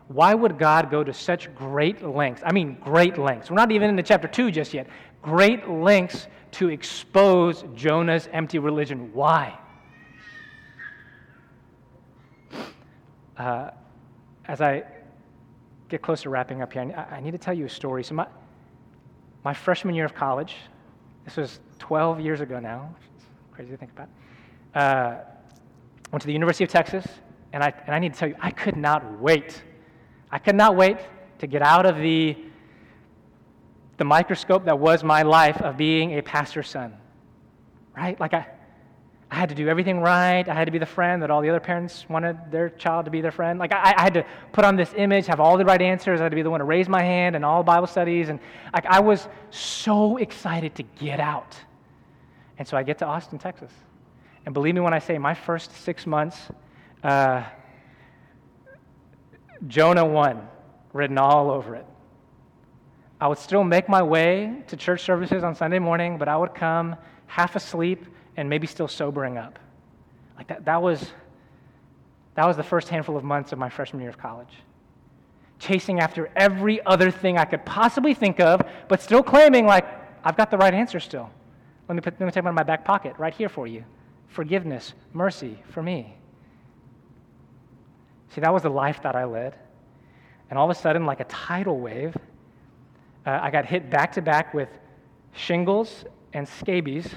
Why 0.10 0.34
would 0.34 0.60
God 0.60 0.92
go 0.92 1.04
to 1.04 1.14
such 1.14 1.54
great 1.56 2.04
lengths? 2.04 2.44
I 2.46 2.52
mean, 2.52 2.78
great 2.82 3.18
lengths. 3.18 3.50
We're 3.50 3.56
not 3.56 3.72
even 3.72 3.90
into 3.90 4.04
chapter 4.04 4.28
2 4.28 4.52
just 4.52 4.74
yet. 4.74 4.88
Great 5.24 5.68
lengths 5.68 6.28
to 6.52 6.70
expose 6.70 7.66
Jonah's 7.74 8.30
empty 8.32 8.60
religion. 8.60 9.12
Why? 9.14 9.58
uh, 13.38 13.72
as 14.46 14.62
I 14.62 14.84
get 15.90 16.02
close 16.02 16.22
to 16.24 16.30
wrapping 16.30 16.62
up 16.62 16.74
here, 16.74 16.94
I, 16.96 17.16
I 17.16 17.20
need 17.22 17.32
to 17.32 17.38
tell 17.38 17.54
you 17.54 17.66
a 17.66 17.70
story. 17.70 18.04
So, 18.04 18.16
my, 18.16 18.28
my 19.44 19.54
freshman 19.54 19.96
year 19.96 20.06
of 20.06 20.14
college, 20.14 20.56
this 21.26 21.38
was 21.38 21.60
12 21.80 22.20
years 22.20 22.42
ago 22.42 22.60
now, 22.60 22.94
crazy 23.52 23.72
to 23.72 23.78
think 23.78 23.92
about. 23.92 24.10
Uh, 24.76 25.24
went 26.12 26.22
to 26.22 26.28
the 26.28 26.34
University 26.34 26.64
of 26.64 26.70
Texas, 26.70 27.06
and 27.54 27.64
I, 27.64 27.74
and 27.86 27.96
I 27.96 28.00
need 28.00 28.14
to 28.14 28.20
tell 28.20 28.30
you, 28.30 28.36
I 28.40 28.52
could 28.52 28.78
not 28.78 29.20
wait. 29.20 29.62
I 30.32 30.40
could 30.40 30.56
not 30.56 30.76
wait 30.76 30.98
to 31.40 31.48
get 31.48 31.62
out 31.62 31.86
of 31.86 31.98
the, 31.98 32.38
the 33.98 34.04
microscope 34.04 34.66
that 34.66 34.80
was 34.80 35.04
my 35.04 35.24
life 35.24 35.62
of 35.62 35.78
being 35.78 36.18
a 36.18 36.22
pastor's 36.22 36.68
son. 36.68 36.94
Right? 37.96 38.20
Like, 38.20 38.34
I, 38.34 38.48
I 39.30 39.36
had 39.36 39.50
to 39.50 39.56
do 39.56 39.68
everything 39.68 40.00
right. 40.00 40.48
I 40.48 40.54
had 40.54 40.66
to 40.66 40.72
be 40.72 40.78
the 40.78 40.86
friend 40.86 41.22
that 41.24 41.32
all 41.32 41.42
the 41.42 41.50
other 41.50 41.60
parents 41.60 42.06
wanted 42.08 42.38
their 42.52 42.70
child 42.70 43.06
to 43.06 43.12
be 43.12 43.22
their 43.22 43.32
friend. 43.32 43.60
Like, 43.60 43.72
I, 43.72 43.94
I 43.98 44.02
had 44.02 44.14
to 44.16 44.26
put 44.52 44.64
on 44.64 44.76
this 44.76 44.94
image, 44.96 45.26
have 45.28 45.40
all 45.40 45.58
the 45.58 45.66
right 45.66 45.82
answers. 45.82 46.20
I 46.20 46.24
had 46.24 46.30
to 46.30 46.36
be 46.36 46.42
the 46.44 46.52
one 46.52 46.60
to 46.60 46.66
raise 46.66 46.88
my 46.88 47.02
hand 47.02 47.36
in 47.36 47.44
all 47.44 47.64
Bible 47.64 47.88
studies. 47.88 48.30
And 48.30 48.40
like, 48.74 48.86
I 48.86 49.00
was 49.00 49.28
so 49.50 50.18
excited 50.18 50.76
to 50.76 50.84
get 50.84 51.20
out. 51.20 51.58
And 52.60 52.68
so 52.68 52.78
I 52.78 52.84
get 52.84 53.00
to 53.00 53.06
Austin, 53.06 53.40
Texas. 53.40 53.72
And 54.46 54.54
believe 54.54 54.76
me 54.76 54.82
when 54.82 54.94
I 54.94 55.00
say, 55.00 55.18
my 55.18 55.34
first 55.34 55.72
six 55.84 56.06
months, 56.06 56.38
uh, 57.04 57.44
Jonah 59.68 60.06
1 60.06 60.48
written 60.94 61.18
all 61.18 61.50
over 61.50 61.76
it. 61.76 61.86
I 63.24 63.28
would 63.28 63.38
still 63.38 63.64
make 63.64 63.88
my 63.88 64.04
way 64.04 64.54
to 64.68 64.76
church 64.76 65.02
services 65.02 65.46
on 65.46 65.56
Sunday 65.56 65.80
morning, 65.80 66.18
but 66.18 66.28
I 66.28 66.36
would 66.36 66.54
come 66.54 66.98
half 67.26 67.56
asleep 67.56 68.06
and 68.36 68.50
maybe 68.50 68.68
still 68.68 68.90
sobering 68.90 69.38
up. 69.38 69.60
Like 70.36 70.48
that, 70.48 70.66
that 70.66 70.82
was 70.82 71.14
that 72.36 72.46
was 72.46 72.58
the 72.58 72.64
first 72.64 72.90
handful 72.90 73.16
of 73.16 73.24
months 73.24 73.54
of 73.54 73.60
my 73.60 73.70
freshman 73.70 74.02
year 74.02 74.10
of 74.10 74.18
college. 74.18 74.54
Chasing 75.58 76.02
after 76.02 76.32
every 76.36 76.86
other 76.86 77.10
thing 77.10 77.38
I 77.38 77.46
could 77.46 77.66
possibly 77.66 78.14
think 78.14 78.42
of, 78.42 78.62
but 78.90 79.02
still 79.02 79.24
claiming 79.24 79.66
like 79.66 79.88
I've 80.26 80.36
got 80.36 80.52
the 80.52 80.58
right 80.58 80.74
answer 80.74 81.00
still. 81.00 81.30
Let 81.88 81.96
me, 81.96 82.02
put, 82.02 82.20
let 82.20 82.26
me 82.26 82.32
take 82.34 82.44
one 82.44 82.52
in 82.52 82.56
my 82.56 82.64
back 82.64 82.84
pocket 82.84 83.16
right 83.18 83.34
here 83.34 83.48
for 83.48 83.68
you. 83.68 83.86
Forgiveness, 84.28 84.96
mercy 85.14 85.64
for 85.70 85.82
me. 85.82 86.18
See, 88.32 88.42
that 88.42 88.54
was 88.54 88.64
the 88.64 88.70
life 88.70 89.02
that 89.04 89.16
I 89.16 89.24
led. 89.24 89.56
And 90.50 90.60
all 90.60 90.70
of 90.70 90.76
a 90.76 90.78
sudden, 90.78 91.06
like 91.06 91.22
a 91.22 91.26
tidal 91.26 91.80
wave, 91.80 92.18
uh, 93.26 93.40
I 93.42 93.52
got 93.52 93.66
hit 93.66 93.90
back 93.90 94.12
to 94.14 94.22
back 94.22 94.54
with 94.54 94.70
shingles 95.34 96.06
and 96.34 96.48
scabies 96.48 97.16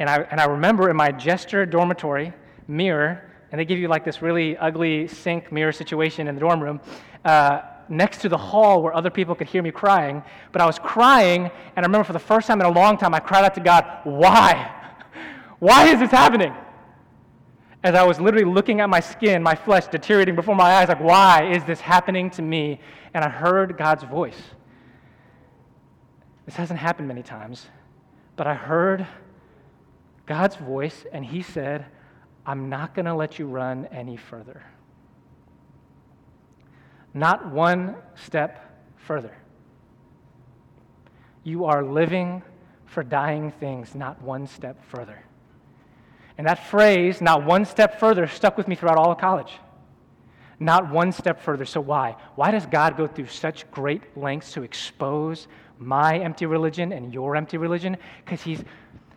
and 0.00 0.08
I, 0.08 0.26
and 0.30 0.40
I 0.40 0.46
remember 0.46 0.88
in 0.88 0.96
my 0.96 1.12
Jester 1.12 1.66
dormitory 1.66 2.32
mirror, 2.66 3.22
and 3.52 3.60
they 3.60 3.66
give 3.66 3.78
you 3.78 3.86
like 3.86 4.02
this 4.02 4.22
really 4.22 4.56
ugly 4.56 5.06
sink 5.06 5.52
mirror 5.52 5.72
situation 5.72 6.26
in 6.26 6.34
the 6.34 6.40
dorm 6.40 6.60
room, 6.60 6.80
uh, 7.26 7.60
next 7.90 8.22
to 8.22 8.30
the 8.30 8.38
hall 8.38 8.82
where 8.82 8.94
other 8.94 9.10
people 9.10 9.34
could 9.34 9.46
hear 9.46 9.62
me 9.62 9.70
crying. 9.70 10.22
But 10.52 10.62
I 10.62 10.66
was 10.66 10.78
crying, 10.78 11.50
and 11.76 11.84
I 11.84 11.86
remember 11.86 12.04
for 12.04 12.14
the 12.14 12.18
first 12.18 12.46
time 12.46 12.60
in 12.62 12.66
a 12.66 12.72
long 12.72 12.96
time, 12.96 13.14
I 13.14 13.20
cried 13.20 13.44
out 13.44 13.54
to 13.56 13.60
God, 13.60 13.84
Why? 14.04 14.74
Why 15.58 15.88
is 15.88 16.00
this 16.00 16.10
happening? 16.10 16.54
As 17.84 17.94
I 17.94 18.02
was 18.02 18.18
literally 18.18 18.50
looking 18.50 18.80
at 18.80 18.88
my 18.88 19.00
skin, 19.00 19.42
my 19.42 19.54
flesh 19.54 19.86
deteriorating 19.86 20.34
before 20.34 20.56
my 20.56 20.76
eyes, 20.76 20.88
like, 20.88 21.00
Why 21.00 21.50
is 21.52 21.62
this 21.64 21.80
happening 21.80 22.30
to 22.30 22.42
me? 22.42 22.80
And 23.12 23.22
I 23.22 23.28
heard 23.28 23.76
God's 23.76 24.04
voice. 24.04 24.40
This 26.50 26.56
hasn't 26.56 26.80
happened 26.80 27.06
many 27.06 27.22
times, 27.22 27.68
but 28.34 28.48
I 28.48 28.54
heard 28.54 29.06
God's 30.26 30.56
voice, 30.56 31.06
and 31.12 31.24
He 31.24 31.42
said, 31.42 31.86
I'm 32.44 32.68
not 32.68 32.92
going 32.92 33.06
to 33.06 33.14
let 33.14 33.38
you 33.38 33.46
run 33.46 33.86
any 33.92 34.16
further. 34.16 34.60
Not 37.14 37.52
one 37.52 37.94
step 38.16 38.82
further. 38.96 39.32
You 41.44 41.66
are 41.66 41.84
living 41.84 42.42
for 42.84 43.04
dying 43.04 43.52
things, 43.52 43.94
not 43.94 44.20
one 44.20 44.48
step 44.48 44.84
further. 44.86 45.22
And 46.36 46.48
that 46.48 46.66
phrase, 46.66 47.20
not 47.20 47.44
one 47.44 47.64
step 47.64 48.00
further, 48.00 48.26
stuck 48.26 48.56
with 48.56 48.66
me 48.66 48.74
throughout 48.74 48.96
all 48.96 49.12
of 49.12 49.18
college. 49.18 49.52
Not 50.58 50.90
one 50.90 51.12
step 51.12 51.40
further. 51.40 51.64
So, 51.64 51.80
why? 51.80 52.16
Why 52.34 52.50
does 52.50 52.66
God 52.66 52.96
go 52.96 53.06
through 53.06 53.28
such 53.28 53.70
great 53.70 54.16
lengths 54.16 54.52
to 54.54 54.64
expose 54.64 55.46
my 55.80 56.18
empty 56.18 56.46
religion 56.46 56.92
and 56.92 57.12
your 57.12 57.34
empty 57.34 57.56
religion? 57.56 57.96
Because 58.24 58.42
He's 58.42 58.62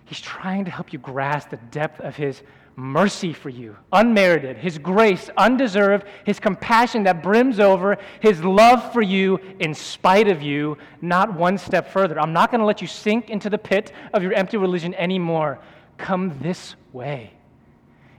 He's 0.06 0.20
trying 0.20 0.66
to 0.66 0.72
help 0.72 0.92
you 0.92 1.00
grasp 1.00 1.50
the 1.50 1.58
depth 1.58 2.00
of 2.02 2.16
His 2.16 2.42
mercy 2.76 3.34
for 3.34 3.50
you, 3.50 3.76
unmerited, 3.92 4.58
His 4.58 4.78
grace, 4.78 5.30
undeserved, 5.38 6.06
His 6.26 6.40
compassion 6.40 7.04
that 7.04 7.24
brims 7.24 7.60
over, 7.60 7.98
His 8.20 8.44
love 8.44 8.92
for 8.92 9.02
you 9.02 9.40
in 9.60 9.74
spite 9.74 10.28
of 10.28 10.42
you, 10.42 10.78
not 11.02 11.34
one 11.34 11.58
step 11.58 11.92
further. 11.92 12.20
I'm 12.20 12.34
not 12.34 12.52
going 12.52 12.60
to 12.60 12.66
let 12.66 12.82
you 12.82 12.88
sink 12.88 13.30
into 13.30 13.50
the 13.50 13.58
pit 13.58 13.92
of 14.14 14.24
your 14.24 14.34
empty 14.34 14.58
religion 14.58 14.94
anymore. 14.96 15.60
Come 15.98 16.38
this 16.42 16.76
way. 16.92 17.34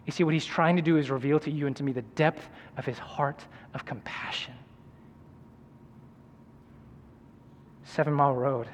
You 0.07 0.13
see, 0.13 0.25
what 0.25 0.35
He's 0.35 0.47
trying 0.47 0.77
to 0.77 0.83
do 0.83 0.97
is 0.97 1.11
reveal 1.11 1.39
to 1.41 1.51
you 1.51 1.67
and 1.67 1.77
to 1.77 1.83
me 1.83 1.93
the 1.93 2.03
depth 2.03 2.49
of 2.77 2.87
His 2.87 2.99
heart 2.99 3.45
of 3.75 3.85
compassion. 3.85 4.55
Seven 7.95 8.13
Mile 8.13 8.35
Road. 8.35 8.67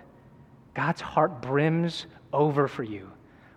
God's 0.73 1.03
heart 1.03 1.43
brims 1.43 2.07
over 2.33 2.66
for 2.66 2.83
you 2.83 3.11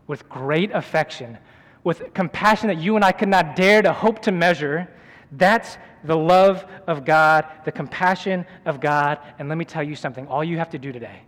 with 0.07 0.27
great 0.27 0.71
affection, 0.71 1.37
with 1.85 2.13
compassion 2.13 2.67
that 2.67 2.79
you 2.79 2.97
and 2.97 3.05
I 3.05 3.13
could 3.13 3.29
not 3.29 3.55
dare 3.55 3.81
to 3.81 3.93
hope 3.93 4.19
to 4.23 4.33
measure. 4.33 4.89
That's 5.31 5.77
the 6.03 6.17
love 6.17 6.65
of 6.85 7.05
God, 7.05 7.45
the 7.63 7.71
compassion 7.71 8.45
of 8.65 8.81
God. 8.81 9.19
And 9.39 9.47
let 9.47 9.57
me 9.57 9.63
tell 9.63 9.83
you 9.83 9.95
something 9.95 10.27
all 10.27 10.43
you 10.43 10.57
have 10.57 10.69
to 10.71 10.77
do 10.77 10.91
today, 10.91 11.21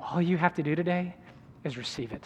all 0.00 0.22
you 0.22 0.36
have 0.36 0.54
to 0.54 0.62
do 0.62 0.76
today 0.76 1.16
is 1.64 1.76
receive 1.76 2.12
it. 2.12 2.24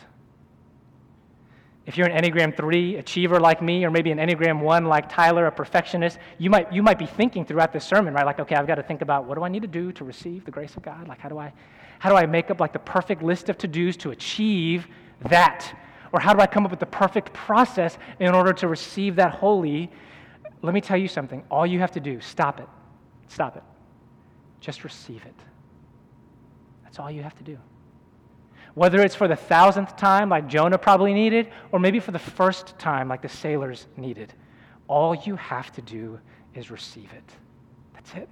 If 1.84 1.96
you're 1.96 2.06
an 2.06 2.16
Enneagram 2.16 2.56
3 2.56 2.96
achiever 2.96 3.40
like 3.40 3.60
me, 3.60 3.84
or 3.84 3.90
maybe 3.90 4.12
an 4.12 4.18
Enneagram 4.18 4.60
1 4.60 4.84
like 4.84 5.08
Tyler, 5.08 5.46
a 5.46 5.52
perfectionist, 5.52 6.18
you 6.38 6.48
might, 6.48 6.72
you 6.72 6.82
might 6.82 6.98
be 6.98 7.06
thinking 7.06 7.44
throughout 7.44 7.72
this 7.72 7.84
sermon, 7.84 8.14
right? 8.14 8.24
Like, 8.24 8.38
okay, 8.38 8.54
I've 8.54 8.68
got 8.68 8.76
to 8.76 8.84
think 8.84 9.02
about 9.02 9.24
what 9.24 9.36
do 9.36 9.42
I 9.42 9.48
need 9.48 9.62
to 9.62 9.68
do 9.68 9.90
to 9.92 10.04
receive 10.04 10.44
the 10.44 10.52
grace 10.52 10.76
of 10.76 10.82
God? 10.82 11.08
Like, 11.08 11.18
how 11.18 11.28
do 11.28 11.38
I, 11.38 11.52
how 11.98 12.10
do 12.10 12.16
I 12.16 12.24
make 12.26 12.50
up 12.50 12.60
like 12.60 12.72
the 12.72 12.78
perfect 12.78 13.22
list 13.22 13.48
of 13.48 13.58
to 13.58 13.66
dos 13.66 13.96
to 13.98 14.12
achieve 14.12 14.86
that? 15.28 15.76
Or 16.12 16.20
how 16.20 16.32
do 16.32 16.40
I 16.40 16.46
come 16.46 16.64
up 16.64 16.70
with 16.70 16.80
the 16.80 16.86
perfect 16.86 17.32
process 17.32 17.98
in 18.20 18.32
order 18.32 18.52
to 18.52 18.68
receive 18.68 19.16
that 19.16 19.32
holy? 19.32 19.90
Let 20.60 20.74
me 20.74 20.80
tell 20.80 20.96
you 20.96 21.08
something. 21.08 21.42
All 21.50 21.66
you 21.66 21.80
have 21.80 21.90
to 21.92 22.00
do, 22.00 22.20
stop 22.20 22.60
it. 22.60 22.68
Stop 23.26 23.56
it. 23.56 23.62
Just 24.60 24.84
receive 24.84 25.24
it. 25.24 25.34
That's 26.84 27.00
all 27.00 27.10
you 27.10 27.22
have 27.22 27.34
to 27.38 27.42
do. 27.42 27.58
Whether 28.74 29.00
it's 29.02 29.14
for 29.14 29.28
the 29.28 29.36
thousandth 29.36 29.96
time, 29.96 30.28
like 30.28 30.48
Jonah 30.48 30.78
probably 30.78 31.12
needed, 31.12 31.48
or 31.72 31.78
maybe 31.78 32.00
for 32.00 32.10
the 32.10 32.18
first 32.18 32.78
time, 32.78 33.08
like 33.08 33.22
the 33.22 33.28
sailors 33.28 33.86
needed, 33.96 34.32
all 34.88 35.14
you 35.14 35.36
have 35.36 35.70
to 35.72 35.82
do 35.82 36.18
is 36.54 36.70
receive 36.70 37.12
it. 37.12 37.30
That's 37.94 38.14
it. 38.14 38.28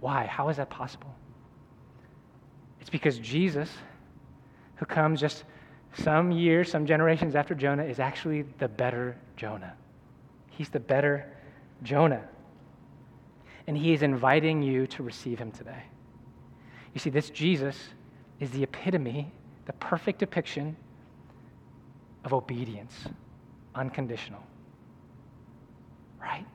Why? 0.00 0.26
How 0.26 0.48
is 0.48 0.58
that 0.58 0.70
possible? 0.70 1.14
It's 2.80 2.90
because 2.90 3.18
Jesus, 3.18 3.70
who 4.76 4.86
comes 4.86 5.20
just 5.20 5.44
some 5.94 6.30
years, 6.30 6.70
some 6.70 6.86
generations 6.86 7.34
after 7.34 7.54
Jonah, 7.54 7.84
is 7.84 7.98
actually 7.98 8.42
the 8.58 8.68
better 8.68 9.16
Jonah. 9.36 9.74
He's 10.50 10.68
the 10.68 10.80
better 10.80 11.26
Jonah. 11.82 12.22
And 13.66 13.76
he 13.76 13.92
is 13.92 14.02
inviting 14.02 14.62
you 14.62 14.86
to 14.88 15.02
receive 15.02 15.38
him 15.38 15.52
today. 15.52 15.82
You 16.94 17.00
see, 17.00 17.10
this 17.10 17.30
Jesus 17.30 17.76
is 18.40 18.50
the 18.50 18.62
epitome, 18.62 19.30
the 19.66 19.72
perfect 19.74 20.18
depiction 20.18 20.76
of 22.24 22.32
obedience, 22.32 23.06
unconditional. 23.74 24.42
Right? 26.20 26.46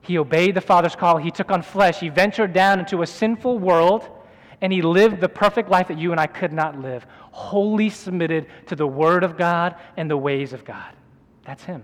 He 0.00 0.18
obeyed 0.18 0.54
the 0.54 0.60
Father's 0.60 0.96
call. 0.96 1.18
He 1.18 1.30
took 1.30 1.50
on 1.50 1.62
flesh. 1.62 2.00
He 2.00 2.08
ventured 2.08 2.52
down 2.52 2.80
into 2.80 3.02
a 3.02 3.06
sinful 3.06 3.58
world 3.58 4.08
and 4.62 4.72
he 4.72 4.82
lived 4.82 5.20
the 5.20 5.28
perfect 5.28 5.70
life 5.70 5.88
that 5.88 5.98
you 5.98 6.12
and 6.12 6.20
I 6.20 6.26
could 6.26 6.52
not 6.52 6.78
live, 6.78 7.06
wholly 7.30 7.88
submitted 7.88 8.46
to 8.66 8.76
the 8.76 8.86
Word 8.86 9.24
of 9.24 9.38
God 9.38 9.76
and 9.96 10.10
the 10.10 10.16
ways 10.16 10.52
of 10.52 10.64
God. 10.64 10.92
That's 11.44 11.64
him. 11.64 11.82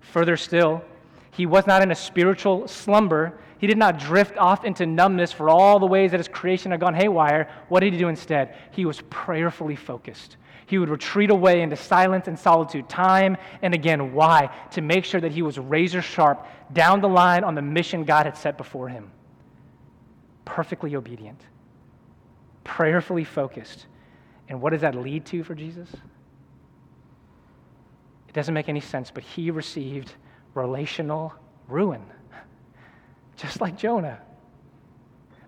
Further 0.00 0.36
still, 0.36 0.82
he 1.30 1.46
was 1.46 1.66
not 1.66 1.82
in 1.82 1.90
a 1.90 1.94
spiritual 1.94 2.66
slumber. 2.68 3.38
He 3.58 3.66
did 3.66 3.78
not 3.78 3.98
drift 3.98 4.36
off 4.38 4.64
into 4.64 4.86
numbness 4.86 5.32
for 5.32 5.50
all 5.50 5.78
the 5.78 5.86
ways 5.86 6.10
that 6.10 6.20
his 6.20 6.28
creation 6.28 6.70
had 6.70 6.80
gone 6.80 6.94
haywire. 6.94 7.50
What 7.68 7.80
did 7.80 7.92
he 7.92 7.98
do 7.98 8.08
instead? 8.08 8.56
He 8.70 8.84
was 8.84 9.00
prayerfully 9.10 9.76
focused. 9.76 10.36
He 10.66 10.78
would 10.78 10.88
retreat 10.90 11.30
away 11.30 11.62
into 11.62 11.76
silence 11.76 12.28
and 12.28 12.38
solitude 12.38 12.88
time 12.88 13.36
and 13.62 13.74
again. 13.74 14.12
Why? 14.12 14.50
To 14.72 14.80
make 14.80 15.04
sure 15.04 15.20
that 15.20 15.32
he 15.32 15.42
was 15.42 15.58
razor 15.58 16.02
sharp 16.02 16.46
down 16.72 17.00
the 17.00 17.08
line 17.08 17.44
on 17.44 17.54
the 17.54 17.62
mission 17.62 18.04
God 18.04 18.26
had 18.26 18.36
set 18.36 18.58
before 18.58 18.88
him 18.88 19.10
perfectly 20.48 20.96
obedient, 20.96 21.40
prayerfully 22.64 23.22
focused. 23.22 23.86
And 24.48 24.60
what 24.60 24.70
does 24.70 24.80
that 24.80 24.94
lead 24.94 25.26
to 25.26 25.44
for 25.44 25.54
Jesus? 25.54 25.90
It 28.28 28.32
doesn't 28.32 28.54
make 28.54 28.68
any 28.68 28.80
sense, 28.80 29.10
but 29.10 29.22
he 29.22 29.50
received 29.50 30.14
relational 30.58 31.32
ruin, 31.68 32.02
just 33.36 33.60
like 33.60 33.78
Jonah. 33.78 34.20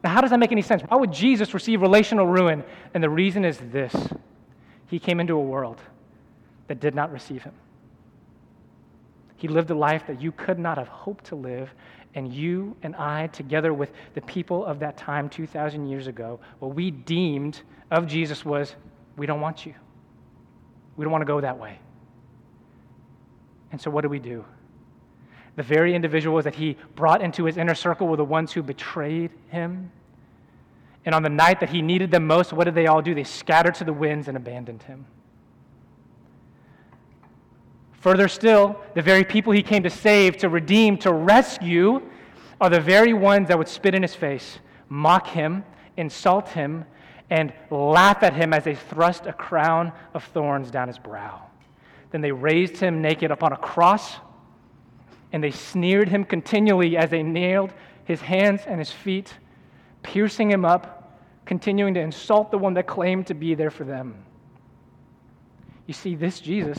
Now, 0.03 0.11
how 0.11 0.21
does 0.21 0.31
that 0.31 0.39
make 0.39 0.53
any 0.53 0.63
sense? 0.63 0.83
Why 0.83 0.97
would 0.97 1.13
Jesus 1.13 1.53
receive 1.53 1.83
relational 1.83 2.27
ruin? 2.27 2.65
And 2.95 3.03
the 3.03 3.11
reason 3.11 3.45
is 3.45 3.59
this 3.59 3.95
He 4.87 4.99
came 4.99 5.21
into 5.21 5.35
a 5.35 5.43
world 5.43 5.81
that 6.69 6.81
did 6.81 6.95
not 6.95 7.13
receive 7.13 7.43
him. 7.43 7.55
He 9.37 9.49
lived 9.49 9.71
a 9.71 9.75
life 9.75 10.07
that 10.07 10.21
you 10.21 10.33
could 10.33 10.59
not 10.59 10.79
have 10.79 10.89
hoped 10.89 11.25
to 11.27 11.35
live, 11.35 11.71
and 12.15 12.33
you 12.33 12.77
and 12.83 12.95
I, 12.95 13.27
together 13.29 13.73
with 13.73 13.91
the 14.15 14.21
people 14.23 14.65
of 14.65 14.79
that 14.81 14.97
time 14.97 15.29
2,000 15.29 15.87
years 15.87 16.07
ago, 16.07 16.41
what 16.59 16.75
we 16.75 16.91
deemed 16.91 17.63
of 17.91 18.07
Jesus 18.07 18.45
was 18.45 18.77
we 19.17 19.27
don't 19.27 19.41
want 19.41 19.67
you. 19.67 19.75
We 20.97 21.05
don't 21.05 21.13
want 21.13 21.23
to 21.23 21.27
go 21.27 21.41
that 21.41 21.59
way. 21.59 21.79
And 23.73 23.81
so, 23.81 23.91
what 23.91 24.03
do 24.03 24.09
we 24.09 24.19
do? 24.19 24.45
The 25.57 25.63
very 25.63 25.95
individuals 25.95 26.45
that 26.45 26.55
he 26.55 26.77
brought 26.95 27.23
into 27.23 27.45
his 27.45 27.57
inner 27.57 27.75
circle 27.75 28.09
were 28.09 28.17
the 28.17 28.25
ones 28.25 28.53
who 28.53 28.63
betrayed 28.63 29.31
him. 29.49 29.91
And 31.05 31.15
on 31.15 31.23
the 31.23 31.31
night 31.31 31.61
that 31.61 31.71
he 31.71 31.83
needed 31.83 32.11
them 32.11 32.27
most, 32.27 32.53
what 32.53 32.65
did 32.65 32.75
they 32.75 32.87
all 32.87 33.03
do? 33.03 33.15
They 33.15 33.25
scattered 33.25 33.75
to 33.77 33.85
the 33.85 33.93
winds 33.93 34.29
and 34.29 34.37
abandoned 34.37 34.83
him. 34.83 35.07
Further 38.01 38.29
still, 38.29 38.81
the 38.95 39.03
very 39.03 39.25
people 39.25 39.53
he 39.53 39.63
came 39.63 39.83
to 39.83 39.91
save, 39.91 40.39
to 40.39 40.49
redeem, 40.49 40.97
to 40.99 41.13
rescue 41.13 42.01
are 42.61 42.71
the 42.71 42.81
very 42.81 43.13
ones 43.13 43.49
that 43.49 43.59
would 43.59 43.69
spit 43.69 43.95
in 43.95 44.03
his 44.03 44.15
face, 44.15 44.59
mock 44.89 45.27
him, 45.27 45.65
insult 45.97 46.49
him, 46.49 46.85
and 47.29 47.53
laugh 47.71 48.23
at 48.23 48.35
him 48.35 48.53
as 48.53 48.65
they 48.65 48.75
thrust 48.75 49.27
a 49.27 49.33
crown 49.33 49.93
of 50.15 50.25
thorns 50.25 50.71
down 50.71 50.89
his 50.89 50.99
brow. 50.99 51.43
Then 52.11 52.21
they 52.21 52.33
raised 52.33 52.79
him 52.79 53.01
naked 53.01 53.31
upon 53.31 53.53
a 53.53 53.57
cross, 53.57 54.17
and 55.33 55.43
they 55.43 55.51
sneered 55.51 56.09
him 56.09 56.25
continually 56.25 56.97
as 56.97 57.11
they 57.11 57.23
nailed 57.23 57.73
his 58.05 58.21
hands 58.21 58.63
and 58.67 58.79
his 58.79 58.91
feet, 58.91 59.35
piercing 60.03 60.51
him 60.51 60.65
up, 60.65 61.19
continuing 61.45 61.95
to 61.95 62.01
insult 62.01 62.51
the 62.51 62.59
one 62.59 62.75
that 62.75 62.87
claimed 62.87 63.27
to 63.27 63.35
be 63.35 63.55
there 63.55 63.71
for 63.71 63.85
them. 63.85 64.15
You 65.87 65.95
see, 65.95 66.15
this 66.15 66.41
Jesus 66.41 66.79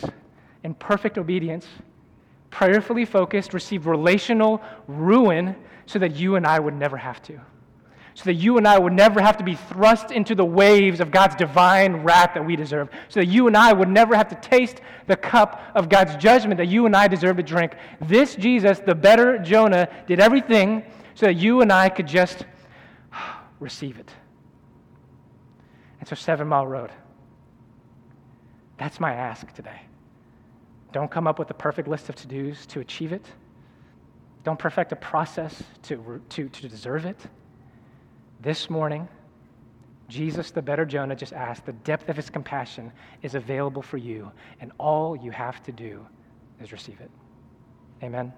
in 0.64 0.74
perfect 0.76 1.18
obedience, 1.18 1.66
prayerfully 2.50 3.06
focused, 3.06 3.54
received 3.54 3.86
relational 3.86 4.62
ruin 4.88 5.56
so 5.86 6.00
that 6.00 6.16
you 6.16 6.36
and 6.36 6.46
I 6.46 6.60
would 6.60 6.76
never 6.76 6.98
have 6.98 7.22
to. 7.24 7.40
So 8.14 8.26
that 8.26 8.34
you 8.34 8.58
and 8.58 8.68
I 8.68 8.78
would 8.78 8.94
never 8.94 9.22
have 9.22 9.38
to 9.38 9.44
be 9.44 9.56
thrust 9.56 10.12
into 10.12 10.36
the 10.36 10.46
waves 10.46 11.00
of 11.00 11.12
God's 11.12 11.36
divine 11.36 11.98
wrath 11.98 12.32
that 12.34 12.46
we 12.46 12.56
deserve. 12.56 12.90
So 13.08 13.22
that 13.22 13.28
you 13.28 13.48
and 13.48 13.56
I 13.56 13.72
would 13.72 13.88
never 13.88 14.16
have 14.16 14.28
to 14.30 14.36
taste 14.36 14.82
the 15.08 15.16
cup 15.16 15.62
of 15.76 15.88
God's 15.90 16.16
judgment 16.18 16.58
that 16.58 16.68
you 16.68 16.86
and 16.86 16.96
I 16.96 17.08
deserve 17.08 17.38
to 17.38 17.44
drink. 17.44 17.74
This 18.02 18.36
Jesus, 18.36 18.80
the 18.80 18.96
better 18.96 19.38
Jonah, 19.38 19.88
did 20.08 20.20
everything 20.20 20.84
so 21.16 21.28
that 21.28 21.36
you 21.36 21.62
and 21.62 21.72
I 21.72 21.90
could 21.90 22.08
just 22.08 22.46
receive 23.60 23.98
it. 23.98 24.12
And 26.00 26.10
so, 26.10 26.16
Seven 26.16 26.48
Mile 26.48 26.68
Road. 26.68 26.92
That's 28.78 29.00
my 29.00 29.14
ask 29.14 29.54
today. 29.54 29.80
Don't 30.92 31.12
come 31.12 31.28
up 31.28 31.40
with 31.40 31.50
a 31.52 31.54
perfect 31.54 31.88
list 31.88 32.10
of 32.10 32.16
to 32.16 32.28
dos 32.28 32.66
to 32.66 32.80
achieve 32.80 33.14
it. 33.14 33.26
Don't 34.44 34.58
perfect 34.58 34.92
a 34.92 34.96
process 34.96 35.62
to, 35.84 36.20
to, 36.30 36.50
to 36.50 36.68
deserve 36.68 37.06
it. 37.06 37.18
This 38.42 38.72
morning, 38.72 39.08
Jesus, 40.10 40.50
the 40.50 40.64
better 40.64 40.84
Jonah, 40.84 41.16
just 41.16 41.32
asked, 41.32 41.68
the 41.68 41.74
depth 41.74 42.10
of 42.10 42.16
his 42.16 42.32
compassion 42.32 42.92
is 43.22 43.36
available 43.36 43.84
for 43.84 43.98
you, 43.98 44.32
and 44.60 44.72
all 44.80 45.16
you 45.16 45.30
have 45.30 45.62
to 45.64 45.72
do 45.72 46.04
is 46.60 46.72
receive 46.72 47.00
it. 47.02 47.12
Amen. 48.02 48.34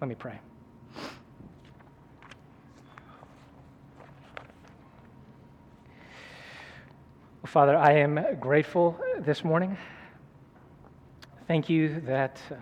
Let 0.00 0.08
me 0.08 0.16
pray. 0.16 0.40
Father, 7.46 7.76
I 7.76 7.92
am 7.92 8.18
grateful 8.40 8.98
this 9.20 9.44
morning. 9.44 9.78
Thank 11.46 11.68
you 11.68 12.00
that. 12.00 12.40
Uh, 12.50 12.56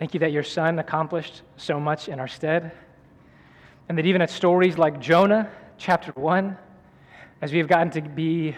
thank 0.00 0.14
you 0.14 0.20
that 0.20 0.32
your 0.32 0.42
son 0.42 0.80
accomplished 0.80 1.42
so 1.56 1.78
much 1.78 2.08
in 2.08 2.18
our 2.18 2.26
stead. 2.26 2.72
And 3.90 3.98
that 3.98 4.06
even 4.06 4.22
at 4.22 4.30
stories 4.30 4.78
like 4.78 5.00
Jonah, 5.00 5.50
chapter 5.76 6.12
1, 6.12 6.56
as 7.42 7.50
we 7.50 7.58
have 7.58 7.66
gotten 7.66 7.90
to 7.90 8.00
be 8.00 8.54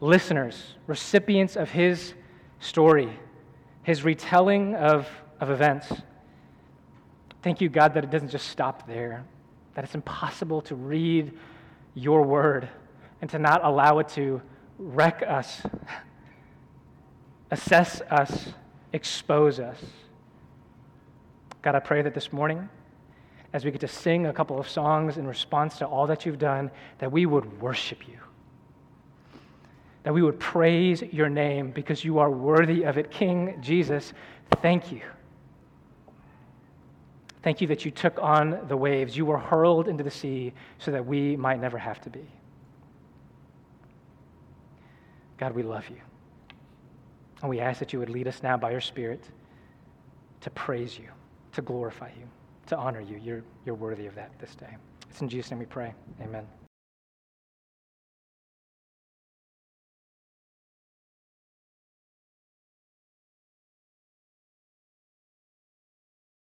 listeners, 0.00 0.74
recipients 0.88 1.54
of 1.54 1.70
his 1.70 2.14
story, 2.58 3.16
his 3.84 4.02
retelling 4.02 4.74
of, 4.74 5.08
of 5.38 5.50
events, 5.50 5.92
thank 7.42 7.60
you, 7.60 7.68
God, 7.68 7.94
that 7.94 8.02
it 8.02 8.10
doesn't 8.10 8.30
just 8.30 8.48
stop 8.48 8.84
there, 8.88 9.24
that 9.76 9.84
it's 9.84 9.94
impossible 9.94 10.60
to 10.62 10.74
read 10.74 11.38
your 11.94 12.22
word 12.22 12.68
and 13.20 13.30
to 13.30 13.38
not 13.38 13.64
allow 13.64 14.00
it 14.00 14.08
to 14.08 14.42
wreck 14.76 15.22
us, 15.24 15.62
assess 17.52 18.00
us, 18.10 18.48
expose 18.92 19.60
us. 19.60 19.78
God, 21.62 21.76
I 21.76 21.78
pray 21.78 22.02
that 22.02 22.12
this 22.12 22.32
morning, 22.32 22.68
as 23.52 23.64
we 23.64 23.70
get 23.70 23.80
to 23.82 23.88
sing 23.88 24.26
a 24.26 24.32
couple 24.32 24.58
of 24.58 24.68
songs 24.68 25.16
in 25.18 25.26
response 25.26 25.78
to 25.78 25.86
all 25.86 26.06
that 26.06 26.24
you've 26.24 26.38
done, 26.38 26.70
that 26.98 27.12
we 27.12 27.26
would 27.26 27.60
worship 27.60 28.08
you. 28.08 28.18
That 30.04 30.14
we 30.14 30.22
would 30.22 30.40
praise 30.40 31.02
your 31.02 31.28
name 31.28 31.70
because 31.70 32.04
you 32.04 32.18
are 32.18 32.30
worthy 32.30 32.84
of 32.84 32.98
it. 32.98 33.10
King 33.10 33.58
Jesus, 33.60 34.12
thank 34.62 34.90
you. 34.90 35.02
Thank 37.42 37.60
you 37.60 37.66
that 37.68 37.84
you 37.84 37.90
took 37.90 38.18
on 38.20 38.58
the 38.68 38.76
waves. 38.76 39.16
You 39.16 39.26
were 39.26 39.38
hurled 39.38 39.88
into 39.88 40.04
the 40.04 40.10
sea 40.10 40.52
so 40.78 40.90
that 40.92 41.04
we 41.04 41.36
might 41.36 41.60
never 41.60 41.76
have 41.76 42.00
to 42.02 42.10
be. 42.10 42.24
God, 45.38 45.52
we 45.52 45.62
love 45.62 45.88
you. 45.88 46.00
And 47.40 47.50
we 47.50 47.58
ask 47.58 47.80
that 47.80 47.92
you 47.92 47.98
would 47.98 48.10
lead 48.10 48.28
us 48.28 48.42
now 48.44 48.56
by 48.56 48.70
your 48.70 48.80
Spirit 48.80 49.24
to 50.42 50.50
praise 50.50 50.96
you, 50.96 51.08
to 51.52 51.62
glorify 51.62 52.10
you, 52.16 52.28
to 52.66 52.76
honor 52.76 53.00
you. 53.00 53.18
You're, 53.22 53.42
you're 53.64 53.74
worthy 53.74 54.06
of 54.06 54.14
that 54.14 54.30
this 54.38 54.54
day. 54.54 54.76
It's 55.10 55.20
in 55.20 55.28
Jesus' 55.28 55.50
name 55.50 55.60
we 55.60 55.66
pray. 55.66 55.94
Amen. 56.22 56.46